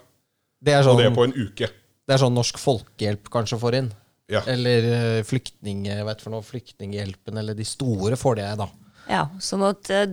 Det 0.62 0.74
er 0.74 0.82
Og 0.82 0.90
sånn, 0.90 1.04
det 1.04 1.12
på 1.14 1.24
en 1.28 1.36
uke. 1.38 1.70
det 1.70 2.14
er 2.16 2.20
sånn 2.24 2.34
Norsk 2.34 2.58
Folkehjelp 2.58 3.30
kanskje 3.30 3.60
får 3.62 3.78
inn. 3.78 3.92
Ja. 4.30 4.44
Eller 4.48 4.86
øh, 4.86 5.18
flyktning, 5.26 5.84
vet 6.06 6.22
for 6.22 6.32
noe, 6.34 6.44
Flyktninghjelpen, 6.46 7.36
eller 7.40 7.56
de 7.58 7.66
store 7.66 8.16
får 8.16 8.38
det, 8.38 8.48
da. 8.60 8.68
Ja, 9.10 9.26
sånn 9.42 9.64
at 9.66 9.90
eh, 9.92 10.06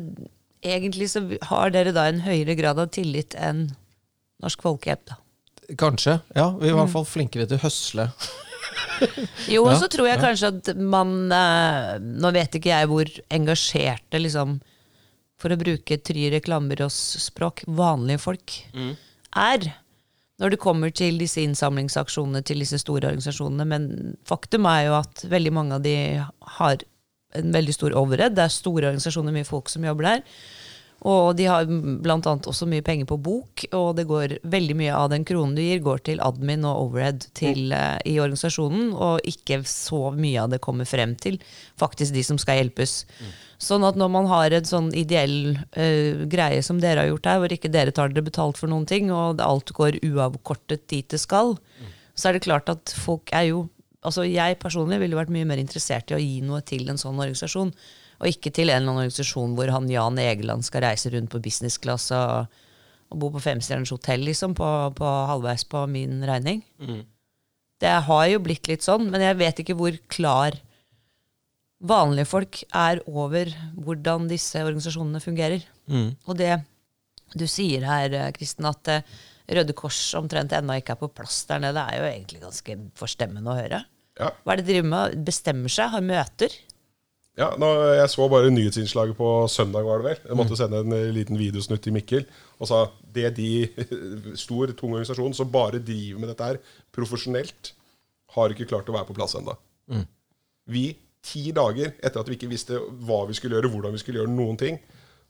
egentlig 0.66 1.12
så 1.14 1.24
har 1.52 1.72
dere 1.76 1.94
da 1.96 2.08
en 2.10 2.24
høyere 2.26 2.58
grad 2.60 2.82
av 2.82 2.90
tillit 2.96 3.38
enn 3.38 3.68
Norsk 4.44 4.66
Folkehjelp, 4.66 5.06
da. 5.12 5.20
Kanskje. 5.78 6.18
Ja, 6.34 6.50
vi 6.58 6.68
er 6.70 6.74
i 6.74 6.78
hvert 6.80 6.92
fall 6.96 7.06
flinkere 7.06 7.46
til 7.50 7.60
å 7.60 7.68
høsle. 7.68 8.10
Jo, 9.48 9.64
og 9.64 9.72
Ja, 9.72 9.78
så 9.80 9.88
tror 9.92 10.10
jeg 10.10 10.20
kanskje 10.20 10.50
at 10.52 10.70
man 10.78 11.32
eh, 11.32 11.94
Nå 12.04 12.30
vet 12.36 12.58
ikke 12.60 12.72
jeg 12.74 12.90
hvor 12.92 13.10
engasjerte, 13.32 14.20
liksom, 14.20 14.58
for 15.40 15.56
å 15.56 15.60
bruke 15.60 15.98
Try 16.04 16.28
Reklamerås 16.34 16.98
språk, 17.24 17.64
vanlige 17.66 18.20
folk 18.20 18.58
er. 18.76 19.70
Når 20.40 20.54
det 20.54 20.62
kommer 20.64 20.94
til 20.96 21.20
disse 21.20 21.42
innsamlingsaksjonene 21.44 22.42
til 22.48 22.64
disse 22.64 22.80
store 22.80 23.10
organisasjonene. 23.10 23.66
Men 23.68 23.90
faktum 24.28 24.68
er 24.72 24.86
jo 24.88 24.96
at 25.02 25.26
veldig 25.28 25.52
mange 25.56 25.76
av 25.76 25.84
de 25.84 25.96
har 26.60 26.86
en 27.38 27.52
veldig 27.54 27.76
stor 27.76 27.96
overhead. 28.00 28.38
Det 28.38 28.46
er 28.46 28.54
store 28.54 28.90
organisasjoner, 28.90 29.36
mye 29.36 29.48
folk 29.48 29.70
som 29.72 29.86
jobber 29.86 30.08
der. 30.08 30.24
Og 31.08 31.32
de 31.40 31.46
har 31.48 31.64
annet 31.64 32.48
også 32.52 32.68
mye 32.68 32.84
penger 32.84 33.08
på 33.08 33.18
bok, 33.24 33.64
og 33.72 33.94
det 33.96 34.04
går 34.10 34.34
veldig 34.52 34.76
mye 34.82 34.96
av 34.96 35.10
den 35.14 35.24
kronen 35.28 35.56
du 35.56 35.62
gir, 35.64 35.80
går 35.84 36.02
til 36.10 36.24
admin 36.24 36.66
og 36.68 36.90
overhead 36.90 37.30
til, 37.38 37.72
eh, 37.72 38.00
i 38.04 38.18
organisasjonen, 38.20 38.92
og 38.94 39.24
ikke 39.24 39.62
så 39.64 40.10
mye 40.12 40.44
av 40.44 40.50
det 40.52 40.60
kommer 40.60 40.90
frem 40.90 41.16
til 41.16 41.40
faktisk 41.80 42.14
de 42.14 42.24
som 42.28 42.38
skal 42.42 42.60
hjelpes. 42.60 43.06
Sånn 43.60 43.84
at 43.88 43.96
når 44.00 44.12
man 44.12 44.28
har 44.28 44.52
en 44.56 44.68
sånn 44.68 44.92
ideell 44.96 45.58
uh, 45.76 46.26
greie 46.32 46.62
som 46.64 46.80
dere 46.80 47.04
har 47.04 47.10
gjort 47.10 47.26
her, 47.28 47.40
hvor 47.40 47.52
ikke 47.52 47.72
dere 47.72 47.92
tar 47.92 48.12
dere 48.12 48.24
betalt 48.24 48.60
for 48.60 48.72
noen 48.72 48.88
ting, 48.88 49.12
og 49.12 49.42
alt 49.44 49.74
går 49.76 50.00
uavkortet 50.04 50.88
dit 50.88 51.08
det 51.12 51.20
skal, 51.20 51.58
så 52.16 52.30
er 52.30 52.38
det 52.38 52.46
klart 52.48 52.72
at 52.72 52.96
folk 52.96 53.32
er 53.36 53.52
jo 53.54 53.68
Altså 54.00 54.24
jeg 54.24 54.56
personlig 54.62 54.96
ville 55.02 55.18
vært 55.18 55.28
mye 55.36 55.44
mer 55.44 55.60
interessert 55.60 56.08
i 56.08 56.16
å 56.16 56.22
gi 56.24 56.38
noe 56.40 56.62
til 56.64 56.88
en 56.88 56.96
sånn 56.96 57.18
organisasjon, 57.20 57.74
og 58.20 58.28
ikke 58.28 58.52
til 58.52 58.68
en 58.68 58.76
eller 58.76 58.84
annen 58.84 59.02
organisasjon 59.06 59.54
hvor 59.58 59.72
han 59.72 59.90
Jan 59.92 60.20
Egeland 60.20 60.66
skal 60.68 60.84
reise 60.84 61.12
rundt 61.14 61.32
på 61.32 61.40
business 61.44 61.80
class 61.82 62.10
og, 62.16 62.50
og 63.10 63.22
bo 63.22 63.30
på 63.32 63.42
femstjerners 63.44 63.94
hotell, 63.96 64.26
liksom, 64.28 64.56
på, 64.60 64.68
på 64.98 65.12
halvveis 65.32 65.64
på 65.72 65.86
min 65.92 66.20
regning. 66.28 66.64
Det 67.80 67.94
har 68.10 68.26
jo 68.28 68.42
blitt 68.44 68.68
litt 68.68 68.84
sånn, 68.84 69.08
men 69.12 69.24
jeg 69.24 69.38
vet 69.40 69.62
ikke 69.64 69.78
hvor 69.80 69.96
klar 70.12 70.58
vanlige 71.80 72.28
folk 72.28 72.58
er 72.76 73.00
over 73.08 73.48
hvordan 73.80 74.28
disse 74.28 74.60
organisasjonene 74.60 75.22
fungerer. 75.24 75.64
Og 76.28 76.36
det 76.42 76.58
du 77.40 77.46
sier 77.48 77.86
her, 77.88 78.16
Kristen, 78.36 78.66
at 78.68 78.90
eh, 78.92 79.06
Røde 79.54 79.74
Kors 79.78 79.98
omtrent 80.18 80.52
ennå 80.54 80.76
ikke 80.80 80.96
er 80.96 81.00
på 81.00 81.12
plass 81.14 81.44
der 81.50 81.62
nede, 81.62 81.78
det 81.78 81.86
er 81.96 82.02
jo 82.02 82.10
egentlig 82.10 82.42
ganske 82.44 82.76
forstemmende 83.00 83.50
å 83.54 83.58
høre. 83.58 83.80
Ja. 84.20 84.32
Hva 84.44 84.54
er 84.54 84.60
det 84.60 84.66
de 84.66 84.74
driver 84.74 84.90
med? 84.92 85.16
Bestemmer 85.30 85.72
seg? 85.72 85.94
Har 85.94 86.04
møter? 86.06 86.58
Ja, 87.40 87.54
nå, 87.56 87.68
Jeg 87.96 88.12
så 88.12 88.28
bare 88.32 88.52
nyhetsinnslaget 88.52 89.16
på 89.16 89.30
søndag, 89.48 89.86
var 89.88 90.02
det 90.02 90.10
vel. 90.10 90.24
Jeg 90.28 90.38
måtte 90.38 90.58
sende 90.60 90.82
en 90.84 90.96
eh, 90.96 91.10
liten 91.16 91.40
videosnutt 91.40 91.82
til 91.86 91.96
Mikkel. 91.96 92.26
Og 92.60 92.68
sa 92.68 92.82
det 93.16 93.32
de, 93.38 93.52
stor, 94.44 94.74
tung 94.76 94.98
organisasjon 94.98 95.38
som 95.38 95.52
bare 95.52 95.80
driver 95.80 96.20
med 96.20 96.34
dette 96.34 96.50
her 96.50 96.60
profesjonelt, 96.96 97.74
har 98.36 98.54
ikke 98.54 98.68
klart 98.70 98.90
å 98.92 98.98
være 98.98 99.08
på 99.08 99.16
plass 99.18 99.38
ennå. 99.40 99.56
Vi, 100.70 100.84
ti 101.26 101.48
dager 101.56 101.96
etter 101.96 102.20
at 102.22 102.28
vi 102.30 102.36
ikke 102.38 102.52
visste 102.52 102.78
hva 103.08 103.24
vi 103.30 103.38
skulle 103.38 103.58
gjøre, 103.58 103.72
hvordan 103.72 103.96
vi 103.96 104.02
skulle 104.04 104.22
gjøre 104.22 104.34
noen 104.36 104.60
ting, 104.60 104.78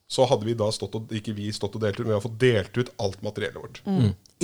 så 0.09 0.25
hadde 0.25 0.47
vi 0.49 0.57
da 0.57 0.71
stått 0.73 0.97
og, 0.97 1.13
ikke 1.13 1.35
vi 1.37 1.51
stått 1.53 1.77
og 1.77 1.85
delt 1.85 2.01
ut, 2.01 2.03
men 2.07 2.15
vi 2.15 2.17
har 2.17 2.25
fått 2.25 2.41
delt 2.41 2.81
ut 2.81 2.91
alt 3.05 3.21
materiellet 3.23 3.61
vårt. 3.61 3.79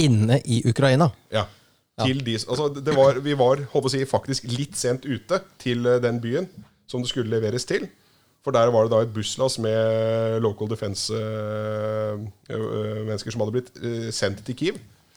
Inne 0.06 0.38
i 0.46 0.62
Ukraina. 0.70 1.10
Ja. 1.34 1.48
Til 2.04 2.22
de, 2.28 2.38
altså 2.38 2.70
det 2.76 2.94
var, 2.94 3.18
vi 3.24 3.34
var 3.40 3.66
håper 3.74 3.90
å 3.90 3.92
si, 3.92 4.06
faktisk 4.08 4.48
litt 4.54 4.78
sent 4.78 5.08
ute 5.08 5.42
til 5.64 5.88
eh, 5.88 6.02
den 6.04 6.22
byen 6.24 6.50
som 6.88 7.04
det 7.04 7.10
skulle 7.12 7.34
leveres 7.34 7.66
til. 7.70 7.84
For 8.46 8.54
der 8.54 8.70
var 8.70 8.86
det 8.86 8.94
da 8.94 9.00
et 9.02 9.14
busslass 9.14 9.56
med 9.64 10.42
local 10.46 10.68
defense-mennesker 10.70 13.32
som 13.34 13.42
hadde 13.42 13.56
blitt 13.56 13.72
eh, 13.82 14.12
sendt 14.14 14.46
til 14.46 14.56
Kiev. 14.60 14.76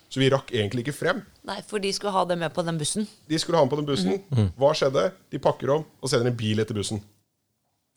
Så 0.09 0.17
vi 0.23 0.31
rakk 0.33 0.49
egentlig 0.55 0.81
ikke 0.87 0.97
frem. 0.97 1.19
Nei, 1.45 1.61
for 1.69 1.77
de 1.85 1.91
skulle 1.93 2.15
ha 2.15 2.23
det 2.25 2.39
med 2.41 2.49
på 2.57 2.63
den 2.65 2.79
bussen. 2.81 3.05
De 3.29 3.39
skulle 3.39 3.59
ha 3.61 3.65
med 3.67 3.73
på 3.75 3.81
den 3.83 3.91
bussen. 3.91 4.13
Hva 4.57 4.71
skjedde? 4.73 5.13
De 5.29 5.39
pakker 5.45 5.69
om 5.75 5.85
og 5.85 6.09
sender 6.09 6.27
en 6.31 6.39
bil 6.39 6.57
etter 6.65 6.73
bussen. 6.79 7.03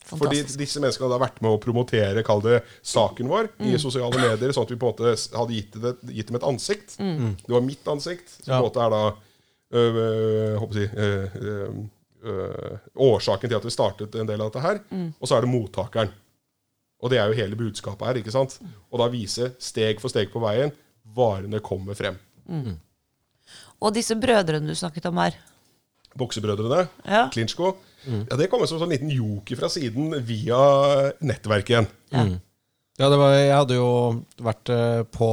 Fantastisk. 0.02 0.26
Fordi 0.26 0.42
disse 0.60 0.80
menneskene 0.82 1.06
hadde 1.08 1.22
vært 1.22 1.38
med 1.46 1.54
å 1.54 1.62
promotere 1.62 2.24
kall 2.26 2.42
det, 2.44 2.64
saken 2.84 3.30
vår 3.32 3.48
i 3.70 3.78
sosiale 3.80 4.18
medier, 4.18 4.52
sånn 4.52 4.66
at 4.66 4.72
vi 4.74 4.80
på 4.82 4.90
en 4.90 4.94
måte 4.98 5.14
hadde 5.38 5.54
gitt, 5.56 5.74
det, 5.84 5.92
gitt 6.18 6.28
dem 6.32 6.38
et 6.40 6.48
ansikt. 6.48 6.90
Det 6.98 7.54
var 7.54 7.62
mitt 7.64 7.86
ansikt, 7.92 8.28
som 8.42 8.50
på 8.50 8.56
en 8.58 8.66
måte 8.66 8.82
er 8.84 8.90
da 8.96 9.04
øh, 9.78 9.94
øh, 10.04 10.56
håper 10.64 10.76
jeg, 10.82 10.90
å 10.92 10.94
øh, 11.40 11.72
øh, 12.24 12.50
øh, 12.72 12.78
årsaken 12.96 13.50
til 13.50 13.58
at 13.58 13.66
vi 13.66 13.74
startet 13.74 14.16
en 14.16 14.28
del 14.30 14.42
av 14.42 14.52
dette 14.52 14.64
her. 14.66 14.80
Og 15.20 15.28
så 15.28 15.36
er 15.38 15.42
det 15.46 15.50
mottakeren. 15.52 16.12
Og 17.02 17.10
det 17.10 17.18
er 17.18 17.28
jo 17.32 17.34
hele 17.40 17.56
budskapet 17.58 18.08
her. 18.08 18.20
ikke 18.22 18.32
sant? 18.34 18.60
Og 18.92 19.00
da 19.02 19.08
vise 19.10 19.52
steg 19.60 20.00
for 20.02 20.10
steg 20.14 20.30
på 20.34 20.42
veien 20.44 20.72
varene 21.16 21.60
kommer 21.60 21.98
frem. 21.98 22.20
Og 23.82 23.94
disse 23.96 24.16
brødrene 24.16 24.70
du 24.70 24.76
snakket 24.78 25.08
om 25.10 25.18
her. 25.18 25.36
Boksebrødrene, 26.18 26.88
Ja. 27.08 27.30
Klitsjko, 27.32 27.76
ja, 28.06 28.36
det 28.38 28.50
kom 28.52 28.66
som 28.68 28.78
en 28.78 28.82
sånn 28.84 28.92
liten 28.92 29.12
joker 29.14 29.56
fra 29.56 29.70
siden 29.72 30.12
via 30.28 30.58
nettverket 31.24 31.70
igjen. 31.70 31.88
Ja. 32.12 32.24
Ja, 33.00 33.08
det 33.10 33.18
var, 33.18 33.32
jeg 33.34 33.56
hadde 33.56 33.78
jo 33.78 33.92
vært 34.44 34.70
eh, 34.70 35.02
på 35.10 35.30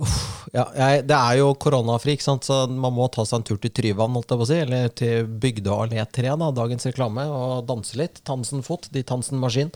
Uff, 0.00 0.46
ja, 0.54 0.64
jeg, 0.72 1.02
Det 1.06 1.16
er 1.16 1.36
jo 1.42 1.50
koronafri, 1.60 2.14
så 2.16 2.56
man 2.70 2.94
må 2.96 3.08
ta 3.12 3.26
seg 3.28 3.40
en 3.40 3.44
tur 3.44 3.58
til 3.60 3.72
Tryvann, 3.76 4.16
si, 4.48 4.56
eller 4.56 4.88
til 4.96 5.26
Bygdø 5.26 5.74
allé 5.84 6.04
3, 6.08 6.32
da, 6.40 6.48
dagens 6.56 6.88
reklame, 6.88 7.26
og 7.28 7.66
danse 7.68 7.98
litt. 8.00 8.22
Tansen 8.24 8.64
fot, 8.64 8.88
de 8.92 9.02
Tansen 9.04 9.38
maskin. 9.42 9.70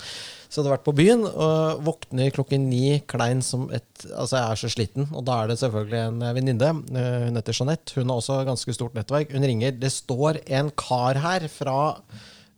Så 0.49 0.61
jeg 0.61 0.65
hadde 0.65 0.73
vært 0.77 0.87
på 0.87 0.97
byen, 0.97 1.25
og 1.27 1.83
våkner 1.85 2.33
klokken 2.33 2.69
ni, 2.71 3.01
klein 3.11 3.43
som 3.45 3.69
et 3.75 3.85
Altså, 4.07 4.37
jeg 4.39 4.47
er 4.47 4.61
så 4.61 4.71
sliten, 4.73 5.09
og 5.13 5.25
da 5.27 5.43
er 5.43 5.51
det 5.51 5.59
selvfølgelig 5.61 6.01
en 6.07 6.25
venninne. 6.37 6.73
eh, 6.97 7.27
Hun 7.27 7.39
heter 7.41 7.57
Jeanette. 7.57 7.95
Hun 7.97 8.09
har 8.13 8.21
også 8.21 8.41
ganske 8.47 8.75
stort 8.77 8.95
nettverk. 8.97 9.33
Hun 9.33 9.45
ringer. 9.45 9.73
Det 9.73 9.93
står 9.93 10.43
en 10.47 10.71
kar 10.77 11.21
her 11.21 11.49
fra 11.49 11.97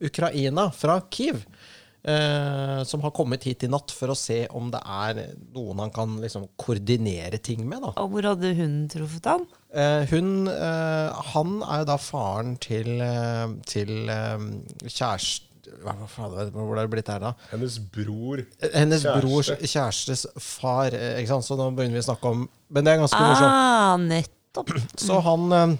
Ukraina, 0.02 0.68
fra 0.70 1.00
Kiev. 1.10 1.44
Eh, 2.08 2.82
som 2.86 3.02
har 3.02 3.10
kommet 3.10 3.42
hit 3.44 3.64
i 3.66 3.68
natt 3.68 3.90
for 3.92 4.12
å 4.12 4.16
se 4.16 4.44
om 4.54 4.70
det 4.70 4.78
er 4.86 5.18
noen 5.52 5.80
han 5.82 5.90
kan 5.92 6.14
liksom 6.22 6.46
koordinere 6.56 7.40
ting 7.42 7.64
med. 7.68 7.82
Da. 7.82 7.90
Og 8.00 8.12
hvor 8.14 8.28
hadde 8.30 8.52
hun 8.56 8.76
truffet 8.88 9.26
han? 9.26 9.42
Eh, 9.74 10.06
hun, 10.12 10.46
eh, 10.48 11.18
han 11.34 11.58
er 11.66 11.82
jo 11.82 11.88
da 11.90 11.96
faren 12.00 12.54
til, 12.62 12.92
eh, 13.02 13.48
til 13.68 14.08
eh, 14.14 14.46
kjæreste 14.86 15.44
hva, 15.84 15.92
faen, 16.08 16.48
Hvor 16.54 16.78
er 16.78 16.86
det 16.86 16.90
blitt 16.94 17.10
her, 17.12 17.20
da? 17.20 17.34
Hennes 17.50 17.74
bror 17.92 18.40
Hennes 18.72 19.02
Kjæreste. 19.04 19.20
brors 19.20 19.50
kjærestes 19.68 20.22
far. 20.40 20.94
Ikke 20.94 21.28
sant? 21.28 21.44
Så 21.44 21.58
nå 21.60 21.66
begynner 21.76 21.98
vi 21.98 22.00
å 22.00 22.06
snakke 22.08 22.30
om 22.30 22.46
Men 22.72 22.86
det 22.86 22.94
er 22.94 23.02
ganske 23.02 23.20
morsomt. 23.20 23.52
Ah, 23.52 23.96
nettopp. 24.00 24.72
Så 24.96 25.18
han 25.26 25.76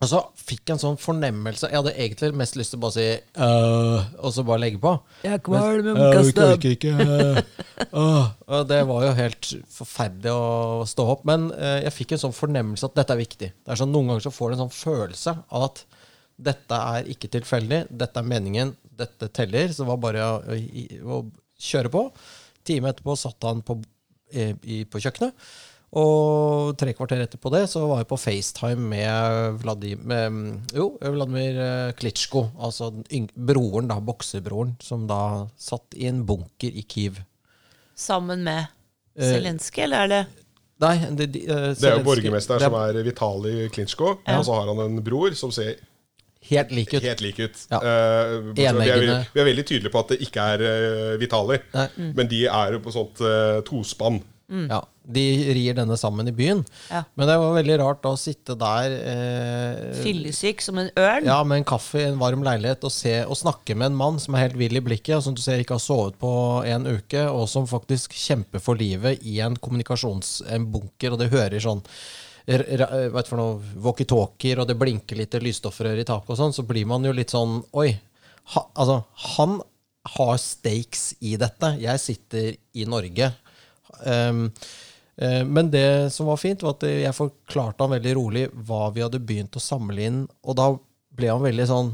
eh, 0.00 0.08
så 0.10 0.20
fikk 0.38 0.72
en 0.72 0.80
sånn 0.80 0.98
fornemmelse 1.00 1.70
Jeg 1.70 1.78
hadde 1.80 1.94
egentlig 1.94 2.38
mest 2.38 2.56
lyst 2.58 2.74
til 2.74 2.80
å 2.80 2.84
bare 2.84 2.94
si 2.94 3.06
«Øh», 3.44 4.08
og 4.22 4.34
så 4.34 4.44
bare 4.46 4.62
legge 4.62 4.80
på. 4.82 4.94
Jeg 5.24 5.36
er 5.36 5.42
kvalm, 5.44 5.88
jeg 5.90 5.98
må 5.98 6.06
«Øh, 6.06 6.16
kaste 6.18 6.44
opp». 6.44 6.54
orker 6.56 6.76
ikke. 6.76 6.94
øh. 7.02 8.24
og 8.54 8.64
det 8.70 8.80
var 8.90 9.06
jo 9.08 9.12
helt 9.18 9.52
forferdelig 9.74 10.34
å 10.34 10.88
stå 10.88 11.08
opp. 11.14 11.24
Men 11.28 11.48
øh, 11.54 11.78
jeg 11.84 11.96
fikk 11.96 12.16
en 12.16 12.24
sånn 12.26 12.36
fornemmelse 12.36 12.90
at 12.90 12.98
dette 13.00 13.16
er 13.16 13.22
viktig. 13.22 13.52
Det 13.54 13.74
er 13.74 13.80
sånn 13.82 13.94
Noen 13.94 14.12
ganger 14.12 14.28
så 14.28 14.34
får 14.34 14.50
du 14.50 14.56
en 14.58 14.64
sånn 14.66 14.76
følelse 14.78 15.36
av 15.48 15.68
at 15.70 15.84
dette 16.38 16.82
er 16.94 17.08
ikke 17.10 17.30
tilfeldig, 17.34 17.84
dette 17.90 18.22
er 18.22 18.30
meningen, 18.30 18.76
dette 18.98 19.30
teller. 19.34 19.72
Så 19.72 19.82
det 19.82 19.90
var 19.90 20.02
bare 20.02 20.26
å, 20.26 20.36
å, 20.46 21.18
å 21.18 21.22
kjøre 21.58 21.90
på. 21.92 22.04
Time 22.68 22.92
etterpå 22.92 23.16
satt 23.18 23.48
han 23.48 23.64
på, 23.66 23.80
i, 24.30 24.52
i, 24.62 24.82
på 24.86 25.02
kjøkkenet. 25.02 25.48
Og 25.96 26.74
tre 26.76 26.92
kvarter 26.92 27.22
etterpå 27.24 27.48
det 27.54 27.62
så 27.72 27.86
var 27.88 28.02
jeg 28.02 28.10
på 28.10 28.18
FaceTime 28.20 28.90
med, 28.90 29.60
Vladimir, 29.62 30.02
med 30.04 30.74
jo, 30.76 30.90
Vladimir 31.00 31.60
eh, 31.64 31.92
Klitsjko, 31.96 32.50
altså 32.60 32.90
broren, 33.34 33.88
da, 33.88 33.96
boksebroren, 34.04 34.76
som 34.84 35.06
da 35.08 35.46
satt 35.56 35.96
i 35.96 36.10
en 36.10 36.26
bunker 36.28 36.76
i 36.76 36.84
Kiev. 36.84 37.22
Sammen 37.98 38.44
med 38.44 38.68
Eh, 39.18 39.34
Zelenskyj, 39.34 39.84
eller 39.88 40.04
er 40.04 40.12
det 40.12 40.24
Nei, 40.78 40.94
det, 41.10 41.26
de, 41.34 41.40
uh, 41.50 41.72
Det 41.74 41.88
er 41.88 41.96
jo 41.96 42.06
borgermesteren 42.06 42.62
som 42.62 42.74
er 42.78 43.00
Vitalij 43.02 43.64
Klitsjko. 43.74 44.12
Og 44.22 44.44
så 44.46 44.58
har 44.60 44.68
han 44.70 44.82
en 44.84 45.00
bror 45.02 45.34
som 45.34 45.50
ser 45.50 45.72
helt 46.52 46.70
lik 46.70 46.92
ut. 46.94 47.02
helt 47.02 47.22
lik 47.24 47.40
ut. 47.42 47.64
Ja. 47.72 47.80
Uh, 47.82 48.52
vi, 48.54 48.62
er, 48.62 48.78
vi 49.34 49.42
er 49.42 49.48
veldig 49.48 49.64
tydelige 49.66 49.90
på 49.90 50.04
at 50.04 50.12
det 50.14 50.20
ikke 50.22 50.44
er 50.54 50.62
uh, 50.62 51.16
Vitali, 51.18 51.58
mm. 51.74 52.12
Men 52.14 52.30
de 52.30 52.44
er 52.46 52.76
jo 52.76 52.82
på 52.84 52.94
sånt 52.94 53.18
uh, 53.26 53.58
tospann. 53.66 54.20
Ja, 54.48 54.80
De 55.04 55.24
rir 55.56 55.76
denne 55.76 55.96
sammen 56.00 56.28
i 56.28 56.32
byen. 56.32 56.62
Ja. 56.88 57.02
Men 57.16 57.28
det 57.28 57.36
var 57.40 57.56
veldig 57.56 57.76
rart 57.82 58.06
å 58.08 58.14
sitte 58.16 58.56
der 58.56 58.94
eh, 58.96 59.98
fyllesyk 60.00 60.64
som 60.64 60.80
en 60.80 60.88
ørn? 60.96 61.28
Ja, 61.28 61.42
med 61.44 61.60
en 61.60 61.66
kaffe 61.68 62.00
i 62.00 62.06
en 62.08 62.20
varm 62.20 62.44
leilighet 62.46 62.84
og, 62.88 62.92
se, 62.92 63.14
og 63.24 63.36
snakke 63.36 63.76
med 63.76 63.90
en 63.90 63.98
mann 63.98 64.20
som 64.22 64.36
er 64.36 64.46
helt 64.46 64.58
vill 64.60 64.80
i 64.80 64.84
blikket, 64.84 65.18
og 65.18 65.26
som 65.26 65.36
du 65.36 65.42
ser 65.44 65.60
ikke 65.60 65.76
har 65.76 65.84
sovet 65.84 66.16
på 66.20 66.32
en 66.64 66.88
uke, 66.88 67.26
og 67.28 67.44
som 67.52 67.68
faktisk 67.68 68.16
kjemper 68.16 68.64
for 68.64 68.80
livet 68.80 69.24
i 69.28 69.38
en 69.44 69.56
kommunikasjonsbunker, 69.56 71.12
og 71.12 71.22
det 71.22 71.32
hører 71.34 71.64
sånn 71.64 71.84
vet 72.48 73.28
for 73.28 73.36
noe, 73.36 73.58
walkietalkier, 73.84 74.62
og 74.62 74.68
det 74.70 74.78
blinker 74.80 75.18
litt 75.18 75.34
lysstoffrør 75.36 76.00
i 76.00 76.06
taket 76.08 76.32
og 76.32 76.38
sånn, 76.40 76.54
så 76.56 76.64
blir 76.64 76.88
man 76.88 77.04
jo 77.04 77.12
litt 77.12 77.34
sånn 77.34 77.58
Oi. 77.76 77.90
Ha, 78.54 78.62
altså, 78.80 79.02
han 79.36 79.58
har 80.16 80.38
stakes 80.40 81.10
i 81.20 81.34
dette. 81.36 81.74
Jeg 81.82 82.00
sitter 82.00 82.54
i 82.56 82.86
Norge. 82.88 83.28
Um, 84.04 84.44
men 85.50 85.70
det 85.72 86.12
som 86.14 86.28
var 86.30 86.36
fint, 86.38 86.62
var 86.62 86.76
at 86.76 86.84
jeg 86.86 87.10
forklarte 87.16 87.82
han 87.82 87.90
veldig 87.96 88.12
rolig 88.14 88.44
hva 88.68 88.84
vi 88.94 89.02
hadde 89.02 89.18
begynt 89.18 89.56
å 89.58 89.62
samle 89.62 90.04
inn, 90.06 90.20
og 90.46 90.54
da 90.60 90.68
ble 91.18 91.32
han 91.32 91.42
veldig 91.42 91.66
sånn 91.66 91.88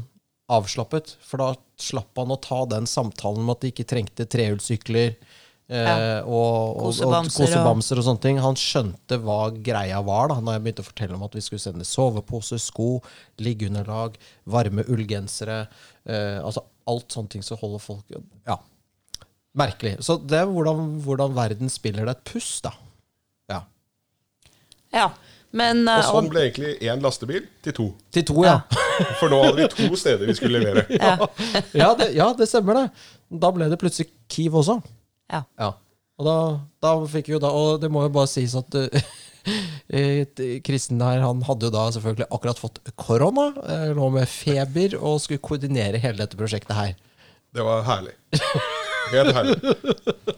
avslappet, 0.53 1.15
for 1.25 1.41
da 1.41 1.47
slapp 1.81 2.21
han 2.21 2.29
å 2.35 2.37
ta 2.37 2.59
den 2.69 2.85
samtalen 2.85 3.41
med 3.47 3.55
at 3.55 3.63
de 3.65 3.71
ikke 3.73 3.87
trengte 3.89 4.27
trehjulssykler 4.29 5.15
eh, 5.15 5.87
Ja. 5.89 5.95
og, 6.21 6.77
og, 6.77 7.01
og- 7.01 7.31
kosebamser 7.33 7.97
og 7.97 8.05
sånne 8.05 8.21
ting. 8.21 8.37
Han 8.45 8.53
skjønte 8.61 9.17
hva 9.25 9.39
greia 9.57 10.03
var 10.05 10.29
da 10.29 10.37
når 10.37 10.59
jeg 10.59 10.63
begynte 10.67 10.85
å 10.85 10.89
fortelle 10.91 11.17
om 11.17 11.25
at 11.25 11.33
vi 11.33 11.41
skulle 11.41 11.63
sende 11.65 11.87
sovepose, 11.89 12.59
sko, 12.61 12.99
liggeunderlag, 13.41 14.21
varme 14.45 14.85
ullgensere, 14.85 15.63
eh, 16.05 16.37
altså 16.45 16.61
alt 16.93 17.09
sånne 17.17 17.33
ting 17.33 17.41
som 17.41 17.57
holder 17.57 17.81
folk 17.81 18.05
Ja. 18.45 18.59
Merkelig. 19.55 19.93
Så 20.03 20.17
det 20.27 20.41
er 20.41 20.49
hvordan, 20.51 20.97
hvordan 21.05 21.35
verden 21.37 21.69
spiller 21.71 22.03
deg 22.07 22.17
et 22.17 22.25
puss, 22.33 22.49
da. 22.65 22.73
Ja. 23.51 23.61
Ja. 24.95 25.09
Men 25.55 25.85
Og 25.87 26.01
eh, 26.01 26.07
sånn 26.09 26.27
ble 26.31 26.41
egentlig 26.49 26.73
én 26.83 26.99
lastebil 27.03 27.45
til 27.63 27.75
to. 27.77 27.85
Til 28.11 28.25
to, 28.27 28.41
ja. 28.43 28.57
For 29.21 29.31
nå 29.31 29.37
hadde 29.45 29.61
vi 29.61 29.69
to 29.71 29.95
steder 29.99 30.27
vi 30.27 30.35
skulle 30.35 30.59
levere. 30.59 30.83
Ja, 31.75 31.93
det, 31.95 32.09
ja, 32.17 32.27
det 32.35 32.49
stemmer, 32.51 32.81
det. 32.81 33.07
Da 33.45 33.53
ble 33.55 33.69
det 33.71 33.79
plutselig 33.79 34.09
Kiev 34.31 34.57
også. 34.59 34.81
ja. 35.31 35.45
Ja. 35.59 35.71
Og 36.15 36.23
da, 36.23 36.33
da 36.79 36.91
fikk 37.11 37.27
vi 37.27 37.33
jo 37.33 37.39
da 37.43 37.49
Og 37.51 37.81
det 37.83 37.89
må 37.91 38.05
jo 38.05 38.11
bare 38.15 38.29
sies 38.31 38.53
at 38.55 38.71
uh, 38.79 40.43
Kristen 40.63 41.01
her, 41.03 41.19
han 41.19 41.41
hadde 41.43 41.67
jo 41.67 41.73
da 41.75 41.81
selvfølgelig 41.91 42.27
akkurat 42.31 42.61
fått 42.61 42.79
korona. 42.95 43.49
eh, 43.67 43.89
Lå 43.97 44.07
med 44.15 44.29
feber 44.31 44.95
og 45.01 45.19
skulle 45.23 45.43
koordinere 45.43 45.99
hele 45.99 46.21
dette 46.23 46.39
prosjektet 46.39 46.71
her. 46.77 46.93
Det 47.55 47.63
var 47.67 47.83
herlig. 47.87 48.15
Helt 49.11 49.35
herlig. 49.35 49.55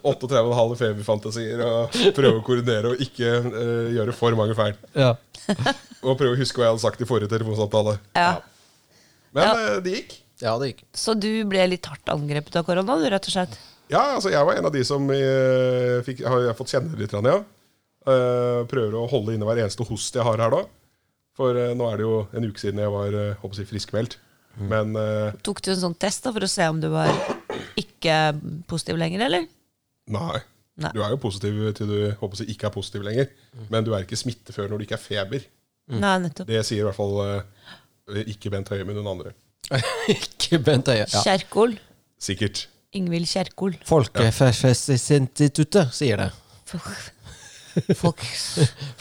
38,5 0.07 0.75
feberfantasier 0.79 1.63
og 1.65 1.97
prøve 2.15 2.39
å 2.39 2.43
koordinere 2.45 2.93
og 2.93 3.01
ikke 3.03 3.31
uh, 3.45 3.87
gjøre 3.95 4.15
for 4.15 4.37
mange 4.39 4.55
feil. 4.57 4.77
Ja. 4.97 5.13
Og 6.03 6.17
prøve 6.19 6.35
å 6.35 6.39
huske 6.39 6.59
hva 6.59 6.67
jeg 6.67 6.75
hadde 6.75 6.83
sagt 6.83 7.03
i 7.03 7.07
forrige 7.09 7.31
telefonsamtale. 7.31 7.97
Ja. 8.17 8.37
Men 9.35 9.43
Ja. 9.43 9.53
eh, 9.75 9.79
det 9.83 9.93
gikk. 9.95 10.15
ja, 10.41 10.53
det 10.59 10.71
gikk. 10.71 10.83
Så 10.95 11.15
du 11.19 11.29
ble 11.49 11.65
litt 11.67 11.85
hardt 11.89 12.09
angrepet 12.13 12.55
av 12.59 12.65
korona, 12.67 12.97
du, 12.99 13.07
rett 13.11 13.27
og 13.27 13.33
slett? 13.33 13.57
Ja, 13.91 14.15
altså 14.17 14.31
jeg 14.33 14.43
var 14.45 14.57
en 14.59 14.67
av 14.67 14.73
de 14.75 14.83
som 14.87 15.05
uh, 15.09 15.99
fikk, 16.03 16.25
har 16.27 16.43
jeg 16.49 16.57
fått 16.59 16.73
kjenne 16.75 16.99
litt, 16.99 17.13
ja. 17.15 17.37
Eh, 18.07 18.61
prøver 18.71 18.93
å 18.95 19.07
holde 19.11 19.33
inne 19.35 19.43
hver 19.47 19.59
eneste 19.65 19.83
host 19.87 20.15
jeg 20.15 20.23
har 20.23 20.39
her 20.39 20.53
da. 20.53 20.61
For 21.35 21.53
nå 21.75 21.89
er 21.91 21.99
det 21.99 22.05
jo 22.05 22.21
en 22.33 22.47
uke 22.47 22.59
siden 22.61 22.79
jeg 22.81 22.91
var 22.93 23.11
uh, 23.13 23.33
håper 23.41 23.51
jeg, 23.51 23.55
å 23.55 23.59
si 23.59 23.67
friskmeldt. 23.71 24.17
Men 24.57 24.95
uh, 24.97 25.35
Tok 25.45 25.59
du 25.61 25.73
en 25.73 25.81
sånn 25.83 25.97
test 25.99 26.23
da 26.25 26.31
for 26.33 26.45
å 26.47 26.49
se 26.49 26.65
om 26.71 26.79
du 26.81 26.87
var 26.93 27.11
ikke 28.07 28.63
positiv 28.71 28.95
lenger, 28.99 29.19
eller? 29.29 29.43
nei. 30.07 30.37
Nei. 30.77 30.91
Du 30.93 30.99
er 31.01 31.09
jo 31.09 31.17
positiv 31.17 31.55
til 31.73 31.87
du 31.89 31.95
håper 32.19 32.37
jeg, 32.43 32.53
ikke 32.53 32.67
er 32.69 32.73
positiv 32.75 33.01
lenger. 33.01 33.31
Men 33.73 33.81
du 33.81 33.95
er 33.97 34.03
ikke 34.05 34.13
smittefør 34.19 34.67
når 34.69 34.77
du 34.77 34.83
ikke 34.85 34.93
er 34.99 35.01
feber. 35.01 35.41
Nei, 35.89 36.11
nettopp. 36.21 36.45
Det 36.51 36.59
sier 36.67 36.83
i 36.83 36.85
hvert 36.85 36.99
fall 36.99 37.17
eh, 37.23 37.41
ikke 38.29 38.51
Bent 38.53 38.69
Høie, 38.69 38.85
men 38.85 38.93
noen 38.99 39.09
andre. 39.15 39.31
Ikke 40.13 40.59
Bent 40.63 40.85
Høie. 40.91 41.07
Ja. 41.09 41.23
Kjerkol. 41.25 41.73
Sikkert. 42.21 42.67
Ingvild 42.95 43.25
Kjerkol. 43.27 43.73
Folkefestinstituttet 43.89 45.89
sier 45.97 46.21
det. 46.21 46.29
Folk 46.69 46.93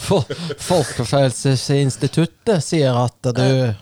Fol 0.07 0.25
Folkefelseinstituttet 0.61 2.65
sier 2.65 2.97
at 3.01 3.29
du, 3.37 3.73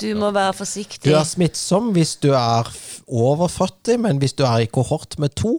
Du 0.00 0.08
må 0.18 0.30
være 0.34 0.56
forsiktig. 0.56 1.04
du 1.04 1.14
er 1.16 1.26
smittsom 1.28 1.92
hvis 1.96 2.16
du 2.22 2.30
er 2.32 2.68
over 3.06 3.48
40, 3.48 3.98
men 4.06 4.20
hvis 4.22 4.36
du 4.38 4.44
er 4.48 4.64
i 4.64 4.70
kohort 4.70 5.18
med 5.18 5.34
to, 5.36 5.58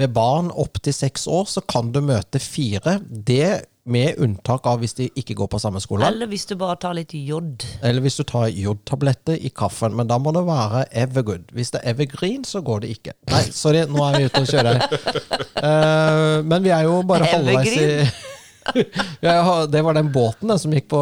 med 0.00 0.14
barn 0.14 0.50
opptil 0.50 0.94
seks 0.94 1.28
år, 1.30 1.46
så 1.50 1.62
kan 1.68 1.92
du 1.94 2.00
møte 2.02 2.40
fire. 2.42 2.98
Det 3.04 3.66
med 3.84 4.16
unntak 4.24 4.64
av 4.66 4.80
hvis 4.80 4.96
de 4.96 5.10
ikke 5.12 5.36
går 5.36 5.50
på 5.52 5.60
samme 5.60 5.80
skole. 5.82 6.06
Eller 6.08 6.28
hvis 6.30 6.46
du 6.48 6.54
bare 6.60 6.76
tar 6.80 6.96
litt 6.96 7.12
jod. 7.14 7.66
Eller 7.84 8.04
hvis 8.04 8.16
du 8.16 8.24
tar 8.26 8.48
jodtabletter 8.48 9.36
i 9.36 9.52
kaffen, 9.52 9.94
men 9.96 10.08
da 10.08 10.16
må 10.18 10.32
det 10.34 10.44
være 10.48 10.86
Evergood. 11.04 11.52
Hvis 11.52 11.74
det 11.74 11.82
er 11.82 11.92
Evergreen, 11.92 12.46
så 12.48 12.64
går 12.64 12.84
det 12.84 12.94
ikke. 12.96 13.16
Nei, 13.32 13.42
sorry, 13.52 13.84
nå 13.90 14.06
er 14.08 14.16
vi 14.18 14.30
ute 14.30 14.44
og 14.44 14.48
kjører. 14.50 14.86
Uh, 15.60 16.38
men 16.50 16.64
vi 16.64 16.72
er 16.72 16.88
jo 16.88 17.02
bare 17.08 17.28
halvveis 17.28 17.74
i 17.76 17.88
ja, 19.26 19.66
Det 19.68 19.82
var 19.84 19.92
den 19.92 20.08
båten 20.12 20.48
da, 20.48 20.56
som 20.56 20.72
gikk 20.72 20.88
på 20.94 21.00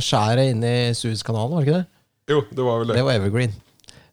skjæret 0.00 0.54
inne 0.54 0.70
i 0.88 0.94
Suezkanalen, 0.96 1.52
var 1.52 1.60
det 1.60 1.68
ikke 1.68 1.82
det? 1.82 1.91
Jo, 2.30 2.42
det 2.50 2.62
var 2.62 2.82
vel 2.82 2.92
det. 2.92 2.98
Det 3.00 3.06
var 3.06 3.18
Evergreen. 3.18 3.54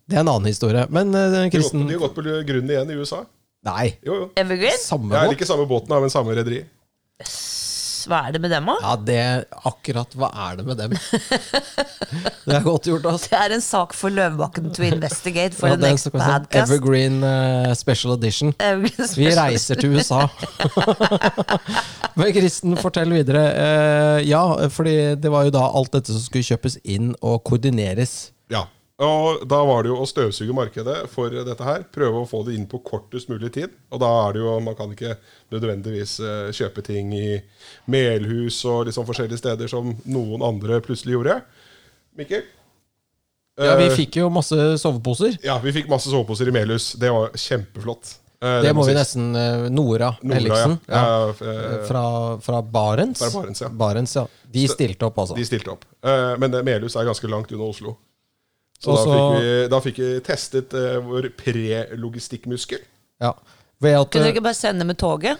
Det 0.10 0.18
er 0.18 0.24
en 0.24 0.32
annen 0.32 0.50
historie. 0.50 0.86
Men 0.90 1.14
uh, 1.14 1.44
Kristen 1.54 1.86
de 1.86 1.94
har 1.98 2.08
gått 2.08 2.16
på 2.18 2.24
grunn 2.26 2.72
igjen 2.72 2.90
i 2.90 2.98
USA. 2.98 3.24
Nei. 3.68 3.92
Jo, 4.06 4.16
jo. 4.24 4.28
Evergreen? 4.40 4.80
Samme 4.82 5.14
Ja, 5.14 5.22
eller 5.24 5.34
båt? 5.34 5.40
ikke 5.40 5.50
samme 5.50 5.68
båten, 5.70 5.94
men 6.02 6.14
samme 6.14 6.36
rederi. 6.38 6.64
Hva 8.08 8.22
er 8.28 8.36
det 8.36 8.42
med 8.42 8.52
dem, 8.54 8.70
da? 8.70 8.76
Ja, 8.84 8.94
det 8.96 9.20
Akkurat 9.68 10.14
hva 10.16 10.30
er 10.48 10.60
det 10.62 10.66
med 10.70 10.78
dem? 10.80 10.94
Det 12.50 12.56
er 12.58 12.64
godt 12.66 12.88
gjort, 12.90 13.06
altså. 13.06 13.28
Det 13.30 13.38
er 13.40 13.54
en 13.58 13.62
sak 13.62 13.92
for 13.94 14.10
Løvebakken 14.14 14.72
to 14.74 14.82
investigate 14.88 15.54
for 15.58 15.70
Ja, 15.70 15.76
the 15.78 15.90
next 15.92 16.08
badcast. 16.10 16.48
podcast. 16.50 16.72
Evergreen 16.74 17.20
eh, 17.24 17.74
Special 17.78 18.16
Edition. 18.16 18.54
Evergreen 18.60 19.12
Vi 19.20 19.28
reiser 19.38 19.76
til 19.78 19.94
USA. 19.98 20.24
Men 22.20 22.34
Kristen, 22.34 22.78
fortell 22.82 23.14
videre. 23.14 23.44
Uh, 23.54 24.18
ja, 24.30 24.42
fordi 24.74 24.96
det 25.22 25.32
var 25.32 25.46
jo 25.48 25.54
da 25.54 25.68
alt 25.70 25.94
dette 25.94 26.16
som 26.16 26.24
skulle 26.26 26.48
kjøpes 26.48 26.80
inn 26.84 27.14
og 27.22 27.44
koordineres. 27.48 28.32
Ja. 28.52 28.66
Og 29.00 29.46
da 29.48 29.62
var 29.64 29.84
det 29.86 29.94
jo 29.94 29.98
å 30.04 30.08
støvsuge 30.10 30.52
markedet 30.52 31.06
for 31.08 31.32
dette 31.32 31.64
her. 31.64 31.86
Prøve 31.96 32.20
å 32.20 32.28
få 32.28 32.42
det 32.44 32.58
inn 32.58 32.66
på 32.68 32.82
kortest 32.84 33.30
mulig 33.32 33.54
tid. 33.56 33.72
Og 33.96 34.02
da 34.04 34.10
er 34.28 34.34
det 34.36 34.42
jo 34.44 34.58
Man 34.60 34.76
kan 34.76 34.92
ikke 34.92 35.14
nødvendigvis 35.54 36.18
eh, 36.20 36.50
kjøpe 36.52 36.84
ting 36.84 37.14
i 37.16 37.38
Melhus 37.88 38.58
og 38.68 38.90
liksom 38.90 39.08
forskjellige 39.08 39.40
steder 39.40 39.72
som 39.72 39.94
noen 40.06 40.44
andre 40.44 40.82
plutselig 40.84 41.16
gjorde. 41.16 41.38
Mikkel? 42.20 42.44
Ja, 43.60 43.76
Vi 43.80 43.88
Eh, 43.90 43.96
fikk 43.96 44.16
jo 44.20 44.30
masse 44.30 44.56
soveposer. 44.80 45.38
ja, 45.44 45.58
vi 45.60 45.72
fikk 45.76 45.88
masse 45.92 46.10
soveposer 46.12 46.48
i 46.48 46.52
Melhus. 46.56 46.94
Det 47.00 47.10
var 47.12 47.30
kjempeflott. 47.36 48.18
Det, 48.40 48.62
Det 48.64 48.76
må 48.76 48.86
vi 48.88 48.94
nesten 48.96 49.36
eh, 49.36 49.70
Nora, 49.70 50.14
Nora, 50.24 50.38
Elliksen. 50.38 50.78
ja. 50.88 51.02
Ja. 51.02 51.30
Eh, 51.30 51.88
Fra, 51.88 52.38
fra 52.40 52.62
Barents. 52.62 53.20
Fra 53.20 53.32
Barents, 53.42 53.62
ja. 53.62 53.70
Barents, 53.70 54.16
ja. 54.16 54.28
De 54.52 54.68
stilte 54.68 55.06
opp, 55.08 55.18
altså. 55.20 55.36
De 55.36 55.44
stilte 55.46 55.72
opp. 55.72 55.84
Eh, 56.04 56.36
Men 56.40 56.52
Melhus 56.64 56.96
er 56.96 57.04
ganske 57.08 57.28
langt 57.32 57.52
unna 57.52 57.64
Oslo. 57.68 57.98
Så 58.80 58.94
Også, 58.96 59.12
da, 59.12 59.20
fikk 59.20 59.44
vi, 59.44 59.54
da 59.74 59.80
fikk 59.84 59.98
vi 60.00 60.10
testet 60.24 60.74
uh, 60.78 61.00
vår 61.04 61.30
pre-logistikkmuskel. 61.36 62.84
Ja. 63.20 63.34
Kunne 63.80 64.08
dere 64.24 64.32
ikke 64.34 64.44
bare 64.44 64.58
sende 64.58 64.88
med 64.88 65.00
toget? 65.00 65.40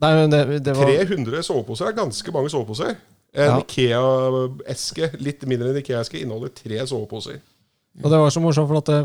nei, 0.00 0.10
men 0.16 0.30
det, 0.32 0.62
det 0.64 0.72
var 0.78 0.88
300 0.88 1.42
soveposer 1.44 1.90
er 1.90 1.96
ganske 1.98 2.32
mange 2.32 2.50
soveposer. 2.50 2.94
En 3.34 3.50
Ja. 3.52 3.58
Ikea-eske, 3.60 5.10
litt 5.22 5.44
mindre 5.46 5.70
enn 5.70 5.78
Ikea-eske, 5.82 6.18
inneholder 6.22 6.50
tre 6.56 6.80
soveposer. 6.88 7.36
Og 8.00 8.10
det 8.10 8.18
var 8.22 8.32
så 8.32 8.40
morsomt, 8.42 8.70
for 8.70 8.80
at 8.80 8.88
det, 8.90 9.02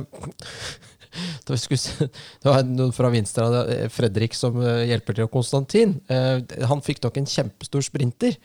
det, 1.49 1.59
skulle, 1.61 2.07
det 2.41 2.49
var 2.49 2.63
noen 2.69 2.93
fra 2.95 3.11
Vinstra, 3.13 3.49
Fredrik, 3.93 4.37
som 4.37 4.57
eh, 4.63 4.85
hjelper 4.89 5.17
til, 5.19 5.27
og 5.27 5.33
Konstantin. 5.35 5.97
eh, 6.09 6.39
Han 6.69 6.81
fikk 6.85 7.03
nok 7.05 7.19
en 7.21 7.29
kjempestor 7.29 7.85
sprinter. 7.85 8.37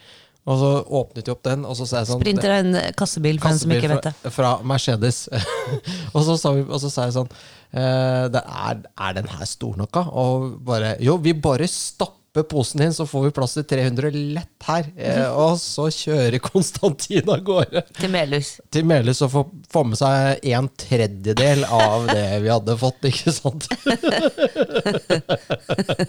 Og 0.49 0.57
så 0.57 0.68
åpnet 1.01 1.26
de 1.26 1.32
opp 1.34 1.43
den, 1.45 1.64
og 1.68 1.76
så 1.76 1.86
sa 1.86 2.01
jeg 2.01 2.09
sånn 2.09 2.22
Sprinter 2.22 2.55
er 2.55 2.62
en 2.64 2.78
kassebil, 2.97 3.41
for 3.43 3.53
en 3.53 3.61
som 3.61 3.74
ikke 3.74 3.91
vet 3.93 4.07
det. 4.09 4.14
fra, 4.22 4.32
fra 4.38 4.53
Mercedes. 4.66 5.26
og, 6.14 6.22
så 6.26 6.38
sa 6.41 6.55
vi, 6.57 6.64
og 6.64 6.80
så 6.80 6.93
sa 6.93 7.09
jeg 7.09 7.16
sånn 7.18 7.28
eh, 7.28 8.24
det 8.32 8.41
er, 8.41 8.80
er 8.80 9.18
den 9.20 9.28
her 9.34 9.45
stor 9.49 9.76
nok, 9.80 9.93
da? 9.99 10.07
Og 10.22 10.49
bare 10.64 10.95
Jo, 11.05 11.18
vi 11.20 11.36
bare 11.36 11.68
stapper 11.70 12.19
posen 12.50 12.78
din, 12.80 12.92
så 12.94 13.06
får 13.10 13.24
vi 13.24 13.30
plass 13.34 13.56
til 13.58 13.64
300 13.66 14.10
lett 14.36 14.66
her. 14.68 14.86
Eh, 14.96 15.26
og 15.34 15.56
så 15.58 15.88
kjører 15.90 16.38
Konstantin 16.44 17.26
av 17.30 17.40
gårde 17.46 17.82
Til 17.98 18.10
Melhus. 18.12 18.52
til 18.70 18.84
Melhus 18.86 19.22
og 19.26 19.30
får, 19.34 19.44
får 19.74 19.84
med 19.90 19.98
seg 19.98 20.46
en 20.54 20.68
tredjedel 20.78 21.64
av 21.66 22.06
det 22.12 22.26
vi 22.44 22.52
hadde 22.52 22.76
fått, 22.80 23.02
ikke 23.10 23.34
sant? 23.34 23.66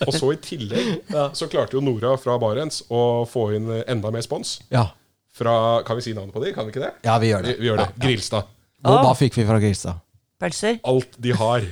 Og 0.08 0.14
så 0.16 0.32
i 0.36 0.40
tillegg 0.42 1.12
så 1.38 1.48
klarte 1.52 1.78
jo 1.78 1.84
Nora 1.86 2.16
fra 2.22 2.38
Barents 2.42 2.82
å 2.92 3.02
få 3.30 3.48
inn 3.58 3.70
enda 3.86 4.12
mer 4.14 4.26
spons. 4.26 4.58
Ja, 4.74 4.88
Fra, 5.36 5.54
kan 5.88 5.96
vi 5.96 6.04
si 6.04 6.12
navnet 6.16 6.34
på 6.36 6.42
de? 6.44 6.52
Kan 6.56 6.68
vi 6.68 6.74
ikke 6.74 6.84
det? 6.84 6.90
ja 7.08 7.14
vi 7.22 7.30
gjør 7.32 7.46
det. 7.46 7.54
vi 7.62 7.70
gjør 7.70 7.80
det. 7.86 7.90
Grilstad. 8.04 8.50
Hva, 8.84 8.98
Åh. 8.98 9.04
hva 9.06 9.14
fikk 9.16 9.38
vi 9.40 9.46
fra 9.48 9.60
Grilstad? 9.64 10.02
Pølser. 10.42 10.80
Alt 10.90 11.16
de 11.22 11.32
har. 11.38 11.68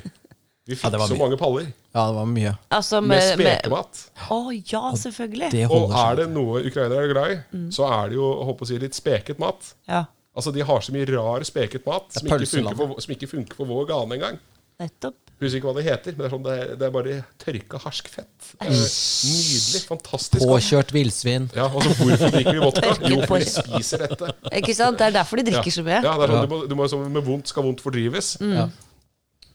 Vi 0.69 0.77
fikk 0.77 0.93
det 0.93 1.01
var 1.01 1.09
så 1.09 1.17
mye. 1.17 1.23
mange 1.23 1.39
paller 1.41 1.65
Ja, 1.65 2.03
det 2.05 2.15
var 2.19 2.29
mye. 2.29 2.53
Altså 2.77 3.01
med 3.01 3.23
med, 3.41 3.57
spekemat. 3.57 4.03
Å 4.29 4.39
ja, 4.53 4.83
selvfølgelig. 5.01 5.49
Det 5.55 5.65
Og 5.73 5.95
er 5.97 6.21
det 6.21 6.29
noe 6.29 6.61
ukrainere 6.61 7.07
er 7.07 7.13
glad 7.15 7.33
i, 7.33 7.39
så 7.73 7.89
er 7.89 8.11
det 8.13 8.19
jo 8.19 8.29
håper 8.51 8.67
å 8.67 8.69
si, 8.69 8.77
litt 8.85 8.97
speket 8.97 9.41
mat. 9.41 9.73
Ja, 9.89 10.05
Altså 10.39 10.53
De 10.55 10.61
har 10.63 10.85
så 10.85 10.93
mye 10.95 11.07
rar 11.09 11.43
speket 11.43 11.87
mat 11.89 12.13
som 12.15 12.29
ikke, 12.29 12.75
for, 12.77 12.93
som 13.01 13.15
ikke 13.15 13.27
funker 13.27 13.57
for 13.59 13.67
vår 13.67 13.89
gane 13.89 14.15
engang. 14.19 14.37
nettopp. 14.79 15.17
Husker 15.39 15.61
ikke 15.61 15.69
hva 15.69 15.75
det 15.77 15.85
heter, 15.87 16.15
men 16.15 16.19
det 16.19 16.27
er, 16.27 16.31
sånn, 16.33 16.43
det 16.43 16.53
er, 16.53 16.71
det 16.79 16.85
er 16.85 16.91
bare 16.91 17.13
tørka 17.39 17.79
harsk 17.79 18.09
fett. 18.11 18.49
Det 18.59 18.67
er 18.67 18.73
Nydelig. 18.75 19.81
Fantastisk. 19.87 20.43
Påkjørt 20.43 20.91
villsvin. 20.91 21.47
Ja, 21.55 21.69
altså 21.69 21.93
Hvorfor 21.95 22.33
drikker 22.35 22.57
vi 22.57 22.63
vodka? 22.63 22.91
Jo, 23.07 23.21
for 23.23 23.39
vi 23.39 23.47
spiser 23.47 24.03
dette. 24.03 24.33
Ikke 24.59 24.75
sant? 24.75 24.99
Det 24.99 25.07
er 25.07 25.15
derfor 25.15 25.39
de 25.39 25.47
drikker 25.47 25.75
så 25.75 25.83
mye. 25.87 26.01
Ja, 26.03 26.17
det 26.19 26.27
er 26.27 26.33
sånn, 26.35 26.43
du 26.43 26.55
må, 26.55 26.59
du 26.67 26.75
må, 26.75 26.89
Med 27.15 27.27
vondt 27.27 27.51
skal 27.51 27.67
vondt 27.69 27.83
fordrives. 27.83 28.33
Ja. 28.43 28.67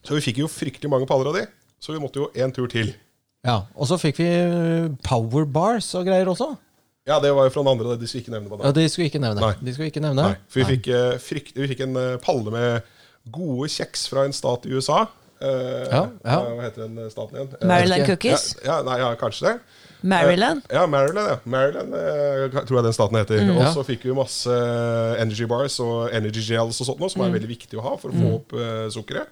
Så 0.05 0.15
vi 0.19 0.21
fikk 0.21 0.39
jo 0.43 0.49
fryktelig 0.53 0.91
mange 0.93 1.07
paller 1.09 1.31
av 1.33 1.35
de. 1.39 1.47
Så 1.81 1.93
vi 1.95 2.01
måtte 2.03 2.21
jo 2.23 2.31
en 2.35 2.53
tur 2.53 2.69
til. 2.69 2.95
Ja, 3.45 3.63
Og 3.77 3.89
så 3.91 3.99
fikk 4.01 4.19
vi 4.23 4.29
eh, 4.29 4.89
power 5.05 5.45
bars 5.45 5.91
og 5.99 6.07
greier 6.09 6.29
også. 6.33 6.55
Ja, 7.07 7.19
det 7.21 7.35
var 7.37 7.45
jo 7.45 7.53
fra 7.53 7.61
den 7.65 7.73
andre. 7.75 7.97
De 8.01 8.07
skulle 8.09 8.23
ikke 8.25 8.33
nevne 8.33 8.49
det 8.57 8.65
Ja. 8.65 8.73
De 8.73 8.89
skulle 8.89 9.09
ikke 9.11 9.21
nevne. 9.21 9.41
Nei. 9.41 9.55
De 9.61 9.75
skulle 9.75 9.91
ikke 9.93 10.01
nevne. 10.01 10.23
Nei, 10.31 10.37
for 10.49 10.61
vi 10.63 10.65
fikk, 10.77 10.89
eh, 10.89 11.19
frykt, 11.21 11.53
vi 11.61 11.69
fikk 11.75 11.83
en 11.85 11.97
eh, 12.01 12.15
palle 12.25 12.51
med 12.55 12.83
gode 13.35 13.69
kjeks 13.73 14.07
fra 14.09 14.25
en 14.25 14.33
stat 14.33 14.65
i 14.65 14.73
USA. 14.73 15.03
Eh, 15.41 15.85
Ja, 15.93 16.07
ja. 16.25 16.39
Hva 16.41 16.63
heter 16.65 16.87
den 16.89 17.11
staten 17.13 17.37
igjen? 17.37 17.51
Eh, 17.61 17.67
Maryland. 17.69 18.07
Cookies. 18.09 18.47
Ja, 18.65 18.79
ja, 18.79 18.83
nei, 18.89 18.99
ja, 19.03 19.11
kanskje 19.21 19.51
det. 19.51 19.61
Maryland. 20.05 20.63
Ja, 20.73 20.87
Maryland, 20.87 21.29
ja. 21.29 21.37
Maryland 21.45 21.95
eh, 21.95 22.49
tror 22.65 22.79
jeg 22.81 22.85
den 22.89 22.93
staten 22.97 23.17
heter. 23.21 23.41
Mm. 23.45 23.55
Og 23.59 23.63
Ja. 23.67 23.73
så 23.77 23.85
fikk 23.85 24.05
vi 24.09 24.17
masse 24.17 24.49
eh, 24.49 25.21
energy 25.21 25.45
bars 25.49 25.79
og 25.81 26.09
energy 26.13 26.41
gels 26.41 26.81
og 26.81 26.87
sånt 26.89 27.01
noe, 27.01 27.11
som 27.13 27.21
Mm. 27.23 27.29
er 27.29 27.39
veldig 27.41 27.49
viktig 27.53 27.77
å 27.81 27.83
ha 27.85 27.97
for 27.97 28.09
å 28.09 28.17
få 28.17 28.35
opp 28.41 28.53
eh, 28.57 28.89
sukkeret. 28.89 29.29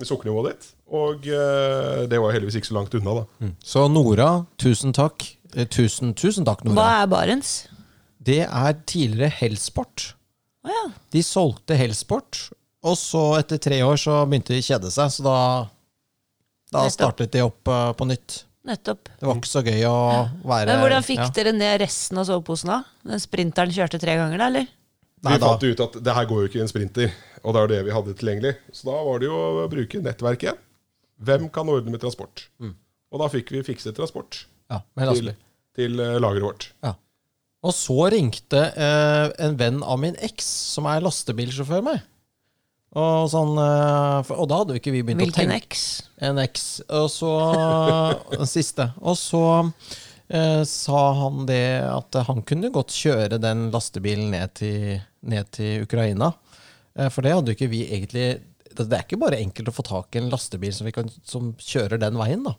Sukkernivået 0.00 0.54
ditt. 0.54 0.70
Og 0.92 1.26
eh, 1.28 2.06
det 2.08 2.18
var 2.20 2.32
heldigvis 2.34 2.56
ikke 2.60 2.70
så 2.70 2.76
langt 2.78 2.94
unna, 2.96 3.14
da. 3.20 3.50
Så 3.64 3.84
Nora, 3.92 4.30
tusen 4.60 4.94
takk. 4.96 5.26
Eh, 5.52 5.66
Tusen, 5.68 6.14
tusen 6.16 6.46
takk, 6.48 6.64
Nora. 6.64 6.78
Hva 6.78 7.02
er 7.02 7.10
Barents? 7.12 7.50
Det 8.22 8.40
er 8.46 8.78
tidligere 8.88 9.28
Hellsport. 9.42 10.14
Oh, 10.64 10.70
ja. 10.72 10.84
De 11.12 11.20
solgte 11.26 11.76
Hellsport, 11.76 12.38
og 12.86 12.96
så 12.96 13.22
etter 13.40 13.60
tre 13.62 13.82
år 13.84 13.98
så 14.00 14.22
begynte 14.30 14.54
de 14.54 14.62
å 14.62 14.66
kjede 14.68 14.92
seg, 14.94 15.10
så 15.12 15.24
da, 15.26 15.36
da 16.72 16.84
Nettopp. 16.86 16.94
startet 16.96 17.32
de 17.34 17.42
opp 17.44 17.68
uh, 17.68 17.90
på 17.98 18.06
nytt. 18.08 18.44
Nettopp. 18.64 19.10
Det 19.18 19.26
var 19.26 19.40
ikke 19.40 19.50
så 19.50 19.62
gøy 19.66 19.82
å 19.90 19.96
være 20.46 20.70
Men 20.70 20.80
hvordan 20.84 21.02
fikk 21.04 21.18
ja. 21.18 21.30
dere 21.34 21.52
ned 21.56 21.80
resten 21.82 22.20
av 22.22 22.28
soveposen, 22.30 22.70
da? 22.70 23.08
Den 23.10 23.22
sprinteren 23.22 23.74
kjørte 23.74 23.98
tre 24.02 24.14
ganger, 24.20 24.38
da, 24.38 24.48
eller? 24.52 24.70
Nei, 25.22 25.36
vi 25.36 25.42
da- 25.42 25.50
fant 25.52 25.62
ut 25.68 25.80
at 25.84 25.98
det 26.02 26.14
her 26.16 26.26
går 26.26 26.40
jo 26.42 26.48
ikke 26.50 26.58
i 26.58 26.64
en 26.64 26.70
sprinter, 26.70 27.12
og 27.44 27.54
det 27.54 27.60
er 27.62 27.70
det 27.72 27.80
vi 27.86 27.94
hadde 27.94 28.14
tilgjengelig. 28.18 28.54
Så 28.74 28.88
da 28.90 28.96
var 29.06 29.22
det 29.22 29.28
jo 29.28 29.36
å 29.62 29.68
bruke 29.70 30.00
nettverket 30.02 30.48
igjen. 30.48 30.60
Hvem 31.22 31.48
kan 31.54 31.68
ordne 31.70 31.92
med 31.94 32.02
transport? 32.02 32.48
Og 33.12 33.20
da 33.22 33.28
fikk 33.30 33.52
vi 33.54 33.60
fikset 33.62 33.94
transport 33.94 34.40
Ja, 34.72 34.80
til, 35.12 35.34
til 35.76 36.00
eh, 36.00 36.16
lageret 36.18 36.42
vårt. 36.46 36.66
Ja. 36.82 36.94
Og 37.62 37.74
så 37.76 38.08
ringte 38.10 38.62
eh, 38.74 39.28
en 39.46 39.54
venn 39.60 39.82
av 39.86 40.00
min 40.02 40.16
eks, 40.18 40.48
som 40.74 40.88
er 40.90 41.04
lastebilsjåfør, 41.04 41.84
meg. 41.86 42.00
Og, 42.98 43.28
sånn, 43.30 43.52
eh, 43.62 44.16
for, 44.26 44.42
og 44.42 44.48
da 44.50 44.58
hadde 44.62 44.74
jo 44.74 44.80
ikke 44.82 44.92
vi 44.96 45.04
begynt 45.06 45.22
å 45.22 45.28
tenke. 45.28 45.44
Hvilken 45.44 45.54
eks? 45.60 45.84
X? 46.02 46.08
En 46.26 46.40
X. 46.42 46.66
Og 46.90 47.06
så 47.12 47.30
Den 48.40 48.50
siste. 48.50 48.88
Og 49.00 49.14
så 49.20 49.44
sa 50.64 51.00
han 51.18 51.46
det 51.48 51.62
at 51.84 52.16
han 52.28 52.42
kunne 52.48 52.70
godt 52.72 52.94
kjøre 52.96 53.38
den 53.42 53.66
lastebilen 53.74 54.30
ned 54.32 54.54
til, 54.58 55.00
ned 55.28 55.50
til 55.52 55.82
Ukraina. 55.84 56.32
Eh, 56.96 57.08
for 57.12 57.22
det 57.24 57.34
hadde 57.34 57.52
jo 57.52 57.56
ikke 57.56 57.70
vi 57.72 57.82
egentlig 57.88 58.26
Det 58.72 58.86
er 58.88 59.04
ikke 59.04 59.18
bare 59.20 59.38
enkelt 59.40 59.68
å 59.68 59.74
få 59.76 59.84
tak 59.84 60.16
i 60.16 60.20
en 60.22 60.30
lastebil 60.32 60.72
som, 60.72 60.86
vi 60.88 60.92
kan, 60.96 61.08
som 61.28 61.50
kjører 61.60 62.00
den 62.00 62.16
veien, 62.16 62.42
da. 62.46 62.54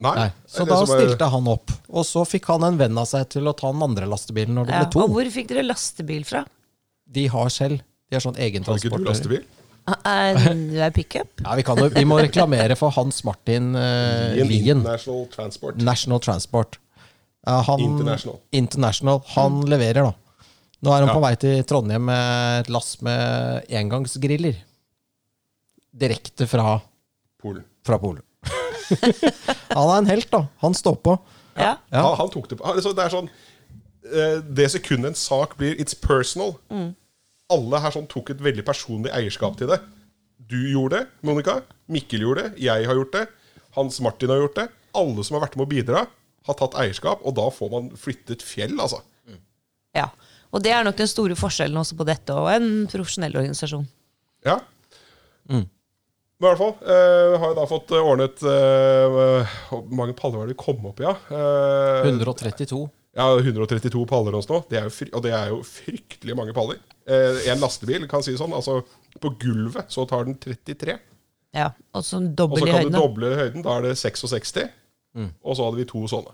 Nei. 0.00 0.14
Nei. 0.16 0.28
Så 0.48 0.64
da 0.64 0.78
er- 0.80 0.88
stilte 0.88 1.26
han 1.28 1.48
opp. 1.52 1.70
Og 1.92 2.06
så 2.08 2.22
fikk 2.24 2.46
han 2.48 2.64
en 2.64 2.78
venn 2.80 2.96
av 2.96 3.04
seg 3.10 3.28
til 3.36 3.44
å 3.44 3.52
ta 3.56 3.68
den 3.72 3.82
andre 3.84 4.06
lastebilen 4.08 4.56
når 4.56 4.66
det 4.70 4.72
Ja. 4.74 4.84
ble 4.86 4.92
to. 4.94 5.02
Og 5.04 5.10
hvor 5.12 5.28
fikk 5.34 5.48
dere 5.52 5.66
lastebil 5.68 6.24
fra? 6.24 6.46
De 7.06 7.26
har 7.28 7.48
selv. 7.52 7.82
De 8.08 8.16
har 8.16 8.24
sånn 8.24 8.38
egen 8.40 8.64
Har 8.64 8.76
ikke 8.80 8.88
du 8.88 8.96
transport. 8.96 9.08
lastebil? 9.10 9.44
Er 10.06 10.34
det 10.54 10.80
er 10.86 10.90
pickup? 10.96 11.28
Ja, 11.44 11.54
vi, 11.58 11.62
kan 11.66 11.76
vi 11.76 12.04
må 12.08 12.18
reklamere 12.20 12.76
for 12.78 12.90
Hans 12.94 13.22
Martin 13.24 13.74
uh, 13.76 14.32
Lien. 14.46 14.82
National 14.82 15.26
Transport. 15.32 15.76
National 15.76 16.20
Transport. 16.20 16.78
Ja, 17.46 17.60
han, 17.66 17.80
International. 17.80 18.38
International. 18.52 19.22
Han 19.36 19.60
leverer, 19.70 20.10
da. 20.10 20.46
Nå 20.80 20.92
er 20.92 21.00
han 21.04 21.08
Ja. 21.10 21.14
på 21.14 21.22
vei 21.24 21.34
til 21.40 21.62
Trondheim 21.68 22.04
med 22.08 22.60
et 22.64 22.70
lass 22.72 22.94
med 23.04 23.64
engangsgriller. 23.68 24.58
Direkte 25.92 26.46
fra, 26.48 26.80
Polen. 27.42 27.64
fra 27.84 27.98
Polen. 27.98 28.22
han 29.76 29.88
er 29.90 29.96
en 29.98 30.10
helt, 30.10 30.30
da. 30.32 30.44
Han 30.64 30.74
står 30.76 30.96
på. 31.04 31.16
Ja. 31.56 31.76
Ja. 31.90 32.02
Han, 32.06 32.16
han 32.22 32.30
tok 32.32 32.48
det 32.50 32.58
på. 32.60 32.66
Altså, 32.70 32.92
det 32.96 33.04
er 33.04 33.12
sånn 33.12 33.26
eh, 34.06 34.36
Det 34.40 34.68
sekundet 34.72 35.10
en 35.12 35.18
sak 35.18 35.56
blir 35.60 35.74
It's 35.82 35.96
personal. 35.98 36.54
Alle 37.50 37.80
her 37.82 37.90
sånn 37.96 38.06
tok 38.10 38.30
et 38.34 38.40
veldig 38.44 38.62
personlig 38.68 39.10
eierskap 39.16 39.56
til 39.58 39.72
det. 39.72 39.80
Du 40.50 40.56
gjorde 40.70 41.00
det, 41.00 41.08
Monica. 41.26 41.58
Mikkel 41.90 42.22
gjorde 42.24 42.46
det. 42.48 42.62
Jeg 42.62 42.86
har 42.86 42.96
gjort 43.00 43.12
det. 43.18 43.24
Hans 43.76 43.98
Martin 44.02 44.30
har 44.32 44.40
gjort 44.44 44.56
det. 44.62 44.68
Alle 44.96 45.24
som 45.26 45.36
har 45.36 45.44
vært 45.48 45.58
med 45.58 45.66
å 45.66 45.70
bidra, 45.70 46.04
har 46.48 46.56
tatt 46.58 46.76
eierskap. 46.80 47.22
Og 47.26 47.34
da 47.36 47.46
får 47.52 47.70
man 47.72 47.90
flyttet 48.00 48.42
fjell, 48.46 48.76
altså. 48.80 49.02
ja. 49.96 50.08
Og 50.50 50.62
det 50.64 50.72
er 50.74 50.82
nok 50.82 50.96
den 50.98 51.06
store 51.06 51.36
forskjellen 51.38 51.78
også 51.78 51.94
på 51.94 52.04
dette 52.08 52.34
og 52.34 52.48
en 52.50 52.86
profesjonell 52.90 53.36
organisasjon. 53.38 53.84
Ja. 54.46 54.56
Men 55.50 55.66
i 56.40 56.46
hvert 56.46 56.58
fall 56.58 56.72
eh, 56.88 57.34
har 57.38 57.50
jeg 57.52 57.56
da 57.58 57.66
fått 57.68 57.92
eh, 57.92 58.06
ordnet 58.06 58.40
eh, 58.48 59.50
Hvor 59.68 59.82
mange 59.92 60.14
paller 60.16 60.40
var 60.40 60.48
det 60.48 60.54
vi 60.56 60.62
kom 60.62 60.86
opp 60.88 61.02
i? 61.02 61.04
Ja? 61.04 61.12
Eh, 61.30 62.08
132. 62.08 62.80
Ja, 63.18 63.26
132 63.36 64.02
paller 64.08 64.34
hos 64.38 64.48
nå. 64.50 64.62
Det 64.70 64.78
er 64.80 64.88
jo 64.88 65.08
og 65.18 65.22
det 65.26 65.34
er 65.36 65.52
jo 65.52 65.60
fryktelig 65.66 66.36
mange 66.38 66.54
paller. 66.56 66.80
Eh, 67.06 67.44
en 67.52 67.60
lastebil 67.62 68.06
kan 68.10 68.24
si 68.24 68.34
sånn, 68.38 68.54
altså 68.56 68.80
på 69.20 69.32
gulvet 69.42 69.90
så 69.92 70.06
tar 70.08 70.26
den 70.28 70.38
33. 70.40 70.96
Ja. 71.58 71.72
Og 71.94 72.06
så 72.06 72.20
Og 72.22 72.30
dobbel 72.38 72.62
så 72.62 72.66
i 72.66 72.70
kan 72.70 72.74
du 72.74 72.86
høyden. 72.86 72.94
da. 72.94 73.02
doble 73.04 73.32
høyden, 73.36 73.66
da 73.66 73.76
er 73.76 73.88
det 73.90 73.96
66. 73.98 74.54
Og 75.16 75.56
så 75.56 75.64
hadde 75.66 75.80
vi 75.82 75.84
to 75.90 76.04
sånne. 76.10 76.32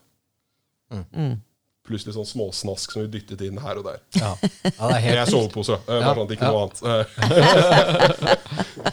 Pluss 1.87 2.03
litt 2.03 2.17
sånn 2.17 2.27
småsnask 2.27 2.91
som 2.91 3.05
vi 3.05 3.09
dyttet 3.15 3.41
inn 3.47 3.59
her 3.63 3.79
og 3.79 3.85
der. 3.87 4.01
Ja. 4.19 4.33
ja, 4.67 4.89
det 4.99 5.13
er 5.23 5.29
sovepose, 5.31 5.77
eh, 5.87 6.01
Ja, 6.01 6.03
bare 6.03 6.17
sånn 6.19 6.27
at 6.27 6.33
ikke 6.35 6.47
ja. 6.47 6.51
noe 6.51 6.63
annet. 6.67 6.81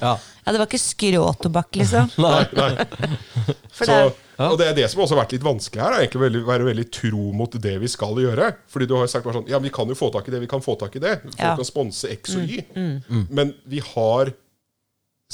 Ja. 0.03 0.11
Ja, 0.43 0.51
det 0.51 0.59
var 0.59 0.67
ikke 0.67 0.79
skråtobakk, 0.81 1.75
liksom. 1.79 2.09
Nei, 2.21 2.43
nei. 2.53 2.85
For 3.73 3.85
Så, 3.89 3.97
Og 4.43 4.57
det 4.59 4.67
er 4.67 4.75
det 4.77 4.87
som 4.91 5.01
også 5.03 5.15
har 5.15 5.23
vært 5.23 5.33
litt 5.37 5.45
vanskelig 5.45 5.81
her, 5.83 5.93
er 5.95 6.05
egentlig 6.05 6.41
å 6.43 6.47
være 6.51 6.67
veldig 6.69 6.85
tro 6.93 7.23
mot 7.37 7.57
det 7.65 7.75
vi 7.81 7.89
skal 7.91 8.17
gjøre. 8.21 8.51
Fordi 8.69 8.87
du 8.89 8.95
har 8.97 9.09
sagt 9.11 9.25
bare 9.25 9.37
sånn 9.39 9.49
Ja, 9.51 9.57
vi 9.63 9.71
kan 9.73 9.89
jo 9.89 9.97
få 9.97 10.11
tak 10.13 10.27
i 10.29 10.33
det, 10.35 10.41
vi 10.43 10.49
kan 10.51 10.61
få 10.65 10.75
tak 10.81 10.93
i 10.99 11.01
det. 11.03 11.15
Folk 11.23 11.39
Ja. 11.41 11.55
kan 11.57 11.65
sponse 11.69 12.11
X 12.13 12.35
og 12.37 12.43
Y. 12.45 12.61
Men 13.29 13.53
vi 13.69 13.79
har 13.93 14.33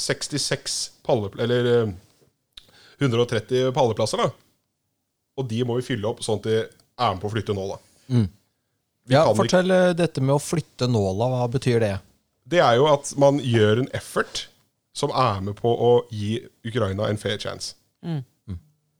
66 0.00 0.78
palleplasser 1.04 1.44
Eller 1.44 1.70
eh, 1.74 1.92
130 3.00 3.72
palleplasser, 3.76 4.18
da. 4.24 4.30
Og 5.38 5.48
de 5.48 5.62
må 5.64 5.76
vi 5.78 5.86
fylle 5.86 6.08
opp 6.10 6.20
sånn 6.24 6.40
at 6.40 6.48
de 6.48 6.56
er 6.60 7.14
med 7.14 7.22
på 7.22 7.30
å 7.30 7.34
flytte 7.34 7.54
nåla. 7.56 7.78
Mm. 8.10 8.28
Ja, 9.10 9.24
fortell 9.34 9.64
ikke- 9.70 9.88
eh, 9.90 9.92
dette 9.94 10.20
med 10.20 10.34
å 10.36 10.42
flytte 10.42 10.88
nåla. 10.90 11.28
Hva 11.32 11.48
betyr 11.50 11.80
det? 11.80 12.00
Det 12.46 12.58
er 12.60 12.76
jo 12.76 12.86
at 12.92 13.14
man 13.16 13.38
gjør 13.38 13.78
en 13.84 13.88
effort 13.94 14.46
som 14.92 15.10
er 15.10 15.40
med 15.40 15.56
på 15.56 15.70
å 15.70 16.04
gi 16.10 16.40
Ukraina 16.66 17.08
en 17.08 17.16
fair 17.16 17.38
chance. 17.38 17.74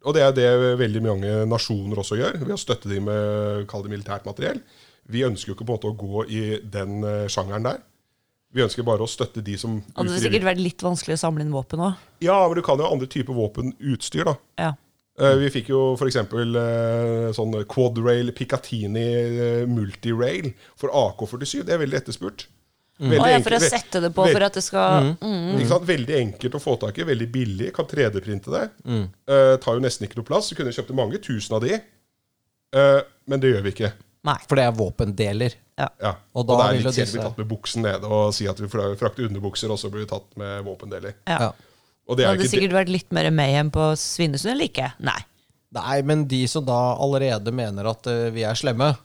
Og 0.02 0.14
det 0.14 0.22
er 0.22 0.32
det 0.32 0.78
veldig 0.80 1.02
mange 1.02 1.46
nasjoner 1.46 1.98
også 2.00 2.16
gjør, 2.16 2.38
ved 2.40 2.54
å 2.54 2.58
støtte 2.58 2.88
dem 2.88 3.04
med 3.04 3.66
kall 3.68 3.82
det 3.82 3.90
militært 3.92 4.24
materiell. 4.24 4.62
Vi 5.10 5.20
ønsker 5.26 5.48
jo 5.48 5.54
ikke 5.54 5.66
på 5.66 5.74
en 5.74 5.78
måte 5.78 5.90
å 5.90 5.98
gå 5.98 6.24
i 6.30 6.60
den 6.64 7.04
eh, 7.04 7.26
sjangeren 7.28 7.62
der. 7.66 7.82
Vi 8.50 8.62
ønsker 8.64 8.86
bare 8.86 9.06
å 9.06 9.10
støtte 9.10 9.42
de 9.46 9.54
som 9.60 9.78
hadde 9.94 10.10
det 10.10 10.22
sikkert 10.24 10.48
vært 10.48 10.62
litt 10.62 10.82
vanskelig 10.82 11.14
å 11.18 11.22
samle 11.22 11.44
inn 11.44 11.52
våpen 11.54 11.82
òg. 11.86 11.98
Ja, 12.24 12.40
men 12.48 12.58
du 12.58 12.64
kan 12.66 12.80
jo 12.80 12.86
ha 12.88 12.94
andre 12.94 13.06
typer 13.10 13.36
våpenutstyr, 13.36 14.26
da. 14.26 14.34
Ja. 14.58 14.70
Eh, 15.20 15.36
Vi 15.44 15.50
fikk 15.54 15.70
jo 15.70 15.82
f.eks. 15.94 16.18
Uh, 16.32 17.28
sånn 17.36 17.54
Quadrail 17.70 18.32
Picatinny 18.36 19.04
eh, 19.04 19.68
Multirail 19.70 20.50
for 20.80 20.90
AK-47. 20.90 21.62
Det 21.68 21.76
er 21.76 21.82
veldig 21.84 22.00
etterspurt. 22.00 22.48
Veldig 23.00 23.22
Å 23.22 23.30
ja, 23.30 23.40
for 23.40 23.56
å 23.56 23.62
sette 23.62 24.02
det 24.04 24.10
på 24.12 24.26
for 24.28 24.44
at 24.44 24.58
det 24.58 24.60
skal 24.60 25.14
mm. 25.14 25.54
Ikke 25.54 25.70
sant? 25.70 25.86
Veldig 25.88 26.16
enkelt 26.18 26.58
å 26.58 26.60
få 26.60 26.74
tak 26.82 26.98
i, 27.00 27.06
veldig 27.08 27.30
billig. 27.32 27.70
Kan 27.76 27.88
3D-printe 27.88 28.52
det. 28.52 28.66
Uh, 28.90 29.56
tar 29.62 29.78
jo 29.78 29.84
nesten 29.84 30.08
ikke 30.08 30.20
noe 30.20 30.28
plass. 30.28 30.50
Vi 30.52 30.58
kunne 30.58 30.74
kjøpt 30.74 30.92
mange 30.98 31.22
tusen 31.22 31.56
av 31.56 31.64
de. 31.64 31.78
uh, 32.76 33.00
men 33.30 33.42
det 33.42 33.54
gjør 33.54 33.66
vi 33.68 33.76
ikke. 33.76 33.94
Nei. 34.28 34.36
For 34.48 34.58
det 34.60 34.64
er 34.68 34.72
våpendeler. 34.76 35.54
Ja. 35.80 35.86
Ja. 36.02 36.10
Og 36.34 36.42
Og, 36.42 36.46
da 36.50 36.56
det 36.56 36.64
er 36.66 36.74
litt 36.84 36.94
kjedelig 36.94 37.08
å 37.08 37.12
bli 37.16 37.22
tatt 37.24 37.38
med 37.40 37.48
buksen 37.48 37.82
nede 37.86 38.04
og 38.12 38.34
si 38.36 38.46
at 38.50 38.58
vi 38.60 38.68
fra- 38.68 38.90
frakter 39.00 39.28
underbukser, 39.30 39.70
og 39.72 39.78
så 39.80 39.88
blir 39.90 40.04
vi 40.04 40.10
tatt 40.10 40.26
med 40.36 40.64
våpendeler. 40.66 41.14
Ja. 41.26 41.38
Ja. 41.46 41.52
Og 42.10 42.16
Det 42.16 42.24
det 42.24 42.26
er 42.26 42.32
hadde 42.34 42.44
ikke 42.44 42.50
sikkert 42.52 42.72
vært 42.76 42.88
litt 42.92 43.12
mer 43.12 43.30
mayhem 43.30 43.70
på 43.70 43.86
Svinesund 43.96 44.52
eller 44.52 44.66
ikke? 44.68 44.90
Nei. 44.98 45.18
Nei, 45.72 46.02
men 46.02 46.26
de 46.28 46.46
som 46.50 46.64
da 46.66 46.96
allerede 46.98 47.52
mener 47.54 47.86
at 47.86 48.06
uh, 48.10 48.28
vi 48.34 48.42
er 48.42 48.54
slemme, 48.58 48.96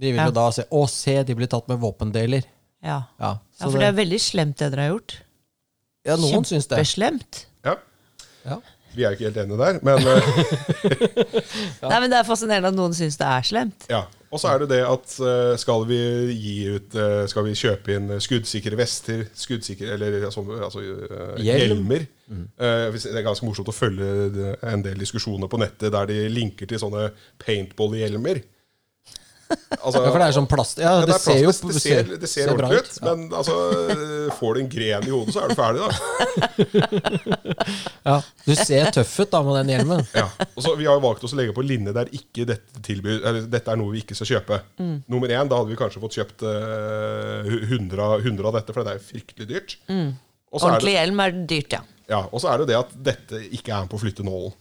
de 0.00 0.10
vil 0.10 0.16
Ja. 0.18 0.26
jo 0.26 0.32
da 0.34 0.50
se 0.50 0.64
Å, 0.70 0.88
se, 0.90 1.22
de 1.22 1.34
blir 1.38 1.46
tatt 1.46 1.68
med 1.68 1.78
våpendeler. 1.78 2.42
Ja. 2.82 3.02
Ja, 3.20 3.38
ja, 3.60 3.68
for 3.68 3.78
det 3.78 3.88
er 3.88 3.96
veldig 3.96 4.18
slemt 4.20 4.56
det 4.58 4.70
dere 4.72 4.80
har 4.88 4.94
gjort. 4.98 5.16
ja 6.04 6.16
noen 6.16 6.44
syns 6.48 6.66
det. 6.66 6.78
Kjempeslemt. 6.80 7.46
Ja. 7.64 7.76
Ja. 8.44 8.56
Vi 8.94 9.04
er 9.04 9.12
jo 9.12 9.18
ikke 9.18 9.28
helt 9.28 9.42
enige 9.44 9.60
der, 9.60 9.80
men 9.86 10.06
eh, 10.10 10.30
Nei, 11.90 11.98
men 12.00 12.10
Det 12.10 12.18
er 12.20 12.26
fascinerende 12.28 12.72
at 12.72 12.78
noen 12.78 12.96
syns 12.96 13.20
det 13.20 13.28
er 13.28 13.46
slemt. 13.46 13.86
ja. 13.92 14.06
Og 14.30 14.38
så 14.38 14.52
er 14.52 14.62
det 14.62 14.68
det 14.70 14.80
at 14.86 15.14
eh, 15.26 15.56
skal 15.58 15.84
vi 15.88 15.96
gi 16.38 16.54
ut 16.76 16.94
eh, 16.94 17.24
Skal 17.30 17.48
vi 17.48 17.56
kjøpe 17.58 17.96
inn 17.96 18.12
skuddsikre 18.22 18.78
vester, 18.78 19.24
skuddsikre 19.34 19.90
Eller 19.96 20.20
altså, 20.28 20.44
altså 20.54 20.84
eh, 20.84 21.40
Hjelm. 21.42 21.64
hjelmer. 21.64 22.06
Mm. 22.30 22.44
det 22.54 23.10
er 23.10 23.24
ganske 23.26 23.42
morsomt 23.42 23.72
å 23.72 23.74
følge 23.74 24.52
en 24.70 24.84
del 24.84 25.00
diskusjoner 25.02 25.50
på 25.50 25.58
nettet 25.58 25.90
der 25.90 26.06
de 26.06 26.28
linker 26.30 26.68
til 26.70 26.78
sånne 26.78 27.08
paintball-hjelmer. 27.42 28.38
Altså, 29.80 30.00
Ja, 30.04 30.10
for 30.12 30.18
det 30.20 30.26
er 30.28 30.34
sånn 30.36 30.46
plast... 30.50 30.78
Ja, 30.82 30.90
det, 31.00 31.06
det, 31.08 31.14
er 31.14 31.20
ser 31.24 31.38
jo 31.40 31.50
det, 31.70 31.80
ser, 31.82 32.08
det 32.22 32.28
ser 32.30 32.50
bra 32.58 32.68
ordentlig 32.68 32.80
ut, 32.84 32.98
Ja. 33.00 33.14
men 33.14 33.32
altså, 33.38 33.54
får 34.38 34.54
du 34.54 34.60
en 34.60 34.68
gren 34.72 35.06
i 35.08 35.12
hodet, 35.14 35.34
så 35.34 35.40
er 35.44 35.48
du 35.48 35.56
ferdig, 35.58 35.80
da. 35.86 35.90
Ja, 38.10 38.16
du 38.46 38.52
ser 38.58 38.90
tøff 38.94 39.12
ut 39.22 39.30
da 39.32 39.40
med 39.46 39.58
den 39.60 39.72
hjelmen. 39.74 40.02
Ja. 40.16 40.26
Og 40.56 40.62
så 40.64 40.74
Vi 40.78 40.86
har 40.88 40.96
jo 40.98 41.02
valgt 41.04 41.24
oss 41.26 41.34
å 41.34 41.38
legge 41.40 41.54
på 41.56 41.64
linje 41.66 41.92
der 41.96 42.10
ikke 42.16 42.46
dette 42.48 42.82
tilbyr 42.86 43.20
Eller 43.28 43.46
dette 43.52 43.70
er 43.72 43.78
noe 43.80 43.92
vi 43.94 44.00
ikke 44.04 44.16
skal 44.18 44.30
kjøpe. 44.34 44.60
Nummer 45.10 45.28
én, 45.34 45.50
da 45.50 45.58
hadde 45.60 45.70
vi 45.72 45.78
kanskje 45.80 46.02
fått 46.02 46.16
kjøpt 46.18 46.44
eh, 46.48 47.52
100, 47.70 48.00
av- 48.06 48.24
100 48.24 48.48
av 48.50 48.56
dette, 48.58 48.74
for 48.76 48.86
det 48.86 48.94
er 48.94 49.00
jo 49.00 49.06
fryktelig 49.10 49.48
dyrt. 49.50 49.76
Er 49.90 50.10
Ordentlig 50.60 50.96
hjelm 50.96 51.20
er 51.22 51.36
dyrt, 51.52 51.76
ja. 51.78 51.82
ja, 52.10 52.24
og 52.32 52.42
så 52.42 52.50
er 52.50 52.62
det 52.64 52.70
det 52.72 52.78
at 52.80 52.96
dette 53.10 53.42
ikke 53.54 53.70
er 53.76 53.84
med 53.86 53.92
på 53.92 54.00
å 54.00 54.02
flytte 54.02 54.26
nålen. 54.26 54.56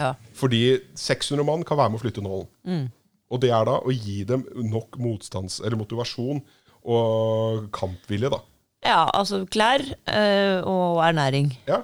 ja. 0.00 0.10
Fordi 0.36 0.60
600 0.98 1.46
mann 1.48 1.64
kan 1.64 1.78
være 1.80 1.94
med 1.94 2.00
å 2.00 2.04
flytte 2.04 2.24
nålen. 2.24 2.90
Og 3.32 3.40
det 3.42 3.50
er 3.54 3.64
da 3.66 3.78
å 3.80 3.92
gi 3.94 4.22
dem 4.28 4.44
nok 4.70 4.98
motstands- 5.00 5.60
eller 5.64 5.78
motivasjon 5.80 6.42
og 6.84 7.70
kampvilje, 7.74 8.30
da. 8.34 8.40
Ja, 8.84 9.00
altså 9.16 9.46
klær 9.48 9.80
øh, 9.80 10.58
og 10.68 11.00
ernæring. 11.06 11.54
Ja. 11.66 11.80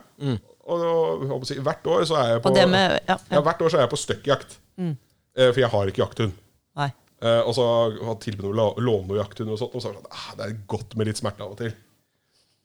Og, 0.70 0.82
og, 1.24 1.46
si, 1.48 1.56
hvert 1.64 1.86
år 1.88 2.04
så 2.06 2.18
er 2.20 2.26
jeg 2.34 2.42
på 2.44 2.52
Og 2.52 2.68
med 2.68 2.98
Ja. 3.08 3.16
ja, 3.30 3.40
hvert 3.40 3.62
år 3.64 3.72
så 3.72 3.78
er 3.78 3.86
jeg 3.86 3.92
på 3.94 4.00
støkkjakt. 4.04 4.58
Eh, 4.78 5.52
For 5.52 5.60
jeg 5.62 5.70
har 5.72 5.90
ikke 5.90 6.02
jakthund. 6.04 6.36
Nei. 6.76 6.90
Eh, 7.22 7.40
og 7.40 7.54
så 7.56 7.64
har 7.64 7.96
jeg 7.96 8.20
tilbudt 8.26 8.50
å 8.52 8.70
låne 8.80 9.08
noe 9.08 9.18
jakthund, 9.20 9.50
og 9.54 9.58
sånt, 9.60 9.74
og 9.74 9.82
så 9.82 9.90
er 9.90 9.96
det 9.96 10.02
sånn 10.02 10.12
ah, 10.18 10.28
Det 10.36 10.46
er 10.46 10.60
godt 10.70 10.96
med 10.96 11.10
litt 11.10 11.20
smerte 11.20 11.44
av 11.46 11.54
og 11.54 11.60
til. 11.62 11.74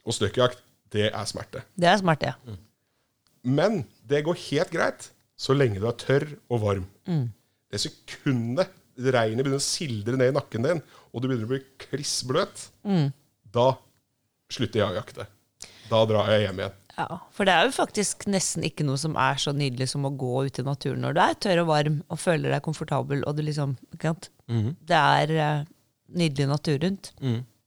Og 0.05 0.15
støkkjakt, 0.15 0.61
det 0.93 1.09
er 1.09 1.26
smerte. 1.30 1.63
Det 1.80 1.89
er 1.89 1.97
smerte, 2.01 2.34
ja. 2.34 2.36
Mm. 2.45 2.61
Men 3.55 3.82
det 4.07 4.23
går 4.26 4.38
helt 4.49 4.71
greit 4.73 5.09
så 5.38 5.55
lenge 5.55 5.82
du 5.82 5.88
er 5.89 5.97
tørr 5.99 6.28
og 6.49 6.61
varm. 6.63 6.86
Det 7.76 7.84
sekundet 7.84 8.71
regnet 8.95 9.43
begynner 9.43 9.59
å 9.59 9.63
sildre 9.63 10.15
ned 10.15 10.32
i 10.32 10.36
nakken 10.38 10.63
din, 10.63 10.82
og 11.11 11.21
du 11.21 11.28
begynner 11.28 11.47
å 11.49 11.51
bli 11.51 11.61
kliss 11.84 12.21
bløt, 12.28 12.69
da 13.51 13.69
slutter 14.51 14.80
jeg 14.82 14.88
å 14.93 14.97
jakte. 15.01 15.26
Da 15.89 16.01
drar 16.09 16.32
jeg 16.34 16.45
hjem 16.47 16.61
igjen. 16.63 16.78
Ja, 16.95 17.17
For 17.36 17.47
det 17.47 17.51
er 17.51 17.67
jo 17.67 17.73
faktisk 17.76 18.23
nesten 18.32 18.63
ikke 18.63 18.86
noe 18.88 18.95
som 18.97 19.17
er 19.19 19.36
så 19.41 19.51
nydelig 19.51 19.89
som 19.91 20.07
å 20.07 20.13
gå 20.15 20.45
ut 20.47 20.59
i 20.61 20.63
naturen 20.63 21.03
når 21.03 21.17
du 21.17 21.19
er 21.26 21.36
tørr 21.43 21.61
og 21.65 21.67
varm 21.73 21.97
og 22.07 22.21
føler 22.21 22.53
deg 22.55 22.63
komfortabel. 22.63 23.26
og 23.28 23.36
du 23.36 23.43
liksom, 23.43 23.76
ikke 23.91 24.13
sant? 24.13 24.30
Det 24.88 25.01
er 25.19 25.34
uh, 25.36 25.67
nydelig 26.15 26.47
natur 26.53 26.80
rundt 26.86 27.11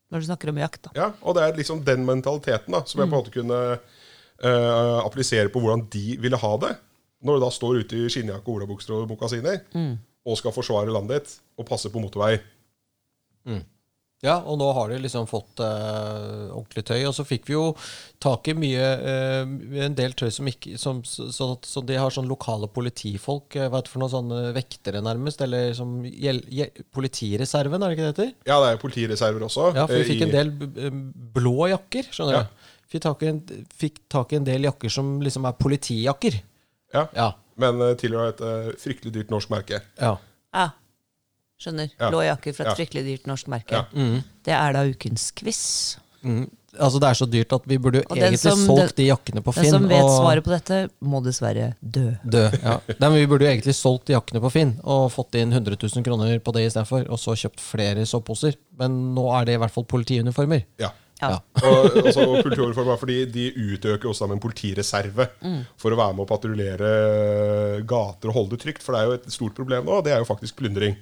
når 0.09 0.23
du 0.23 0.25
snakker 0.25 0.49
om 0.49 0.57
jakt. 0.57 0.81
da. 0.87 0.95
Ja, 0.97 1.07
Og 1.21 1.37
det 1.37 1.45
er 1.45 1.57
liksom 1.59 1.83
den 1.85 2.07
mentaliteten 2.09 2.73
da, 2.73 2.81
som 2.89 3.03
jeg 3.03 3.11
på 3.11 3.13
en 3.13 3.21
måte 3.21 3.35
kunne 3.35 3.59
uh, 3.77 4.99
applisere 5.05 5.53
på 5.53 5.61
hvordan 5.61 5.85
de 5.93 6.17
ville 6.17 6.39
ha 6.41 6.53
det. 6.65 6.73
Når 7.25 7.35
du 7.39 7.43
da 7.43 7.49
står 7.51 7.81
ute 7.83 7.97
i 7.99 8.09
skinnjakke, 8.11 8.47
olabukser 8.53 8.95
og 8.95 9.09
mokasiner 9.11 9.61
og 9.75 10.37
skal 10.39 10.53
forsvare 10.55 10.91
landet 10.93 11.19
ditt 11.25 11.35
og 11.59 11.67
passe 11.67 11.89
på 11.91 11.99
motorvei. 12.03 12.37
Ja, 14.19 14.33
og 14.43 14.57
nå 14.59 14.65
har 14.75 14.89
de 14.91 14.97
liksom 14.99 15.29
fått 15.31 15.61
eh, 15.63 16.49
ordentlig 16.51 16.81
tøy. 16.89 16.97
Og 17.07 17.13
så 17.15 17.23
fikk 17.23 17.45
vi 17.47 17.53
jo 17.55 17.69
tak 18.19 18.49
i 18.51 18.55
mye 18.57 18.87
eh, 18.99 19.53
En 19.85 19.95
del 19.95 20.11
tøy 20.19 20.27
som 20.35 20.49
ikke 20.51 20.73
som, 20.81 20.99
så, 21.07 21.29
så, 21.31 21.47
så 21.63 21.83
de 21.87 21.95
har 21.95 22.11
sånn 22.11 22.27
lokale 22.27 22.67
politifolk, 22.67 23.55
eh, 23.55 23.69
hva 23.71 23.79
heter 23.79 23.87
det 23.87 23.93
for 23.93 24.03
noe 24.03 24.11
sånne 24.11 24.41
vektere, 24.57 24.99
nærmest? 25.07 25.39
Eller 25.45 25.71
som 25.77 26.01
gjel, 26.03 26.41
gjel, 26.51 26.83
Politireserven, 26.95 27.79
er 27.79 27.93
det 27.93 27.95
ikke 27.95 28.09
det 28.09 28.11
heter? 28.11 28.33
Ja, 28.51 28.59
det 28.65 28.73
er 28.73 28.83
politireserver 28.83 29.47
også. 29.47 29.69
Ja, 29.79 29.87
for 29.87 29.95
vi 29.95 30.03
eh, 30.03 30.11
fikk 30.11 30.25
en 30.27 30.35
del 30.35 30.51
blå 31.39 31.69
jakker, 31.71 32.11
skjønner 32.11 32.41
Ja. 32.41 32.43
du. 32.43 32.67
Fikk 32.89 33.03
tak, 33.05 33.23
i 33.23 33.27
en, 33.29 33.39
fikk 33.77 33.99
tak 34.09 34.31
i 34.33 34.39
en 34.39 34.45
del 34.47 34.63
jakker 34.65 34.89
som 34.91 35.19
liksom 35.21 35.45
er 35.45 35.55
politijakker. 35.61 36.39
Ja, 36.93 37.07
Ja. 37.15 37.31
Men 37.59 37.75
uh, 37.81 37.93
tilhører 37.99 38.29
et 38.31 38.39
uh, 38.41 38.69
fryktelig 38.79 39.11
dyrt 39.13 39.29
norsk 39.33 39.49
merke. 39.51 39.81
Ja, 39.99 40.13
ja. 40.55 40.69
skjønner. 41.59 41.89
Ja. 41.99 42.07
Blå 42.09 42.21
jakker 42.23 42.53
fra 42.55 42.63
et 42.65 42.71
Ja. 42.71 42.75
fryktelig 42.79 43.03
dyrt 43.03 43.25
norsk 43.27 43.47
merke. 43.51 43.81
Ja. 43.81 44.21
Det 44.47 44.53
er 44.55 44.73
da 44.77 44.85
ukens 44.87 45.31
quiz. 45.35 45.97
Mm. 46.23 46.45
Altså, 46.79 46.99
det 47.01 47.09
er 47.09 47.17
så 47.17 47.25
dyrt 47.27 47.51
at 47.55 47.63
vi 47.67 47.77
burde 47.81 47.99
jo 48.03 48.15
egentlig 48.15 48.39
som- 48.39 48.59
solgt 48.67 48.95
de 48.95 49.07
jakkene 49.09 49.41
på 49.43 49.51
Finn. 49.53 49.63
Den 49.63 49.71
som 49.73 49.87
vet 49.89 50.03
og- 50.03 50.19
svaret 50.21 50.43
på 50.45 50.51
dette, 50.53 50.89
må 51.01 51.19
dessverre 51.25 51.73
dø. 51.81 52.15
dø 52.23 52.43
Ja. 52.63 52.79
Nei, 52.87 53.09
men 53.09 53.13
vi 53.13 53.25
burde 53.25 53.41
jo 53.43 53.51
egentlig 53.51 53.73
solgt 53.75 54.05
de 54.05 54.13
jakkene 54.13 54.39
på 54.39 54.51
Finn 54.51 54.79
og 54.83 55.11
fått 55.11 55.35
inn 55.35 55.51
100 55.51 55.75
000 55.75 56.03
kroner 56.03 56.39
på 56.39 56.53
det 56.53 56.67
istedenfor, 56.71 57.09
og 57.09 57.17
så 57.17 57.33
kjøpt 57.35 57.59
flere 57.59 58.05
soveposer. 58.05 58.55
Men 58.77 59.13
nå 59.15 59.25
er 59.41 59.45
det 59.45 59.53
i 59.55 59.57
hvert 59.57 59.71
fall 59.71 59.83
politiuniformer. 59.83 60.63
Ja. 60.79 60.91
Ja. 61.19 61.29
Ja. 61.35 61.39
Og 61.67 61.97
også 62.05 62.25
politiuniform 62.45 62.93
er 62.93 62.99
fordi 63.01 63.19
de 63.33 63.49
utøker 63.75 64.09
også 64.11 64.27
med 64.29 64.37
en 64.37 64.43
politireserve 64.43 65.27
for 65.79 65.91
å 65.91 65.99
være 65.99 66.15
med 66.15 66.23
å 66.23 66.29
patruljere 66.29 66.91
gater 67.89 68.31
og 68.31 68.37
holde 68.37 68.55
det 68.55 68.63
trygt. 68.63 68.85
For 68.85 68.95
det 68.95 69.01
er 69.01 69.09
jo 69.09 69.17
et 69.19 69.31
stort 69.35 69.57
problem 69.57 69.87
nå, 69.87 69.99
og 69.99 70.05
det 70.07 70.15
er 70.15 70.23
jo 70.23 70.29
faktisk 70.29 70.59
plyndring. 70.61 70.95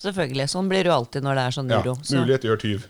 Selvfølgelig. 0.00 0.46
Sånn 0.48 0.68
blir 0.70 0.86
det 0.86 0.88
jo 0.88 0.96
alltid 0.96 1.24
når 1.26 1.36
det 1.36 1.42
er 1.44 1.54
sånn 1.56 1.72
Ja, 1.74 1.80
uro. 1.84 1.92
Så. 2.00 2.16
mulighet 2.16 2.46
gjør 2.48 2.62
tyv. 2.62 2.86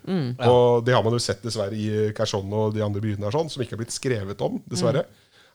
Og 0.46 0.84
det 0.86 0.94
har 0.94 1.02
man 1.02 1.16
jo 1.16 1.22
sett 1.22 1.42
dessverre 1.42 1.74
i 1.74 2.12
Kherson 2.14 2.52
og 2.54 2.76
de 2.76 2.84
andre 2.86 3.02
byene 3.02 3.32
sånn, 3.34 3.50
som 3.50 3.64
ikke 3.64 3.74
har 3.74 3.82
blitt 3.82 3.96
skrevet 3.96 4.46
om, 4.46 4.60
dessverre. 4.70 5.02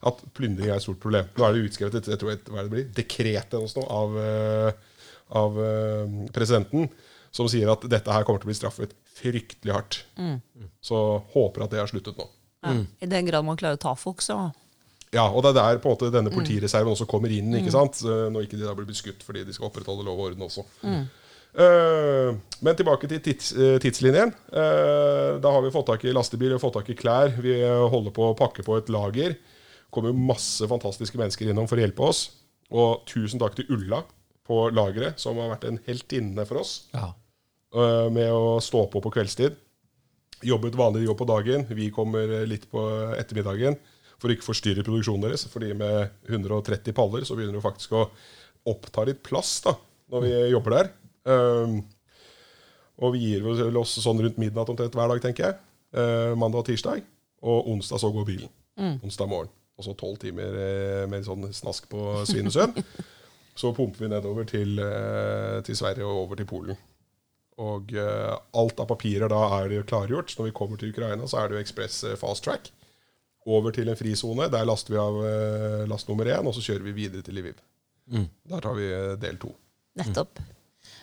At 0.05 0.19
plyndring 0.35 0.67
er 0.67 0.75
et 0.75 0.83
stort 0.83 0.99
problem. 1.01 1.29
Nå 1.37 1.45
er 1.47 1.55
det 1.55 1.69
utskrevet 1.69 1.95
et, 2.01 2.09
jeg 2.11 2.19
tror 2.21 2.33
et, 2.33 2.51
hva 2.51 2.59
er 2.59 2.67
det 2.67 2.73
blir, 2.73 2.89
dekret 2.97 3.55
av, 3.55 4.17
eh, 4.19 4.99
av 5.39 5.61
eh, 5.63 6.17
presidenten, 6.35 6.89
som 7.35 7.49
sier 7.51 7.67
at 7.73 7.83
dette 7.91 8.13
her 8.15 8.23
kommer 8.27 8.39
til 8.41 8.47
å 8.47 8.51
bli 8.53 8.57
straffet 8.57 8.93
fryktelig 9.17 9.73
hardt. 9.75 9.97
Så 10.83 10.99
håper 11.33 11.65
at 11.65 11.73
det 11.73 11.81
har 11.83 11.91
sluttet 11.91 12.19
nå. 12.19 12.29
Ja. 12.65 12.77
I 13.03 13.09
den 13.11 13.27
grad 13.27 13.45
man 13.45 13.59
klarer 13.59 13.77
å 13.77 13.81
ta 13.81 13.91
folk, 13.99 14.23
så 14.25 14.47
Ja, 15.13 15.27
og 15.29 15.43
det 15.45 15.51
er 15.53 15.59
der 15.59 15.77
på 15.83 15.91
en 15.91 15.93
måte 15.95 16.09
denne 16.11 16.31
politireserven 16.33 16.91
også 16.95 17.05
kommer 17.07 17.31
inn, 17.31 17.53
ikke 17.59 17.71
sant? 17.75 18.01
Når 18.03 18.47
ikke 18.47 18.57
de 18.59 18.65
da 18.65 18.73
blir 18.75 18.87
beskutt 18.89 19.21
fordi 19.23 19.45
de 19.47 19.53
skal 19.55 19.69
opprettholde 19.69 20.03
lov 20.07 20.17
og 20.19 20.31
orden 20.31 20.47
også. 20.47 20.65
Eh, 21.55 22.35
men 22.59 22.75
tilbake 22.75 23.07
til 23.07 23.21
tids, 23.23 23.53
eh, 23.55 23.77
tidslinjen. 23.79 24.33
Eh, 24.51 25.39
da 25.39 25.51
har 25.51 25.61
vi 25.63 25.71
fått 25.71 25.87
tak 25.87 26.03
i 26.03 26.11
lastebil, 26.11 26.51
vi 26.51 26.57
har 26.57 26.63
fått 26.63 26.75
tak 26.75 26.89
i 26.91 26.97
klær. 26.99 27.31
Vi 27.41 27.61
holder 27.63 28.11
på 28.11 28.31
å 28.31 28.37
pakke 28.37 28.63
på 28.63 28.77
et 28.77 28.89
lager. 28.89 29.37
kommer 29.95 30.11
masse 30.11 30.59
fantastiske 30.67 31.15
mennesker 31.15 31.47
innom 31.47 31.69
for 31.69 31.77
å 31.77 31.79
hjelpe 31.79 32.03
oss. 32.03 32.31
Og 32.69 33.05
tusen 33.07 33.39
takk 33.39 33.55
til 33.55 33.65
Ulla 33.69 34.03
på 34.45 34.69
lageret, 34.75 35.17
som 35.17 35.37
har 35.37 35.55
vært 35.55 35.69
en 35.69 35.79
heltinne 35.87 36.45
for 36.45 36.59
oss 36.59 36.89
Ja. 36.93 37.13
Eh, 37.75 38.07
med 38.13 38.31
å 38.33 38.57
stå 38.63 38.85
på 38.91 39.01
på 39.03 39.11
kveldstid. 39.13 39.57
Jobbet 40.45 40.77
vanlig 40.77 41.05
jobb 41.07 41.19
på 41.21 41.27
dagen. 41.29 41.65
Vi 41.69 41.89
kommer 41.95 42.31
eh, 42.41 42.47
litt 42.49 42.67
på 42.71 42.83
ettermiddagen 43.17 43.77
for 44.15 44.29
å 44.29 44.35
ikke 44.35 44.47
forstyrre 44.47 44.85
produksjonen 44.85 45.27
deres. 45.27 45.47
Fordi 45.51 45.73
med 45.77 46.15
130 46.29 46.95
paller 46.95 47.27
så 47.27 47.37
begynner 47.37 47.59
det 47.59 47.65
faktisk 47.65 47.97
å 47.97 48.07
oppta 48.65 49.05
litt 49.05 49.21
plass 49.25 49.59
da, 49.65 49.75
når 50.13 50.23
vi 50.25 50.31
jobber 50.55 50.73
der. 50.73 50.87
Um, 51.25 51.75
og 52.97 53.13
vi 53.13 53.27
gir 53.27 53.43
vel 53.45 53.77
oss 53.77 53.93
sånn 54.01 54.23
rundt 54.23 54.39
midnatt 54.41 54.71
omtrent 54.71 54.95
hver 54.97 55.11
dag, 55.11 55.21
tenker 55.21 55.45
jeg. 55.45 55.59
Uh, 55.93 56.33
mandag 56.39 56.63
og 56.63 56.69
tirsdag. 56.71 57.03
Og 57.45 57.69
onsdag 57.75 58.01
så 58.01 58.09
går 58.15 58.25
bilen. 58.25 58.49
Onsdag 59.05 59.29
morgen. 59.29 59.51
Og 59.75 59.83
så 59.83 59.93
tolv 59.99 60.19
timer 60.21 60.55
eh, 60.55 61.03
med 61.11 61.25
sånn 61.27 61.49
snask 61.53 61.87
på 61.91 62.21
Svinesund. 62.27 62.79
så 63.59 63.73
pumper 63.75 64.05
vi 64.05 64.11
nedover 64.11 64.47
til, 64.47 64.79
eh, 64.79 65.59
til 65.67 65.77
Sverige 65.77 66.07
og 66.07 66.25
over 66.25 66.39
til 66.39 66.47
Polen. 66.49 66.79
Og 67.57 67.93
uh, 67.95 68.35
alt 68.59 68.79
av 68.83 68.87
papirer 68.89 69.29
da 69.31 69.41
er 69.61 69.69
det 69.71 69.85
klargjort. 69.87 70.29
Så 70.33 70.41
når 70.41 70.49
vi 70.49 70.55
kommer 70.57 70.77
til 70.81 70.91
Ukraina, 70.91 71.23
så 71.31 71.39
er 71.39 71.47
det 71.49 71.55
jo 71.59 71.63
ekspress 71.63 72.01
eh, 72.09 72.17
fast 72.19 72.43
track. 72.43 72.71
Over 73.47 73.71
til 73.71 73.87
en 73.87 73.95
frisone. 73.99 74.49
Der 74.51 74.65
laster 74.67 74.91
vi 74.95 74.99
av 74.99 75.19
uh, 75.21 75.85
last 75.87 76.09
nummer 76.09 76.25
én, 76.25 76.43
og 76.49 76.55
så 76.57 76.63
kjører 76.65 76.83
vi 76.89 76.95
videre 77.05 77.23
til 77.23 77.37
Lviv. 77.39 77.55
Der 78.11 78.59
tar 78.61 78.75
vi 78.77 78.89
del 79.21 79.37
to. 79.41 79.53
nettopp. 80.01 80.41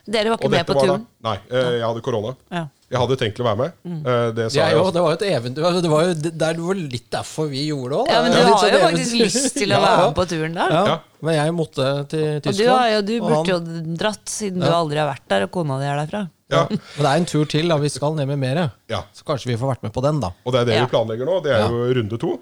Dere 0.06 0.30
var 0.32 0.38
ikke 0.38 0.46
Og 0.48 0.50
med 0.50 0.66
på 0.66 0.74
turen? 0.76 1.02
da? 1.06 1.28
Nei, 1.30 1.36
uh, 1.54 1.72
jeg 1.78 1.82
hadde 1.86 2.02
korona. 2.02 2.32
Ja. 2.50 2.62
Jeg 2.92 3.00
hadde 3.00 3.16
tenkt 3.22 3.38
å 3.40 3.44
være 3.46 3.56
med. 3.56 3.76
Eh, 3.88 4.26
det 4.36 4.44
sa 4.52 4.58
Ja, 4.58 4.64
jeg 4.68 4.74
jo, 4.76 4.80
også. 4.82 4.92
det 4.92 5.02
var 5.02 5.12
jo 5.14 5.16
et 5.16 5.22
eventyr. 5.32 5.64
Altså, 5.64 5.80
Det 5.80 5.90
var 5.92 6.02
jo 6.04 6.14
det, 6.20 6.32
det 6.42 6.48
var 6.60 6.74
litt 6.76 7.06
derfor 7.14 7.46
vi 7.48 7.62
gjorde 7.70 7.88
det 7.94 8.00
òg. 8.02 8.10
ja, 8.12 8.18
men 8.20 8.34
du 8.34 8.40
har 8.52 8.66
jo 8.74 8.80
faktisk 8.82 9.14
lyst 9.22 9.54
til 9.56 9.72
å 9.72 9.78
være 9.86 10.02
med 10.02 10.16
på 10.18 10.26
turen 10.28 10.58
der. 10.58 10.74
Ja, 10.76 10.82
Ja. 10.90 10.96
men 11.24 11.34
jeg 11.38 11.54
måtte 11.56 11.86
til 12.12 12.26
Og 12.26 12.42
du, 12.42 12.50
Tyskland. 12.50 12.74
har 12.76 12.90
jo, 12.92 13.00
du 13.08 13.14
og 13.14 13.24
burde 13.30 13.38
han- 13.38 13.48
jo 13.48 13.94
dratt, 14.02 14.24
siden 14.28 14.60
du 14.60 14.68
aldri 14.68 15.00
har 15.00 15.08
vært 15.08 15.24
der, 15.32 15.46
og 15.48 15.50
kona 15.56 15.78
di 15.80 15.88
er 15.88 16.02
derfra. 16.02 16.22
Ja, 16.52 16.66
Men 16.68 16.78
det 17.06 17.10
er 17.10 17.16
en 17.22 17.26
tur 17.32 17.44
til, 17.48 17.68
da. 17.68 17.76
Vi 17.82 17.88
skal 17.88 18.14
ned 18.14 18.28
med 18.28 18.38
mer. 18.38 18.62
ja. 18.92 19.02
Så 19.16 19.24
kanskje 19.24 19.46
vi 19.52 19.56
får 19.56 19.74
vært 19.74 19.82
med 19.88 19.92
på 19.96 20.02
den, 20.04 20.20
da. 20.20 20.32
Og 20.44 20.52
det 20.52 20.60
er 20.60 20.64
det 20.70 20.74
Ja. 20.76 20.84
vi 20.86 20.90
planlegger 20.94 21.26
nå. 21.26 21.42
Det 21.42 21.52
er 21.52 21.58
Ja. 21.64 21.68
jo 21.68 21.94
runde 22.00 22.18
to. 22.20 22.40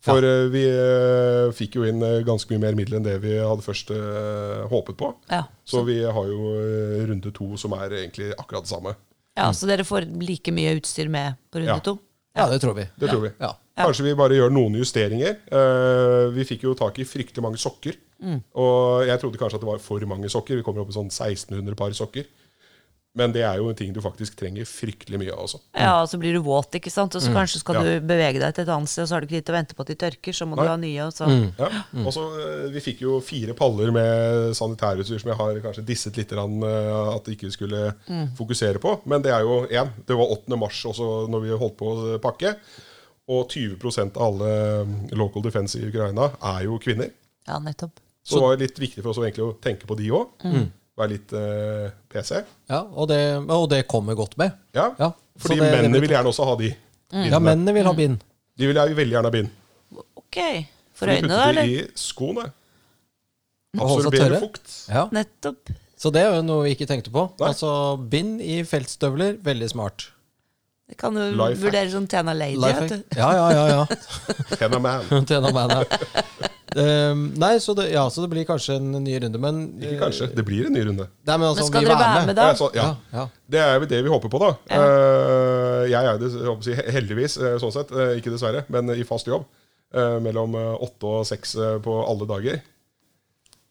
For 0.00 0.16
eh, 0.24 0.48
vi 0.48 0.62
eh, 0.64 1.50
fikk 1.52 1.74
jo 1.76 1.82
inn 1.84 2.00
eh, 2.02 2.22
ganske 2.24 2.48
mye 2.48 2.60
mer 2.62 2.72
midler 2.78 2.96
enn 2.96 3.04
det 3.04 3.18
vi 3.20 3.34
hadde 3.36 3.60
først 3.60 3.90
eh, 3.92 4.62
håpet 4.70 4.96
på. 4.96 5.10
Ja. 5.28 5.42
Så 5.68 5.82
vi 5.84 5.98
har 6.02 6.24
jo 6.30 6.54
eh, 6.56 7.04
runde 7.10 7.32
to 7.36 7.56
som 7.60 7.72
er 7.76 7.90
egentlig 7.90 8.30
akkurat 8.38 8.64
det 8.64 8.70
samme. 8.72 8.94
ja, 9.36 9.50
Så 9.52 9.66
dere 9.68 9.84
får 9.84 10.06
like 10.22 10.48
mye 10.52 10.78
utstyr 10.80 11.08
med 11.10 11.36
på 11.52 11.58
runde 11.60 11.66
Ja. 11.74 11.78
to? 11.80 11.98
Ja, 12.36 12.46
det 12.48 12.60
tror 12.62 12.74
vi. 12.76 12.88
Det 12.98 13.10
tror 13.10 13.20
vi. 13.26 13.32
Ja. 13.40 13.52
Ja. 13.76 13.84
Kanskje 13.86 14.04
vi 14.04 14.14
bare 14.14 14.30
gjør 14.38 14.50
noen 14.52 14.74
justeringer. 14.80 15.36
Eh, 15.52 16.30
vi 16.32 16.44
fikk 16.44 16.62
jo 16.62 16.74
tak 16.74 16.98
i 16.98 17.04
fryktelig 17.04 17.42
mange 17.42 17.58
sokker. 17.58 17.96
Og 18.54 19.06
jeg 19.06 19.20
trodde 19.20 19.38
kanskje 19.40 19.56
at 19.56 19.60
det 19.64 19.68
var 19.68 19.78
for 19.78 20.00
mange 20.06 20.28
sokker. 20.32 20.56
Vi 20.56 20.62
kommer 20.62 20.80
opp 20.82 20.90
i 20.92 20.96
sånn 20.96 21.10
1600 21.10 21.74
par 21.76 21.90
sokker. 21.96 22.24
Men 23.18 23.32
det 23.34 23.40
er 23.42 23.56
jo 23.58 23.66
en 23.66 23.74
ting 23.74 23.90
du 23.90 23.98
faktisk 24.04 24.36
trenger 24.38 24.62
fryktelig 24.70 25.18
mye 25.18 25.32
av 25.34 25.40
også. 25.48 25.58
Ja, 25.74 25.96
og 25.98 26.06
så 26.12 26.18
blir 26.22 26.36
du 26.36 26.44
våt, 26.46 26.76
ikke 26.78 26.92
sant? 26.94 27.16
Og 27.18 27.22
så 27.24 27.32
kanskje 27.34 27.58
skal 27.58 27.74
Ja. 27.74 27.82
du 27.82 28.06
bevege 28.06 28.38
deg 28.38 28.54
til 28.54 28.62
et 28.62 28.70
annet 28.70 28.88
sted, 28.88 29.02
og 29.02 29.08
så 29.10 29.14
har 29.16 29.20
du 29.20 29.26
ikke 29.26 29.40
tid 29.40 29.46
til 29.48 29.54
å 29.54 29.58
vente 29.58 29.74
på 29.74 29.82
at 29.82 29.90
de 29.90 29.96
tørker, 29.98 30.32
så 30.38 30.46
må 30.46 30.54
du 30.54 30.62
ha 30.62 30.76
nye. 30.78 31.00
Og 31.08 31.12
så. 31.16 31.26
Ja. 31.58 31.70
Og 32.04 32.12
så 32.14 32.22
eh, 32.38 32.68
Vi 32.70 32.80
fikk 32.84 33.02
jo 33.02 33.18
fire 33.20 33.52
paller 33.58 33.90
med 33.90 34.54
sanitærutstyr 34.54 35.18
som 35.24 35.32
jeg 35.32 35.40
har 35.42 35.58
kanskje 35.66 35.84
disset 35.90 36.16
litt 36.22 36.30
grann, 36.30 36.62
eh, 36.62 37.14
at 37.16 37.24
de 37.26 37.34
ikke 37.34 37.50
skulle 37.50 37.82
fokusere 38.38 38.78
på. 38.78 39.00
Men 39.10 39.22
det 39.26 39.32
er 39.34 39.42
jo 39.42 39.66
én. 39.66 39.90
Det 40.06 40.14
var 40.16 40.30
8. 40.30 40.56
mars 40.56 40.78
også 40.86 41.28
når 41.28 41.42
vi 41.48 41.58
holdt 41.58 41.76
på 41.82 41.90
å 41.90 42.18
pakke. 42.22 42.54
Og 43.30 43.48
20% 43.50 44.16
av 44.16 44.22
alle 44.22 44.52
eh, 45.10 45.16
local 45.18 45.42
defense 45.42 45.74
i 45.74 45.82
Ukraina 45.90 46.30
er 46.40 46.62
jo 46.70 46.78
kvinner. 46.78 47.10
Ja, 47.48 47.58
nettopp. 47.58 47.98
Så 48.22 48.38
det 48.38 48.42
var 48.46 48.56
litt 48.60 48.78
viktig 48.78 49.02
for 49.02 49.10
oss 49.10 49.18
å 49.18 49.58
tenke 49.58 49.86
på 49.88 49.96
de 49.98 50.10
òg. 50.14 50.28
Være 51.00 51.12
litt 51.14 51.32
uh, 51.32 51.88
PC. 52.12 52.42
Ja, 52.68 52.82
og 52.84 53.08
det, 53.08 53.20
og 53.48 53.66
det 53.72 53.84
kommer 53.88 54.16
godt 54.18 54.36
med. 54.40 54.52
Ja. 54.76 54.90
Ja, 55.00 55.10
Fordi 55.40 55.56
det- 55.56 55.64
det 55.70 55.76
mennene 55.78 56.02
vil 56.04 56.12
gjerne 56.12 56.28
også 56.32 56.44
ha 56.50 56.56
de. 56.60 56.74
Ja, 57.30 57.40
mennene 57.42 57.72
vil 57.74 57.88
ha 57.88 57.94
bind. 57.96 58.20
De 58.60 58.68
vil 58.68 58.76
veldig 58.76 59.14
gjerne 59.16 59.30
ha 59.30 59.34
bind. 59.34 59.48
Ok. 60.20 60.38
For 61.00 61.08
øynene, 61.08 61.32
da, 61.32 61.46
putter 61.48 61.56
de 61.56 61.64
eller? 61.64 61.86
i 61.88 61.98
skoene. 61.98 62.50
Absorberer 63.80 64.40
fukt. 64.42 64.72
Ja. 64.90 65.06
Nettopp. 65.14 65.70
Så 66.00 66.10
det 66.12 66.22
er 66.24 66.34
jo 66.36 66.44
noe 66.46 66.64
vi 66.66 66.72
ikke 66.74 66.88
tenkte 66.88 67.12
på. 67.14 67.26
Nei. 67.40 67.50
Altså, 67.50 67.70
Bind 68.12 68.40
i 68.42 68.60
feltstøvler, 68.66 69.36
veldig 69.44 69.68
smart. 69.72 70.08
Det 70.90 70.96
kan 70.98 71.14
jo 71.14 71.28
Life 71.38 71.60
vurdere 71.62 71.90
som 71.92 72.06
Tena 72.10 72.32
Lady. 72.34 72.56
Du. 72.90 72.96
Ja, 73.16 73.28
ja, 73.36 73.50
ja. 73.54 73.64
ja. 73.68 74.56
Tena 74.56 74.80
man. 74.82 75.04
Tena 75.30 75.52
man 75.54 75.70
der. 75.70 75.86
Um, 76.70 77.22
nei, 77.40 77.54
så 77.58 77.74
det, 77.74 77.88
ja, 77.90 78.04
så 78.12 78.22
det 78.22 78.30
blir 78.30 78.44
kanskje 78.46 78.76
en 78.78 78.92
ny 79.02 79.16
runde, 79.24 79.40
men 79.42 79.62
Ikke 79.80 80.04
kanskje, 80.04 80.28
det 80.36 80.44
blir 80.46 80.68
en 80.68 80.76
ny 80.76 80.84
runde. 80.86 81.06
Nei, 81.26 81.36
men, 81.36 81.46
altså, 81.48 81.64
Men 81.64 81.70
skal 81.72 81.88
dere 81.88 81.98
være 81.98 82.26
med 82.28 82.38
da? 82.38 82.50
Ja, 82.50 82.58
så, 82.58 82.68
ja. 82.76 82.84
Ja, 83.10 83.16
ja. 83.16 83.24
Det 83.50 83.62
er 83.64 83.72
jo 83.74 83.88
det 83.90 84.02
vi 84.06 84.12
håper 84.12 84.30
på, 84.30 84.42
da. 84.44 84.50
Ja. 84.70 84.82
Eh, 84.84 85.84
jeg 85.90 86.10
er 86.12 86.20
det, 86.22 86.30
si, 86.66 86.76
heldigvis, 86.98 87.38
eh, 87.42 87.56
sånn 87.62 87.74
sett, 87.74 87.90
eh, 87.90 88.16
ikke 88.20 88.34
dessverre, 88.36 88.62
men 88.70 88.94
i 88.94 89.06
fast 89.08 89.30
jobb. 89.30 89.48
Uh, 89.90 90.20
mellom 90.22 90.54
eh, 90.54 90.74
åtte 90.86 91.08
og 91.08 91.24
seks 91.26 91.56
eh, 91.58 91.78
på 91.82 91.96
alle 92.06 92.28
dager. 92.30 92.60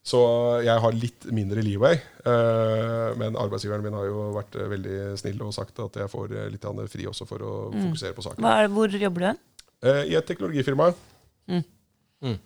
Så 0.10 0.20
jeg 0.66 0.82
har 0.84 0.96
litt 0.96 1.28
mindre 1.36 1.64
leeway. 1.64 2.00
eh, 2.28 3.10
men 3.20 3.38
arbeidsgiveren 3.40 3.84
min 3.86 3.96
har 3.96 4.08
jo 4.08 4.26
vært 4.36 4.58
eh, 4.58 4.68
veldig 4.72 4.98
snill 5.20 5.42
og 5.46 5.54
sagt 5.56 5.80
at 5.84 6.00
jeg 6.02 6.12
får 6.12 6.34
eh, 6.36 6.50
litt 6.52 6.66
fri 6.92 7.08
også 7.08 7.28
for 7.30 7.44
å 7.46 7.54
fokusere 7.72 8.18
på 8.18 8.26
saken. 8.26 8.44
Hva 8.44 8.58
er, 8.64 8.72
hvor 8.74 8.92
jobber 8.92 9.20
du 9.24 9.28
hen? 9.30 9.42
Eh, 9.84 10.02
I 10.12 10.16
et 10.20 10.28
teknologifirma 10.28 10.92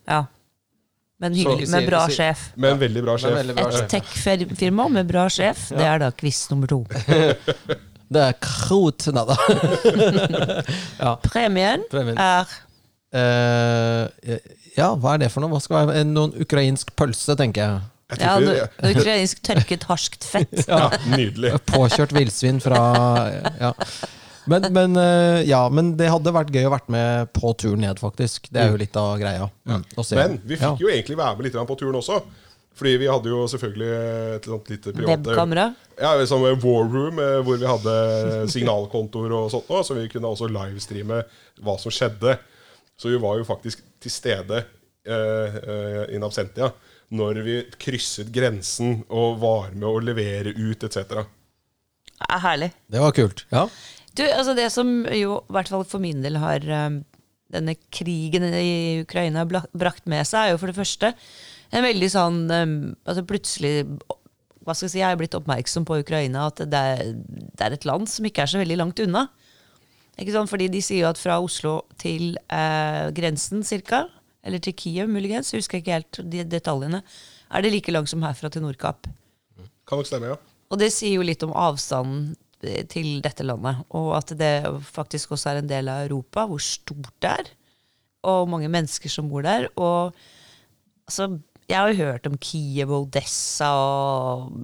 Ja. 0.05 0.25
Men 1.23 1.33
Så- 1.35 1.39
hyggelig, 1.39 1.69
med 1.71 1.87
bra 1.87 2.03
sjef. 2.11 2.43
med 2.59 2.75
en 2.75 2.81
veldig 2.83 3.03
bra 3.05 3.15
sjef. 3.21 3.35
veldig 3.39 3.55
bra 3.57 3.69
Et 3.79 3.89
tech-firma 3.95 4.89
med 4.91 5.07
bra 5.09 5.25
sjef, 5.31 5.69
det 5.71 5.87
er 5.87 6.03
da 6.03 6.11
quiz 6.19 6.43
nummer 6.51 6.67
to. 6.71 6.83
Det 8.13 8.21
er 8.21 8.35
krot, 8.43 9.07
nei 9.15 9.23
da. 9.25 9.35
ja. 11.05 11.13
Premien 11.23 11.81
Premien. 11.89 12.19
er 12.21 12.45
uh, 13.17 14.35
ja, 14.77 14.91
hva 14.93 15.15
er 15.15 15.23
det 15.23 15.31
for 15.33 15.41
noe? 15.41 15.49
Hva 15.55 15.61
skal 15.63 15.87
være 15.89 16.03
Noen 16.11 16.35
ukrainsk 16.43 16.91
pølse, 16.99 17.33
tenker 17.39 17.63
jeg. 17.63 17.81
Ja, 18.21 18.35
ukrainsk 18.91 19.41
tørket 19.45 19.87
harskt 19.89 20.27
fett. 20.29 20.53
ja, 20.69 20.91
nydelig. 21.09 21.55
Påkjørt 21.71 22.13
villsvin 22.13 22.61
fra 22.61 22.83
Ja. 23.61 23.73
Men, 24.49 24.67
men, 24.75 24.95
eh, 24.99 25.41
ja, 25.47 25.61
men 25.71 25.93
det 25.97 26.09
hadde 26.11 26.33
vært 26.35 26.51
gøy 26.53 26.67
å 26.67 26.73
vært 26.73 26.89
med 26.91 27.29
på 27.35 27.53
turen 27.59 27.83
ned, 27.85 27.99
faktisk. 28.01 28.49
Det 28.51 28.63
er 28.63 28.73
jo 28.73 28.79
litt 28.81 28.97
av 28.99 29.15
greia. 29.21 29.49
Mm. 29.69 29.83
Men 30.17 30.39
vi 30.43 30.57
fikk 30.57 30.65
Ja. 30.67 30.77
jo 30.79 30.89
egentlig 30.91 31.17
være 31.19 31.37
med 31.37 31.47
litt 31.47 31.59
på 31.69 31.77
turen 31.79 31.99
også. 32.01 32.21
Fordi 32.73 32.95
vi 32.97 33.09
hadde 33.09 33.29
jo 33.29 33.43
selvfølgelig 33.47 33.89
et 34.35 34.47
sånt 34.49 34.69
lite 34.71 34.93
privat 34.97 35.27
Webkamera. 35.27 35.67
Ja, 36.01 36.13
som 36.25 36.41
war 36.41 36.87
room 36.89 37.19
eh, 37.21 37.41
hvor 37.45 37.59
vi 37.61 37.69
hadde 37.69 38.47
signalkontor 38.49 39.35
og 39.37 39.51
sånt 39.53 39.69
så 39.69 39.93
vi 39.93 40.07
kunne 40.09 40.31
også 40.31 40.49
livestreame 40.49 41.21
hva 41.61 41.77
som 41.79 41.93
skjedde. 41.93 42.39
Så 42.97 43.13
vi 43.13 43.21
var 43.21 43.37
jo 43.37 43.45
faktisk 43.45 43.83
til 44.01 44.13
stede 44.13 44.63
eh, 45.05 45.59
eh, 45.61 46.15
in 46.15 46.25
absentia 46.25 46.71
når 47.13 47.43
vi 47.45 47.59
krysset 47.77 48.31
grensen 48.33 49.03
og 49.13 49.37
var 49.43 49.69
med 49.75 49.85
å 49.85 50.01
levere 50.01 50.55
ut 50.57 50.83
etc. 50.87 51.27
Er 52.23 52.41
herlig. 52.41 52.71
Det 52.89 53.01
var 53.03 53.13
kult. 53.13 53.45
Ja. 53.53 53.67
Du, 54.13 54.23
altså 54.25 54.53
Det 54.57 54.69
som 54.73 54.89
jo, 55.09 55.39
i 55.41 55.55
hvert 55.55 55.71
fall 55.71 55.85
for 55.89 56.03
min 56.03 56.21
del, 56.25 56.37
har 56.41 56.65
um, 56.87 57.01
denne 57.53 57.75
krigen 57.93 58.45
i 58.49 59.01
Ukraina 59.01 59.45
brakt 59.45 60.05
med 60.09 60.25
seg, 60.29 60.39
er 60.39 60.53
jo 60.53 60.59
for 60.61 60.71
det 60.71 60.77
første 60.77 61.13
en 61.73 61.85
veldig 61.85 62.09
sånn 62.13 62.43
um, 62.53 62.75
altså 63.07 63.25
Plutselig 63.25 63.87
hva 64.63 64.75
skal 64.75 64.87
jeg 64.87 64.93
si, 64.93 65.01
jeg 65.01 65.11
er 65.11 65.19
blitt 65.19 65.35
oppmerksom 65.35 65.83
på 65.87 65.99
Ukraina, 65.99 66.47
at 66.47 66.61
det 66.71 66.79
er, 66.95 67.09
det 67.17 67.65
er 67.65 67.73
et 67.75 67.87
land 67.87 68.07
som 68.07 68.23
ikke 68.27 68.45
er 68.45 68.51
så 68.51 68.61
veldig 68.61 68.77
langt 68.79 69.01
unna. 69.03 69.25
Ikke 70.15 70.35
sånn, 70.35 70.47
Fordi 70.47 70.69
de 70.71 70.79
sier 70.83 71.03
jo 71.03 71.09
at 71.09 71.19
fra 71.19 71.39
Oslo 71.43 71.81
til 72.01 72.37
eh, 72.47 73.09
grensen 73.17 73.65
cirka, 73.67 74.05
eller 74.43 74.63
til 74.63 74.75
Kiev 74.77 75.11
muligens, 75.11 75.51
jeg 75.51 75.63
husker 75.63 75.81
ikke 75.81 75.97
helt 75.97 76.21
de 76.31 76.45
detaljene, 76.47 77.01
er 77.53 77.65
det 77.65 77.73
like 77.73 77.91
langt 77.91 78.11
som 78.11 78.23
herfra 78.25 78.51
til 78.53 78.63
Nordkapp. 78.63 79.09
Kan 79.89 79.99
nok 79.99 80.07
stemme, 80.07 80.31
ja. 80.31 80.39
Og 80.71 80.79
det 80.79 80.93
sier 80.95 81.17
jo 81.17 81.25
litt 81.27 81.43
om 81.45 81.51
avstanden 81.51 82.33
til 82.91 83.17
dette 83.23 83.45
landet, 83.45 83.83
og 83.95 84.13
at 84.17 84.33
det 84.39 84.53
faktisk 84.87 85.35
også 85.35 85.51
er 85.51 85.61
en 85.61 85.69
del 85.69 85.89
av 85.91 86.05
Europa, 86.07 86.45
hvor 86.49 86.61
stort 86.63 87.11
det 87.23 87.31
er, 87.31 87.51
og 88.23 88.47
mange 88.51 88.69
mennesker 88.71 89.11
som 89.11 89.27
bor 89.31 89.43
der. 89.45 89.67
Og 89.75 90.13
altså, 91.07 91.27
jeg 91.67 91.77
har 91.77 91.91
jo 91.91 92.05
hørt 92.05 92.29
om 92.29 92.37
Kiev 92.39 92.93
og 92.93 93.09
Odessa, 93.09 93.73
og 93.75 94.63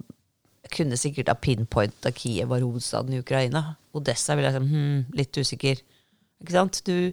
jeg 0.63 0.73
kunne 0.77 0.99
sikkert 0.99 1.31
ha 1.31 1.37
pinpointa 1.39 2.13
Kiev 2.15 2.51
var 2.51 2.63
hovedstaden 2.63 3.15
i 3.15 3.21
Ukraina. 3.23 3.75
Odessa 3.95 4.37
ville 4.37 4.51
jeg 4.51 4.61
si 4.61 4.73
hm, 4.73 5.05
litt 5.17 5.39
usikker. 5.41 5.83
Ikke 6.39 6.55
sant? 6.55 6.81
Du, 6.87 7.11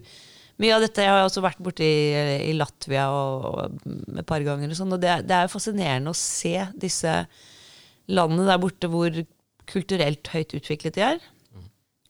mye 0.61 0.75
av 0.75 0.83
dette 0.85 1.03
jeg 1.03 1.11
har 1.11 1.21
jeg 1.21 1.29
også 1.31 1.43
vært 1.45 1.63
borti 1.63 1.87
i 2.47 2.53
Latvia 2.55 3.09
og, 3.13 3.47
og 3.51 4.19
et 4.21 4.27
par 4.29 4.45
ganger, 4.45 4.71
og 4.71 4.79
sånn, 4.79 4.95
og 4.95 5.01
det, 5.03 5.19
det 5.27 5.35
er 5.35 5.47
jo 5.47 5.53
fascinerende 5.53 6.13
å 6.13 6.17
se 6.17 6.55
disse 6.79 7.19
landene 8.07 8.47
der 8.47 8.61
borte 8.61 8.89
hvor 8.91 9.19
kulturelt 9.67 10.27
høyt 10.33 10.55
utviklet 10.57 10.95
de 10.97 11.03
er, 11.13 11.19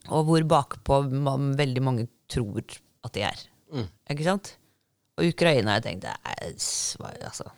og 0.08 0.28
hvor 0.30 0.44
bakpå 0.48 1.02
man, 1.12 1.52
veldig 1.60 1.82
mange 1.84 2.06
tror 2.32 2.62
at 3.08 3.14
de 3.18 3.24
er. 3.28 3.42
Ikke 4.14 4.24
sant? 4.28 4.54
Og 5.18 5.26
Ukraina, 5.34 5.80
jeg 5.80 5.84
tenkte 5.88 6.14
er, 6.14 6.54
altså, 6.54 7.50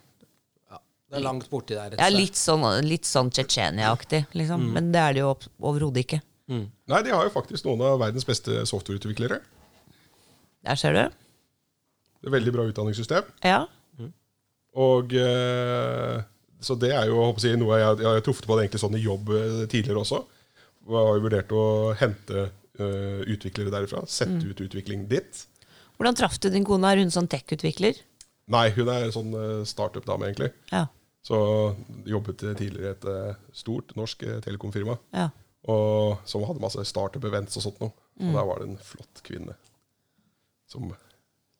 ja, 0.70 0.78
Det 1.10 1.18
er 1.20 1.24
langt 1.26 1.46
borti 1.52 1.76
der. 1.76 1.94
ja, 2.00 2.08
Litt 2.10 2.38
sånn, 2.40 2.64
litt 2.86 3.04
sånn 3.06 3.28
Tsjetsjenia-aktig, 3.30 4.24
liksom. 4.38 4.64
Men 4.74 4.90
det 4.94 5.02
er 5.04 5.16
det 5.18 5.22
jo 5.26 5.34
overhodet 5.60 6.06
ikke. 6.06 6.20
Nei, 6.50 7.02
de 7.06 7.12
har 7.14 7.28
jo 7.28 7.30
faktisk 7.36 7.68
noen 7.68 7.84
av 7.86 8.00
verdens 8.02 8.26
beste 8.26 8.64
softwareutviklere. 8.66 9.38
Der 10.66 10.80
ser 10.80 10.96
du. 10.96 11.04
Det 12.20 12.28
er 12.32 12.34
Veldig 12.34 12.52
bra 12.56 12.64
utdanningssystem. 12.72 13.28
Ja. 13.46 13.60
Og 14.80 15.14
eh, 15.18 16.09
Så 16.60 16.76
det 16.80 16.92
er 16.92 17.08
jo 17.08 17.22
jeg 17.40 17.58
noe 17.60 17.78
jeg, 17.80 18.00
jeg 18.02 18.08
har 18.08 18.22
truffet 18.24 18.46
på 18.48 18.56
det 18.56 18.66
egentlig 18.66 18.82
sånn 18.82 18.98
i 18.98 19.02
jobb 19.04 19.32
eh, 19.36 19.62
tidligere 19.70 20.02
også. 20.02 20.20
Og 20.88 20.96
jeg 20.96 21.06
har 21.06 21.16
jo 21.16 21.24
vurdert 21.24 21.54
å 21.54 21.64
hente 22.00 22.44
uh, 22.80 23.20
utviklere 23.28 23.72
derifra. 23.72 24.00
Sette 24.08 24.40
ut 24.48 24.62
utvikling 24.64 25.04
dit. 25.10 25.42
Hvordan 26.00 26.16
traff 26.16 26.38
du 26.40 26.48
din 26.52 26.64
kone? 26.66 26.88
Er 26.88 27.02
hun 27.02 27.12
sånn 27.12 27.28
tech-utvikler? 27.30 28.00
Nei, 28.50 28.64
hun 28.74 28.88
er 28.90 29.12
sånn 29.14 29.34
eh, 29.36 29.60
startup-dame, 29.68 30.30
egentlig. 30.30 30.48
Ja. 30.72 30.86
Så 31.22 31.36
jobbet 32.08 32.40
tidligere 32.58 32.88
i 32.88 32.94
et 32.96 33.52
stort 33.54 33.92
norsk 34.00 34.24
telekomfirma. 34.46 34.96
ja. 35.16 35.28
Og 35.68 36.16
som 36.24 36.40
hadde 36.48 36.62
masse 36.62 36.80
startup-events 36.88 37.58
og 37.60 37.66
sånt 37.66 37.82
noe. 37.82 37.92
Og 38.20 38.32
der 38.32 38.46
var 38.48 38.62
det 38.62 38.70
en 38.70 38.78
flott 38.80 39.20
kvinne 39.24 39.52
som, 40.70 40.88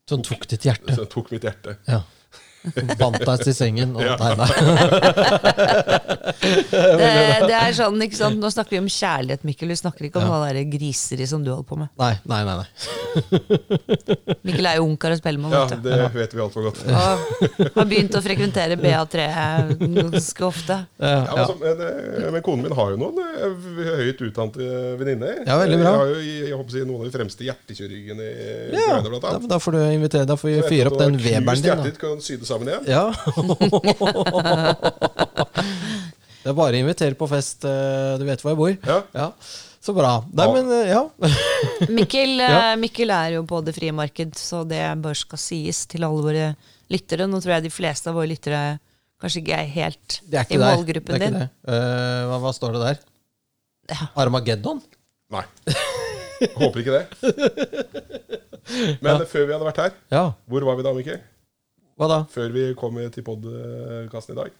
Som 0.09 0.25
tok 0.25 0.47
ditt 0.49 0.65
hjerte. 0.65 0.95
som 0.97 1.09
tok 1.13 1.29
mitt 1.35 1.45
hjerte. 1.45 1.77
Ja. 1.89 2.01
Bandt 3.01 3.23
deg 3.25 3.41
til 3.47 3.55
sengen 3.57 3.95
og 3.97 4.03
Ja. 4.05 4.17
tegna. 4.21 4.47
Det, 6.41 7.47
det 7.51 7.55
er 7.57 7.73
sånn, 7.77 7.99
ikke 8.05 8.17
sant? 8.17 8.39
Nå 8.41 8.49
snakker 8.53 8.77
vi 8.77 8.81
om 8.83 8.89
kjærlighet, 8.91 9.43
Mikkel. 9.47 9.71
Vi 9.73 9.77
snakker 9.81 10.07
ikke 10.09 10.21
om 10.23 10.29
Ja. 10.31 10.53
det 10.55 10.63
griseri 10.73 11.27
som 11.29 11.43
du 11.45 11.51
holder 11.53 11.67
på 11.69 11.77
med. 11.81 11.89
Nei, 12.01 12.15
nei, 12.31 12.41
nei. 12.47 12.57
nei. 12.61 12.69
Mikkel 14.47 14.69
er 14.71 14.79
jo 14.79 14.85
ungkar 14.87 15.15
å 15.15 15.19
spille 15.19 15.41
med. 15.43 15.53
Ja, 15.53 15.65
det 15.69 15.99
vet 16.15 16.35
vi 16.37 16.43
altfor 16.45 16.67
godt. 16.69 16.81
Og 16.87 17.75
har 17.75 17.89
begynt 17.91 18.15
å 18.17 18.23
frekventere 18.25 18.77
BA3 18.81 19.27
ganske 19.99 20.47
ofte. 20.49 20.79
Ja, 21.01 21.19
Ja, 21.41 21.47
men, 21.61 21.77
men, 21.79 21.83
eh, 22.25 22.31
men 22.37 22.43
konen 22.47 22.65
min 22.69 22.77
har 22.77 22.95
jo 22.95 23.01
noen 23.01 23.21
eh, 23.21 24.01
høyt 24.05 24.23
utdannede 24.29 24.97
venninner. 25.01 25.43
Ja, 25.47 25.59
veldig 25.61 25.79
bra. 25.81 25.91
Jeg 25.91 26.01
har 26.01 26.13
jo 26.15 26.19
jeg 26.51 26.57
håper 26.57 26.71
å 26.71 26.77
si, 26.77 26.85
noen 26.89 27.01
av 27.05 27.09
de 27.11 27.15
fremste 27.17 27.47
hjertekirurgene 27.47 28.27
i 28.31 28.49
ja. 28.75 28.87
Ukraina, 28.87 29.09
blant 29.13 29.29
annet. 29.31 29.49
da 29.51 29.59
får 29.63 29.77
du 29.77 29.81
invitere 29.91 30.29
Da 30.31 30.37
får 30.41 30.49
vi 30.55 30.63
fyre 30.71 30.93
opp 30.93 30.99
den 31.01 31.19
Weberen 31.21 31.63
din. 31.65 31.85
Da. 31.85 31.95
kan 32.01 32.17
du 32.21 32.25
sy 32.25 32.37
det 32.41 32.49
sammen 32.51 32.69
igjen. 32.69 32.85
Ja. 32.91 33.05
Det 36.41 36.49
er 36.49 36.57
bare 36.57 36.73
å 36.73 36.81
invitere 36.81 37.17
på 37.21 37.27
fest. 37.29 37.65
eh, 37.69 38.15
Du 38.19 38.25
vet 38.25 38.41
hvor 38.41 38.51
jeg 38.55 38.59
bor. 38.61 38.77
Ja. 38.89 39.03
Ja. 39.15 39.27
Så 39.81 39.93
bra. 39.97 40.25
Nei, 40.33 40.47
Ja. 40.47 40.53
men 40.57 40.71
eh, 40.73 40.89
ja. 40.89 41.03
Mikkel, 41.99 42.37
Ja. 42.41 42.73
eh, 42.73 42.77
Mikkel 42.81 43.11
er 43.13 43.35
jo 43.37 43.43
på 43.49 43.61
det 43.65 43.75
frie 43.77 43.93
marked, 43.93 44.33
så 44.41 44.63
det 44.69 44.81
bare 45.03 45.15
skal 45.19 45.39
sies 45.41 45.85
til 45.87 46.05
alle 46.05 46.23
våre 46.25 46.47
lyttere. 46.91 47.27
Nå 47.29 47.41
tror 47.41 47.55
jeg 47.59 47.63
de 47.69 47.71
fleste 47.73 48.09
av 48.09 48.17
våre 48.17 48.29
lyttere 48.33 48.79
kanskje 49.21 49.43
ikke 49.43 49.57
er 49.59 49.69
helt 49.75 50.21
Det 50.25 50.39
er 50.39 50.41
i 50.41 50.49
ikke 50.49 50.59
der. 50.59 50.65
Det 50.65 50.77
målgruppen 50.81 51.15
er 51.15 51.21
ikke 51.21 51.31
din. 51.31 51.39
det. 51.41 51.51
Eh, 51.69 52.23
hva, 52.31 52.39
hva 52.41 52.53
står 52.57 52.73
det 52.77 52.83
der? 52.87 52.99
Ja. 53.91 54.09
Armageddon? 54.25 54.81
Nei. 55.31 55.45
Håper 56.57 56.81
ikke 56.81 56.95
det. 56.97 57.05
Men 59.05 59.27
før 59.29 59.45
vi 59.45 59.53
hadde 59.53 59.67
vært 59.69 59.83
her, 59.85 59.93
Ja. 60.15 60.25
hvor 60.49 60.65
var 60.65 60.77
vi 60.81 60.83
da, 60.89 60.93
Mikkel? 60.97 61.21
Hva 62.01 62.09
da? 62.09 62.19
Før 62.33 62.49
vi 62.55 62.63
kom 62.81 62.97
til 63.13 63.25
podkasten 63.27 64.33
i 64.33 64.39
dag? 64.39 64.55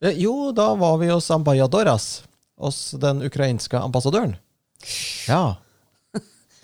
Eh, 0.00 0.16
Jo, 0.22 0.50
da 0.56 0.70
var 0.80 0.96
vi 1.02 1.10
hos 1.12 1.28
Ambajadoras. 1.34 2.24
Hos 2.56 2.94
den 2.96 3.20
ukrainske 3.26 3.76
ambassadøren. 3.76 4.38
Ja. 5.28 5.58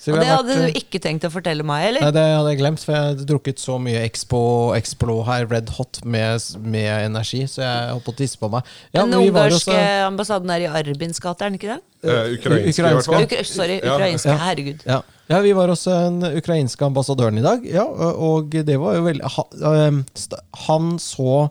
Så 0.03 0.11
Og 0.11 0.19
det 0.19 0.27
har 0.27 0.41
hadde 0.41 0.55
vært, 0.57 0.73
du 0.75 0.79
ikke 0.81 0.99
tenkt 0.99 1.23
å 1.29 1.31
fortelle 1.31 1.63
meg, 1.63 1.85
eller? 1.91 2.03
Nei, 2.03 2.15
det 2.17 2.23
hadde 2.25 2.51
jeg 2.51 2.59
glemt, 2.59 2.83
for 2.83 2.97
jeg 2.97 3.11
hadde 3.13 3.27
drukket 3.29 3.61
så 3.63 3.77
mye 3.79 4.01
Expo, 4.03 4.41
Explo 4.75 5.21
her, 5.29 5.45
Red 5.47 5.69
Hot, 5.77 6.01
med, 6.03 6.43
med 6.65 6.89
energi, 7.05 7.45
så 7.47 7.63
jeg 7.63 7.93
holdt 7.93 8.09
på 8.09 8.15
å 8.17 8.19
tisse 8.19 8.41
på 8.41 8.51
meg. 8.51 8.67
Ja, 8.91 9.05
Den 9.05 9.15
ungarske 9.21 9.77
eh, 9.77 10.01
ambassaden 10.09 10.51
er 10.51 10.65
i 10.65 10.71
Arbins 10.81 11.23
gate, 11.23 11.45
er 11.47 11.53
den 11.53 11.61
ikke 11.61 11.77
det? 11.77 11.79
Eh, 12.03 12.35
ukrainske, 12.35 12.83
i 12.83 12.89
hvert 12.89 13.07
fall. 13.13 13.29
Ukra 13.29 13.45
sorry, 13.47 13.79
ukrainske. 13.79 14.33
Ja. 14.33 14.41
Herregud. 14.49 14.83
ja. 14.89 15.03
Ja, 15.33 15.41
vi 15.45 15.55
var 15.57 15.73
hos 15.73 15.87
den 15.89 16.21
ukrainske 16.37 16.85
ambassadøren 16.87 17.41
i 17.41 17.47
dag, 17.47 17.65
ja, 17.69 17.87
og 18.13 18.53
det 18.53 18.77
var 18.83 18.99
jo 18.99 19.07
veldig 19.09 19.25
eh, 19.25 20.03
st- 20.19 20.43
Han 20.69 20.95
så 21.03 21.49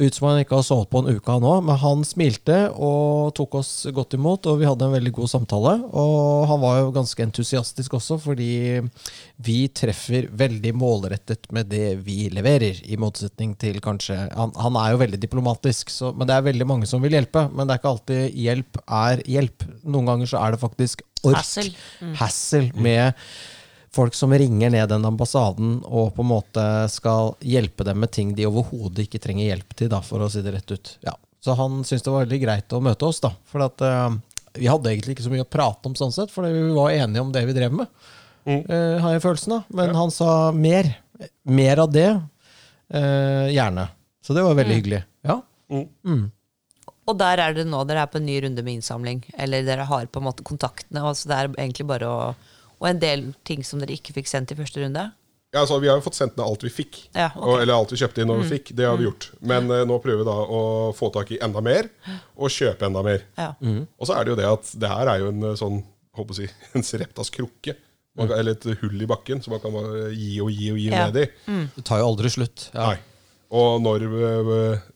ut 0.00 0.14
som 0.16 0.30
han 0.30 0.38
ikke 0.40 0.56
har 0.56 0.64
sovet 0.64 0.88
på 0.88 1.00
en 1.02 1.10
uke 1.18 1.34
nå, 1.42 1.50
men 1.66 1.76
han 1.82 2.04
smilte 2.08 2.54
og 2.72 3.34
tok 3.36 3.58
oss 3.60 3.72
godt 3.92 4.14
imot, 4.16 4.46
og 4.48 4.60
vi 4.62 4.64
hadde 4.64 4.86
en 4.86 4.94
veldig 4.94 5.12
god 5.18 5.28
samtale. 5.28 5.74
Og 5.92 6.46
han 6.48 6.62
var 6.62 6.78
jo 6.78 6.94
ganske 6.94 7.20
entusiastisk 7.26 7.98
også, 7.98 8.16
fordi 8.22 8.80
vi 9.44 9.58
treffer 9.76 10.30
veldig 10.40 10.72
målrettet 10.80 11.50
med 11.52 11.68
det 11.74 11.98
vi 12.06 12.30
leverer, 12.32 12.80
i 12.88 12.96
motsetning 13.00 13.52
til 13.60 13.76
kanskje 13.84 14.16
Han, 14.38 14.54
han 14.56 14.78
er 14.80 14.94
jo 14.94 15.02
veldig 15.04 15.20
diplomatisk, 15.20 15.92
så, 15.92 16.14
men 16.16 16.30
det 16.30 16.38
er 16.38 16.48
veldig 16.48 16.70
mange 16.70 16.88
som 16.88 17.04
vil 17.04 17.18
hjelpe. 17.18 17.44
Men 17.52 17.68
det 17.68 17.76
er 17.76 17.82
ikke 17.82 17.92
alltid 17.92 18.40
hjelp 18.46 18.80
er 18.86 19.24
hjelp. 19.28 19.68
Noen 19.84 20.08
ganger 20.14 20.32
så 20.32 20.40
er 20.40 20.56
det 20.56 20.64
faktisk 20.64 21.04
ork. 21.22 21.40
Hassel. 21.40 21.72
Hassel 22.18 22.70
med 22.74 23.12
folk 23.90 24.14
som 24.14 24.32
ringer 24.32 24.70
ned 24.70 24.88
den 24.88 25.04
ambassaden 25.04 25.80
og 25.84 26.12
på 26.14 26.22
en 26.22 26.30
måte 26.30 26.64
skal 26.92 27.34
hjelpe 27.42 27.84
dem 27.86 27.98
med 28.02 28.12
ting 28.14 28.34
de 28.38 28.46
overhodet 28.46 29.06
ikke 29.06 29.20
trenger 29.22 29.48
hjelp 29.50 29.74
til, 29.74 29.90
da, 29.90 29.98
for 30.04 30.22
å 30.22 30.30
si 30.30 30.44
det 30.44 30.54
rett 30.54 30.74
ut. 30.74 30.92
Ja. 31.06 31.16
Så 31.40 31.56
han 31.58 31.80
syntes 31.82 32.04
det 32.06 32.12
var 32.12 32.26
veldig 32.26 32.40
greit 32.42 32.76
å 32.76 32.82
møte 32.84 33.08
oss, 33.08 33.20
da. 33.24 33.32
For 33.48 33.64
at, 33.64 33.82
uh, 33.82 34.12
vi 34.58 34.68
hadde 34.70 34.92
egentlig 34.92 35.16
ikke 35.16 35.26
så 35.26 35.32
mye 35.32 35.46
å 35.46 35.50
prate 35.50 35.88
om, 35.90 35.96
sånn 35.98 36.12
sett, 36.14 36.32
for 36.32 36.46
vi 36.46 36.66
var 36.76 36.92
enige 36.92 37.24
om 37.24 37.32
det 37.34 37.46
vi 37.48 37.56
drev 37.56 37.78
med. 37.80 37.88
eh, 38.68 38.98
har 39.00 39.14
jeg 39.14 39.24
følelsen 39.24 39.56
av. 39.58 39.72
Men 39.80 39.94
han 39.96 40.12
sa 40.14 40.50
mer. 40.56 40.90
Mer 41.44 41.82
av 41.84 41.90
det. 41.92 42.10
Uh, 42.92 43.48
gjerne. 43.52 43.88
Så 44.24 44.36
det 44.36 44.44
var 44.44 44.58
veldig 44.58 44.76
hyggelig. 44.80 45.02
Ja. 45.26 45.40
Og 47.08 47.16
der 47.18 47.40
er 47.42 47.54
det 47.56 47.66
nå 47.66 47.80
dere 47.88 48.04
er 48.04 48.10
på 48.10 48.20
en 48.20 48.26
ny 48.28 48.36
runde 48.44 48.64
med 48.66 48.78
innsamling. 48.78 49.22
Eller 49.40 49.64
dere 49.66 49.88
har 49.88 50.10
på 50.10 50.20
en 50.20 50.28
måte 50.28 50.46
kontaktene. 50.46 51.02
Og 51.06 51.16
så 51.18 51.30
det 51.30 51.38
er 51.38 51.52
egentlig 51.56 51.88
bare 51.90 52.10
å 52.10 52.20
Og 52.80 52.86
en 52.88 53.00
del 53.00 53.26
ting 53.44 53.60
som 53.60 53.80
dere 53.80 53.92
ikke 53.92 54.14
fikk 54.16 54.28
sendt 54.30 54.54
i 54.54 54.56
første 54.56 54.80
runde. 54.80 55.02
Ja, 55.52 55.60
altså, 55.60 55.78
Vi 55.82 55.88
har 55.90 55.98
jo 55.98 56.04
fått 56.04 56.16
sendt 56.16 56.38
ned 56.38 56.46
alt 56.46 56.62
vi 56.62 56.70
fikk. 56.70 56.98
Ja, 57.12 57.26
okay. 57.34 57.42
og, 57.42 57.60
eller 57.60 57.74
alt 57.74 57.92
vi 57.92 57.98
kjøpte 58.00 58.22
inn 58.22 58.30
og 58.32 58.44
mm. 58.44 58.48
fikk. 58.52 58.70
Det 58.78 58.86
har 58.86 58.96
vi 58.96 59.04
gjort. 59.08 59.26
Men 59.42 59.66
uh, 59.68 59.82
nå 59.88 59.98
prøver 60.00 60.22
vi 60.22 60.28
da 60.28 60.36
å 60.46 60.60
få 60.96 61.10
tak 61.12 61.32
i 61.34 61.40
enda 61.42 61.62
mer, 61.64 61.90
og 62.38 62.54
kjøpe 62.54 62.86
enda 62.86 63.02
mer. 63.04 63.26
Ja. 63.36 63.50
Og 63.98 64.08
så 64.08 64.16
er 64.16 64.24
det 64.24 64.32
jo 64.32 64.38
det 64.38 64.48
at 64.48 64.70
det 64.80 64.92
her 64.92 65.10
er 65.10 65.24
jo 65.24 65.32
en 65.32 65.48
eh, 65.50 65.58
sånn 65.58 65.82
håper 66.16 66.38
jeg 66.38 66.50
å 66.50 66.52
si, 66.52 66.64
en 66.78 66.86
sreptas 66.86 67.34
krukke. 67.34 67.74
Man 68.18 68.30
eller 68.34 68.56
et 68.56 68.64
hull 68.80 69.02
i 69.02 69.10
bakken, 69.10 69.42
som 69.42 69.54
man 69.54 69.62
kan 69.62 69.74
bare 69.74 70.08
gi 70.14 70.38
og 70.42 70.50
gi 70.54 70.70
og 70.72 70.80
gi 70.82 70.88
Ja. 70.90 71.04
ned 71.08 71.18
i. 71.20 71.26
Det 71.76 71.84
tar 71.86 72.02
jo 72.02 72.08
aldri 72.10 72.30
slutt. 72.30 72.70
Ja. 72.74 72.92
Nei. 72.92 73.09
Og 73.50 73.80
når 73.82 74.04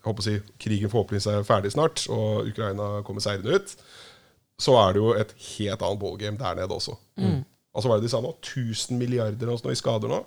håper 0.05 0.21
å 0.21 0.25
si, 0.25 0.37
krigen 0.63 0.91
forhåpentligvis 0.93 1.27
er 1.33 1.47
ferdig 1.49 1.73
snart, 1.75 2.05
og 2.13 2.47
Ukraina 2.53 3.01
kommer 3.07 3.25
seirende 3.25 3.57
ut, 3.59 3.73
så 4.63 4.77
er 4.79 4.93
det 4.95 5.01
jo 5.03 5.09
et 5.19 5.33
helt 5.57 5.83
annet 5.83 5.99
ballgame 6.05 6.39
der 6.39 6.61
nede 6.61 6.77
også. 6.77 6.95
Altså 7.75 7.89
Hva 7.91 7.97
er 7.97 8.03
det 8.05 8.07
de 8.07 8.13
sa 8.13 8.21
nå? 8.23 8.31
1000 8.39 9.01
milliarder 9.01 9.51
og 9.51 9.59
sånt 9.59 9.75
i 9.75 9.81
skader 9.81 10.13
nå? 10.13 10.21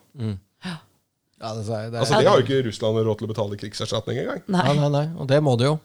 Ja, 0.68 1.54
det, 1.54 1.62
er- 1.64 1.64
det, 1.64 1.78
er- 1.94 2.00
Altså 2.02 2.18
Det 2.20 2.28
har 2.28 2.42
jo 2.42 2.44
ikke 2.48 2.66
Russland 2.68 2.98
råd 3.08 3.20
til 3.22 3.28
å 3.28 3.32
betale 3.32 3.60
krigserstatning 3.62 4.20
engang. 4.26 4.42
Nei. 4.52 4.66
Nei, 4.68 4.76
nei, 4.82 4.90
nei. 4.98 5.06
Og 5.22 5.30
det 5.32 5.40
må 5.46 5.54
det 5.62 5.70
jo, 5.70 5.78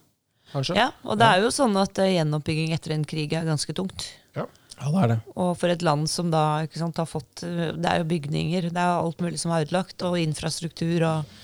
kanskje. 0.51 0.75
Ja, 0.81 0.89
og 1.05 1.21
det 1.21 1.29
er 1.29 1.45
jo 1.45 1.53
sånn 1.55 1.77
at 1.79 1.99
eh, 2.03 2.15
gjenoppbygging 2.17 2.73
etter 2.75 2.97
en 2.97 3.05
krig 3.07 3.33
er 3.39 3.47
ganske 3.47 3.75
tungt. 3.79 4.09
Ja. 4.35 4.49
Ja, 4.81 4.89
det 4.91 5.03
er 5.05 5.09
det. 5.13 5.19
Og 5.39 5.53
for 5.61 5.71
et 5.71 5.83
land 5.87 6.09
som 6.11 6.33
da 6.33 6.43
ikke 6.67 6.81
sant, 6.81 6.97
har 6.99 7.07
fått 7.07 7.45
eh, 7.47 7.71
Det 7.79 7.87
er 7.87 8.01
jo 8.03 8.09
bygninger, 8.11 8.71
det 8.75 8.81
er 8.83 8.97
alt 8.99 9.21
mulig 9.23 9.39
som 9.39 9.53
er 9.55 9.69
ødelagt, 9.69 10.03
og 10.03 10.19
infrastruktur 10.19 11.05
og 11.07 11.37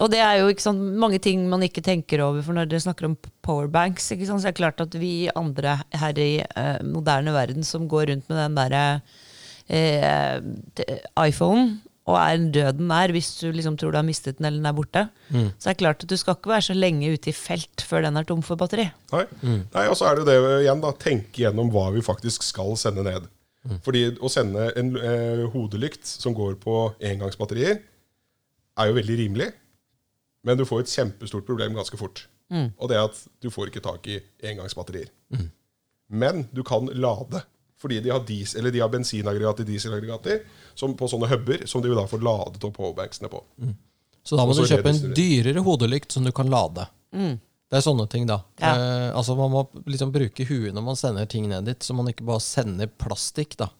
og 0.00 0.10
det 0.12 0.20
er 0.24 0.38
jo 0.40 0.48
ikke 0.50 0.64
sant, 0.64 0.80
mange 1.02 1.18
ting 1.22 1.42
man 1.50 1.62
ikke 1.66 1.82
tenker 1.84 2.22
over, 2.24 2.40
for 2.46 2.56
når 2.56 2.68
dere 2.70 2.80
snakker 2.82 3.06
om 3.10 3.18
powerbanks, 3.44 4.08
ikke 4.14 4.26
sant, 4.28 4.42
så 4.42 4.48
er 4.50 4.54
det 4.54 4.60
klart 4.62 4.80
at 4.82 4.96
vi 5.00 5.28
andre 5.36 5.76
her 6.00 6.18
i 6.22 6.30
uh, 6.56 6.78
moderne 6.88 7.34
verden 7.36 7.66
som 7.66 7.84
går 7.90 8.08
rundt 8.12 8.28
med 8.32 8.40
den 8.40 8.58
derre 8.58 8.82
uh, 9.70 10.40
t- 10.78 10.88
iPhonen 11.28 11.78
og 12.10 12.16
er 12.18 12.40
døden 12.50 12.88
nær 12.90 13.12
hvis 13.14 13.28
du 13.38 13.50
liksom 13.54 13.76
tror 13.78 13.92
du 13.94 13.98
har 14.00 14.06
mistet 14.06 14.38
den 14.40 14.48
eller 14.48 14.58
den 14.58 14.66
er 14.66 14.74
borte, 14.74 15.02
så 15.30 15.68
er 15.68 15.74
det 15.76 15.82
klart 15.82 16.02
at 16.02 16.10
du 16.10 16.16
skal 16.18 16.34
ikke 16.34 16.50
være 16.50 16.64
så 16.66 16.74
lenge 16.74 17.10
ute 17.12 17.30
i 17.30 17.34
felt 17.36 17.84
før 17.86 18.02
den 18.02 18.16
er 18.18 18.26
tom 18.26 18.40
for 18.42 18.58
batteri. 18.58 18.88
Nei. 19.12 19.20
Nei, 19.44 19.84
Og 19.86 19.94
så 20.00 20.08
er 20.08 20.16
det 20.18 20.24
jo 20.34 20.48
det 20.48 20.56
igjen, 20.64 20.80
da. 20.82 20.90
Tenke 20.98 21.44
gjennom 21.44 21.70
hva 21.70 21.84
vi 21.94 22.02
faktisk 22.02 22.42
skal 22.48 22.72
sende 22.80 23.04
ned. 23.06 23.28
Fordi 23.84 24.02
å 24.18 24.30
sende 24.32 24.70
en 24.80 24.90
eh, 24.96 25.44
hodelykt 25.52 26.08
som 26.08 26.34
går 26.34 26.56
på 26.64 26.80
engangsbatterier, 27.12 27.78
er 28.80 28.90
jo 28.90 28.96
veldig 28.96 29.18
rimelig. 29.20 29.50
Men 30.46 30.58
du 30.58 30.64
får 30.64 30.84
et 30.84 30.92
kjempestort 30.94 31.46
problem 31.46 31.74
ganske 31.76 31.98
fort. 32.00 32.26
Og 32.50 32.88
det 32.90 32.96
er 32.98 33.06
at 33.06 33.18
du 33.42 33.50
får 33.52 33.70
ikke 33.70 33.82
tak 33.84 34.06
i 34.10 34.18
engangsbatterier. 34.50 35.10
Men 36.10 36.46
du 36.52 36.62
kan 36.66 36.86
lade. 36.92 37.42
Fordi 37.80 38.00
de 38.04 38.10
har, 38.12 38.20
diesel, 38.28 38.58
eller 38.60 38.74
de 38.74 38.80
har 38.82 38.90
bensinaggregater, 38.92 39.64
dieselaggregater, 39.64 40.42
som 40.76 40.92
på 40.98 41.06
sånne 41.08 41.30
huber, 41.30 41.62
som 41.70 41.80
de 41.80 41.88
vil 41.88 41.96
da 41.96 42.02
får 42.10 42.20
ladet 42.26 42.64
opp 42.66 42.74
powerbanksene 42.76 43.30
på. 43.32 43.40
Så 44.22 44.36
da 44.36 44.44
må 44.44 44.52
så 44.52 44.66
du 44.66 44.74
kjøpe 44.74 44.92
en 44.92 45.14
dyrere 45.16 45.62
hodelykt 45.64 46.12
som 46.12 46.26
du 46.26 46.32
kan 46.36 46.50
lade. 46.52 46.84
Det 47.70 47.78
er 47.78 47.84
sånne 47.86 48.04
ting, 48.10 48.26
da. 48.28 48.40
Ja. 48.60 48.74
Eh, 48.74 49.16
altså 49.16 49.36
Man 49.38 49.52
må 49.54 49.62
liksom 49.86 50.10
bruke 50.12 50.44
huet 50.44 50.74
når 50.74 50.84
man 50.84 50.98
sender 50.98 51.28
ting 51.30 51.46
ned 51.48 51.70
dit, 51.70 51.80
så 51.86 51.94
man 51.96 52.10
ikke 52.10 52.26
bare 52.28 52.42
sender 52.42 52.90
plastikk, 53.00 53.56
da. 53.62 53.70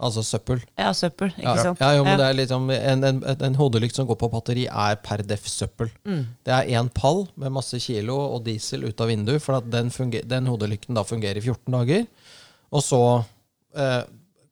Altså 0.00 0.22
søppel. 0.24 0.62
Ja, 0.80 0.90
søppel, 0.96 1.28
ikke 1.36 1.44
Ja, 1.44 1.62
sant? 1.62 1.80
ja, 1.82 1.90
jo, 1.98 2.04
men 2.06 2.16
det 2.16 2.26
er 2.30 2.36
liksom 2.38 2.70
En, 2.72 3.04
en, 3.04 3.18
en 3.48 3.58
hodelykt 3.58 3.98
som 3.98 4.06
går 4.08 4.16
på 4.22 4.30
batteri, 4.32 4.62
er 4.66 4.96
per 5.04 5.20
def 5.28 5.44
søppel. 5.50 5.90
Mm. 6.08 6.22
Det 6.46 6.54
er 6.56 6.70
én 6.80 6.88
pall 6.96 7.26
med 7.36 7.52
masse 7.52 7.76
kilo 7.84 8.16
og 8.36 8.44
diesel 8.46 8.86
ut 8.88 9.00
av 9.04 9.10
vinduet, 9.12 9.42
for 9.44 9.58
at 9.58 9.68
den, 9.70 9.90
funger, 9.92 10.24
den 10.24 10.48
hodelykten 10.48 10.96
da 10.96 11.04
fungerer 11.04 11.36
i 11.36 11.44
14 11.44 11.76
dager. 11.76 12.06
Og 12.72 12.82
så 12.86 13.02
eh, 13.76 14.02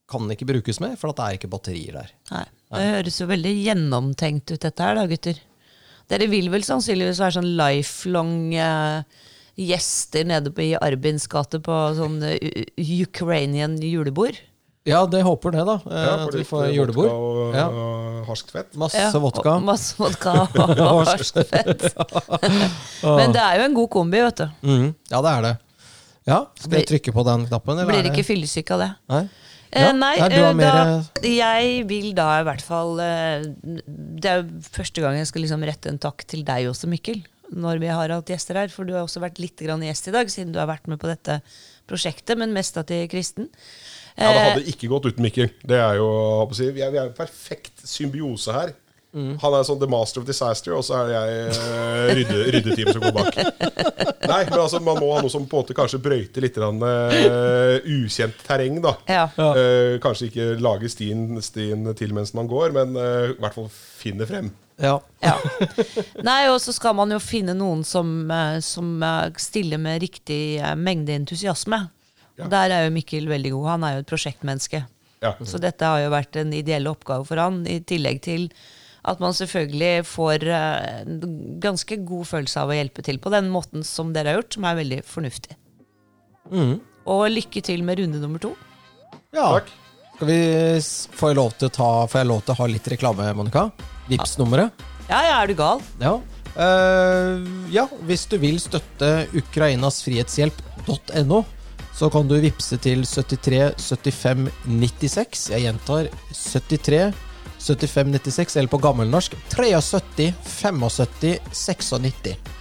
kan 0.08 0.24
den 0.26 0.36
ikke 0.36 0.48
brukes 0.52 0.80
mer, 0.84 0.96
for 1.00 1.10
at 1.14 1.16
det 1.20 1.24
er 1.26 1.38
ikke 1.40 1.50
batterier 1.52 1.96
der. 2.02 2.12
Nei. 2.34 2.44
Det 2.68 2.84
høres 2.92 3.16
jo 3.22 3.26
veldig 3.30 3.54
gjennomtenkt 3.64 4.52
ut, 4.52 4.60
dette 4.60 4.84
her, 4.84 4.98
da, 5.00 5.06
gutter. 5.08 5.40
Dere 6.08 6.28
vil 6.28 6.50
vel 6.52 6.64
sannsynligvis 6.64 7.20
være 7.20 7.38
sånn 7.38 7.50
lifelong 7.56 8.34
eh, 8.56 9.24
gjester 9.58 10.28
nede 10.28 10.52
på, 10.52 10.62
i 10.64 10.76
Arbins 10.76 11.24
gate 11.30 11.60
på 11.64 11.78
sånn 11.96 12.20
eh, 12.28 12.68
Ukrainian 13.00 13.76
julebord? 13.82 14.36
Ja, 14.86 15.06
det 15.06 15.22
håper 15.22 15.50
det, 15.52 15.64
da. 15.66 15.74
Eh, 15.90 16.04
Ja, 16.06 16.12
at 16.26 16.34
vi 16.34 16.44
får 16.44 16.62
vodka 16.62 16.72
julebord. 16.72 17.10
og 17.10 17.54
Ja. 17.54 17.68
harskt 18.28 18.50
fett. 18.50 18.74
Masse 18.76 18.96
Ja, 18.98 19.10
vodka. 19.18 19.56
og 19.56 19.62
Masse 19.62 19.96
vodka 19.98 20.32
og 20.54 21.06
harskt 21.06 21.42
fett. 21.48 21.94
Men 23.02 23.32
det 23.32 23.42
er 23.42 23.58
jo 23.58 23.64
en 23.68 23.74
god 23.74 23.90
kombi, 23.90 24.20
vet 24.22 24.36
du. 24.36 24.46
Mm, 24.62 24.94
Ja, 25.10 25.20
det 25.22 25.32
er 25.34 25.42
det. 25.42 25.58
Ja, 26.28 26.38
Skal 26.60 26.78
jeg 26.82 26.88
trykke 26.88 27.12
på 27.16 27.24
den 27.24 27.46
knappen? 27.48 27.78
eller 27.78 27.86
Blir 27.92 28.02
det- 28.02 28.12
ikke 28.12 28.24
fyllesyk 28.28 28.70
av 28.70 28.78
det. 28.80 28.90
Nei? 29.08 29.28
Eh, 29.72 29.82
Ja, 29.82 29.92
nei, 29.92 30.16
eh, 30.16 30.52
mer- 30.54 30.72
da, 30.72 31.02
jeg 31.22 31.86
vil 31.86 32.12
da 32.14 32.40
i 32.40 32.44
hvert 32.44 32.62
fall 32.62 32.98
eh, 33.00 33.42
Det 33.44 34.24
er 34.24 34.42
jo 34.42 34.48
første 34.72 35.00
gang 35.02 35.16
jeg 35.16 35.26
skal 35.26 35.42
liksom 35.42 35.62
rette 35.64 35.88
en 35.88 35.98
takk 35.98 36.24
til 36.26 36.42
deg 36.44 36.66
også, 36.68 36.86
Mikkel. 36.88 37.22
Når 37.54 37.78
vi 37.80 37.86
har 37.88 38.08
hatt 38.08 38.26
gjester 38.26 38.54
her. 38.56 38.68
For 38.68 38.84
du 38.84 38.92
har 38.94 39.02
også 39.04 39.20
vært 39.20 39.38
litt 39.38 39.56
grann 39.56 39.80
gjest 39.80 40.08
i 40.08 40.10
dag, 40.12 40.26
siden 40.28 40.52
du 40.52 40.58
har 40.58 40.66
vært 40.68 40.86
med 40.86 40.98
på 41.00 41.06
dette 41.08 41.40
prosjektet. 41.88 42.36
Men 42.38 42.52
mest 42.56 42.76
da 42.78 42.84
til 42.86 43.08
Kristen. 43.12 43.48
Ja, 44.18 44.28
Det 44.32 44.36
Eh, 44.36 44.46
hadde 44.50 44.64
ikke 44.72 44.88
gått 44.90 45.06
uten 45.06 45.22
Mikkel. 45.22 45.50
Det 45.62 45.78
er 45.78 45.94
jo, 46.00 46.08
jeg 46.42 46.48
vi 46.74 46.82
er, 46.82 46.90
vi 46.90 46.98
er 46.98 47.06
en 47.06 47.14
perfekt 47.16 47.84
symbiose 47.86 48.52
her. 48.52 48.72
Mm. 49.18 49.32
Han 49.42 49.54
er 49.56 49.64
sånn 49.66 49.80
the 49.80 49.88
master 49.90 50.22
of 50.22 50.28
disaster, 50.28 50.74
og 50.78 50.84
så 50.86 51.00
er 51.00 51.08
jeg 51.10 51.38
eh, 51.48 52.10
rydde, 52.18 52.36
ryddeteamet 52.54 52.94
som 52.94 53.02
går 53.02 53.16
bak. 53.16 53.38
Nei, 54.28 54.42
men 54.44 54.58
altså, 54.60 54.80
Man 54.84 55.00
må 55.00 55.10
ha 55.14 55.22
noe 55.24 55.32
som 55.32 55.46
på 55.48 55.58
en 55.58 55.64
måte 55.64 55.76
kanskje 55.76 56.00
brøyter 56.04 56.44
litt 56.44 56.56
grann, 56.58 56.78
eh, 56.84 57.88
ukjent 57.98 58.38
terreng. 58.46 58.78
da 58.84 58.94
Ja. 59.10 59.26
Uh, 59.34 59.98
kanskje 60.02 60.28
ikke 60.28 60.48
lage 60.62 60.90
stien, 60.92 61.26
stien 61.42 61.86
til 61.98 62.14
mens 62.14 62.34
man 62.36 62.50
går, 62.50 62.74
men 62.76 62.94
uh, 62.98 63.32
i 63.32 63.38
hvert 63.40 63.56
fall 63.56 63.70
finne 63.72 64.28
frem. 64.28 64.52
Ja. 64.78 65.00
Ja. 65.24 65.34
Nei, 66.28 66.44
og 66.52 66.60
så 66.62 66.74
skal 66.76 66.94
man 66.94 67.10
jo 67.10 67.18
finne 67.18 67.56
noen 67.58 67.82
som, 67.82 68.30
som 68.62 69.02
stiller 69.42 69.80
med 69.82 70.04
riktig 70.04 70.60
mengde 70.78 71.16
entusiasme. 71.18 71.88
Ja. 72.38 72.46
Og 72.46 72.52
Der 72.52 72.76
er 72.76 72.86
jo 72.86 72.94
Mikkel 72.94 73.26
veldig 73.26 73.50
god. 73.56 73.66
Han 73.72 73.86
er 73.88 73.96
jo 73.96 74.04
et 74.04 74.12
prosjektmenneske. 74.12 74.84
Ja. 75.24 75.34
Så 75.42 75.58
dette 75.58 75.82
har 75.82 75.98
jo 76.04 76.12
vært 76.14 76.38
en 76.38 76.52
ideell 76.54 76.86
oppgave 76.90 77.26
for 77.26 77.42
han, 77.42 77.64
i 77.66 77.80
tillegg 77.82 78.22
til 78.22 78.46
at 79.02 79.20
man 79.22 79.34
selvfølgelig 79.36 80.06
får 80.08 80.44
eh, 80.50 81.02
en 81.04 81.58
ganske 81.62 82.00
god 82.08 82.28
følelse 82.32 82.62
av 82.62 82.72
å 82.72 82.78
hjelpe 82.78 83.04
til 83.06 83.20
på 83.22 83.32
den 83.34 83.50
måten 83.52 83.84
som 83.86 84.12
dere 84.14 84.32
har 84.32 84.40
gjort, 84.40 84.56
som 84.58 84.68
er 84.68 84.78
veldig 84.80 85.02
fornuftig. 85.06 85.58
Mm. 86.50 86.78
Og 87.08 87.26
lykke 87.32 87.62
til 87.64 87.84
med 87.86 88.02
runde 88.02 88.22
nummer 88.22 88.42
to. 88.42 88.54
ja. 89.36 89.52
Takk. 89.58 89.70
Skal 90.18 90.26
vi 90.32 90.38
Får 91.14 91.30
jeg 91.30 91.36
lov 91.38 91.52
til 91.54 91.68
å 91.68 91.70
ta 91.70 91.88
Får 92.10 92.18
jeg 92.18 92.26
lov 92.26 92.40
til 92.42 92.50
å 92.50 92.58
ha 92.58 92.66
litt 92.66 92.88
reklame, 92.90 93.28
Monica? 93.38 93.68
Vips 94.08 94.32
nummeret 94.40 94.82
Ja, 95.06 95.20
ja, 95.22 95.36
er 95.36 95.46
du 95.46 95.54
gal? 95.54 95.84
Ja. 96.02 96.16
Uh, 96.58 97.44
ja, 97.70 97.84
hvis 98.08 98.24
du 98.26 98.34
vil 98.42 98.58
støtte 98.58 99.28
Ukrainas 99.38 100.00
frihetshjelp.no, 100.02 101.44
så 101.94 102.08
kan 102.10 102.26
du 102.26 102.34
vippse 102.42 102.80
til 102.82 103.04
73 103.06 103.76
75 103.78 104.48
96. 104.66 105.44
Jeg 105.54 105.68
gjentar 105.68 106.10
73 106.34 107.00
75 107.68 108.12
96, 108.16 108.56
eller 108.56 108.72
på 108.72 108.80
gammelnorsk 108.82 109.34
73 109.54 110.32
75 110.44 110.80
96. 111.52 112.54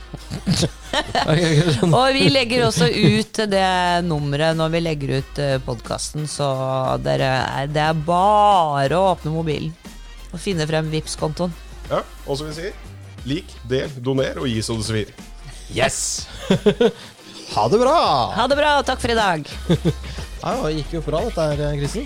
Og 1.88 2.08
vi 2.16 2.28
legger 2.32 2.66
også 2.68 2.88
ut 2.90 3.42
det 3.52 3.68
nummeret 4.08 4.58
når 4.58 4.72
vi 4.74 4.82
legger 4.84 5.18
ut 5.20 5.42
podkasten, 5.68 6.28
så 6.32 6.48
dere 7.04 7.32
er, 7.44 7.72
det 7.72 7.84
er 7.84 8.04
bare 8.08 8.98
å 8.98 9.12
åpne 9.14 9.34
mobilen 9.36 9.74
og 10.34 10.40
finne 10.44 10.68
frem 10.68 10.90
vips 10.92 11.16
kontoen 11.20 11.54
Ja, 11.88 12.02
og 12.26 12.40
som 12.40 12.50
vi 12.50 12.56
sier, 12.58 12.76
Lik, 13.28 13.52
del, 13.68 13.92
doner 14.04 14.40
og 14.40 14.48
gi 14.48 14.62
så 14.64 14.78
det 14.80 14.86
svir. 14.88 15.10
Yes! 15.76 16.28
ha 17.56 17.66
det 17.68 17.80
bra! 17.82 17.98
Ha 18.38 18.46
det 18.48 18.56
bra, 18.60 18.78
takk 18.88 19.04
for 19.04 19.12
i 19.12 19.18
dag. 19.18 19.48
Ja, 20.38 20.52
det 20.62 20.76
gikk 20.78 20.92
jo 20.94 21.00
bra 21.04 21.20
dette 21.26 21.44
her, 21.50 21.80
Kristen. 21.80 22.06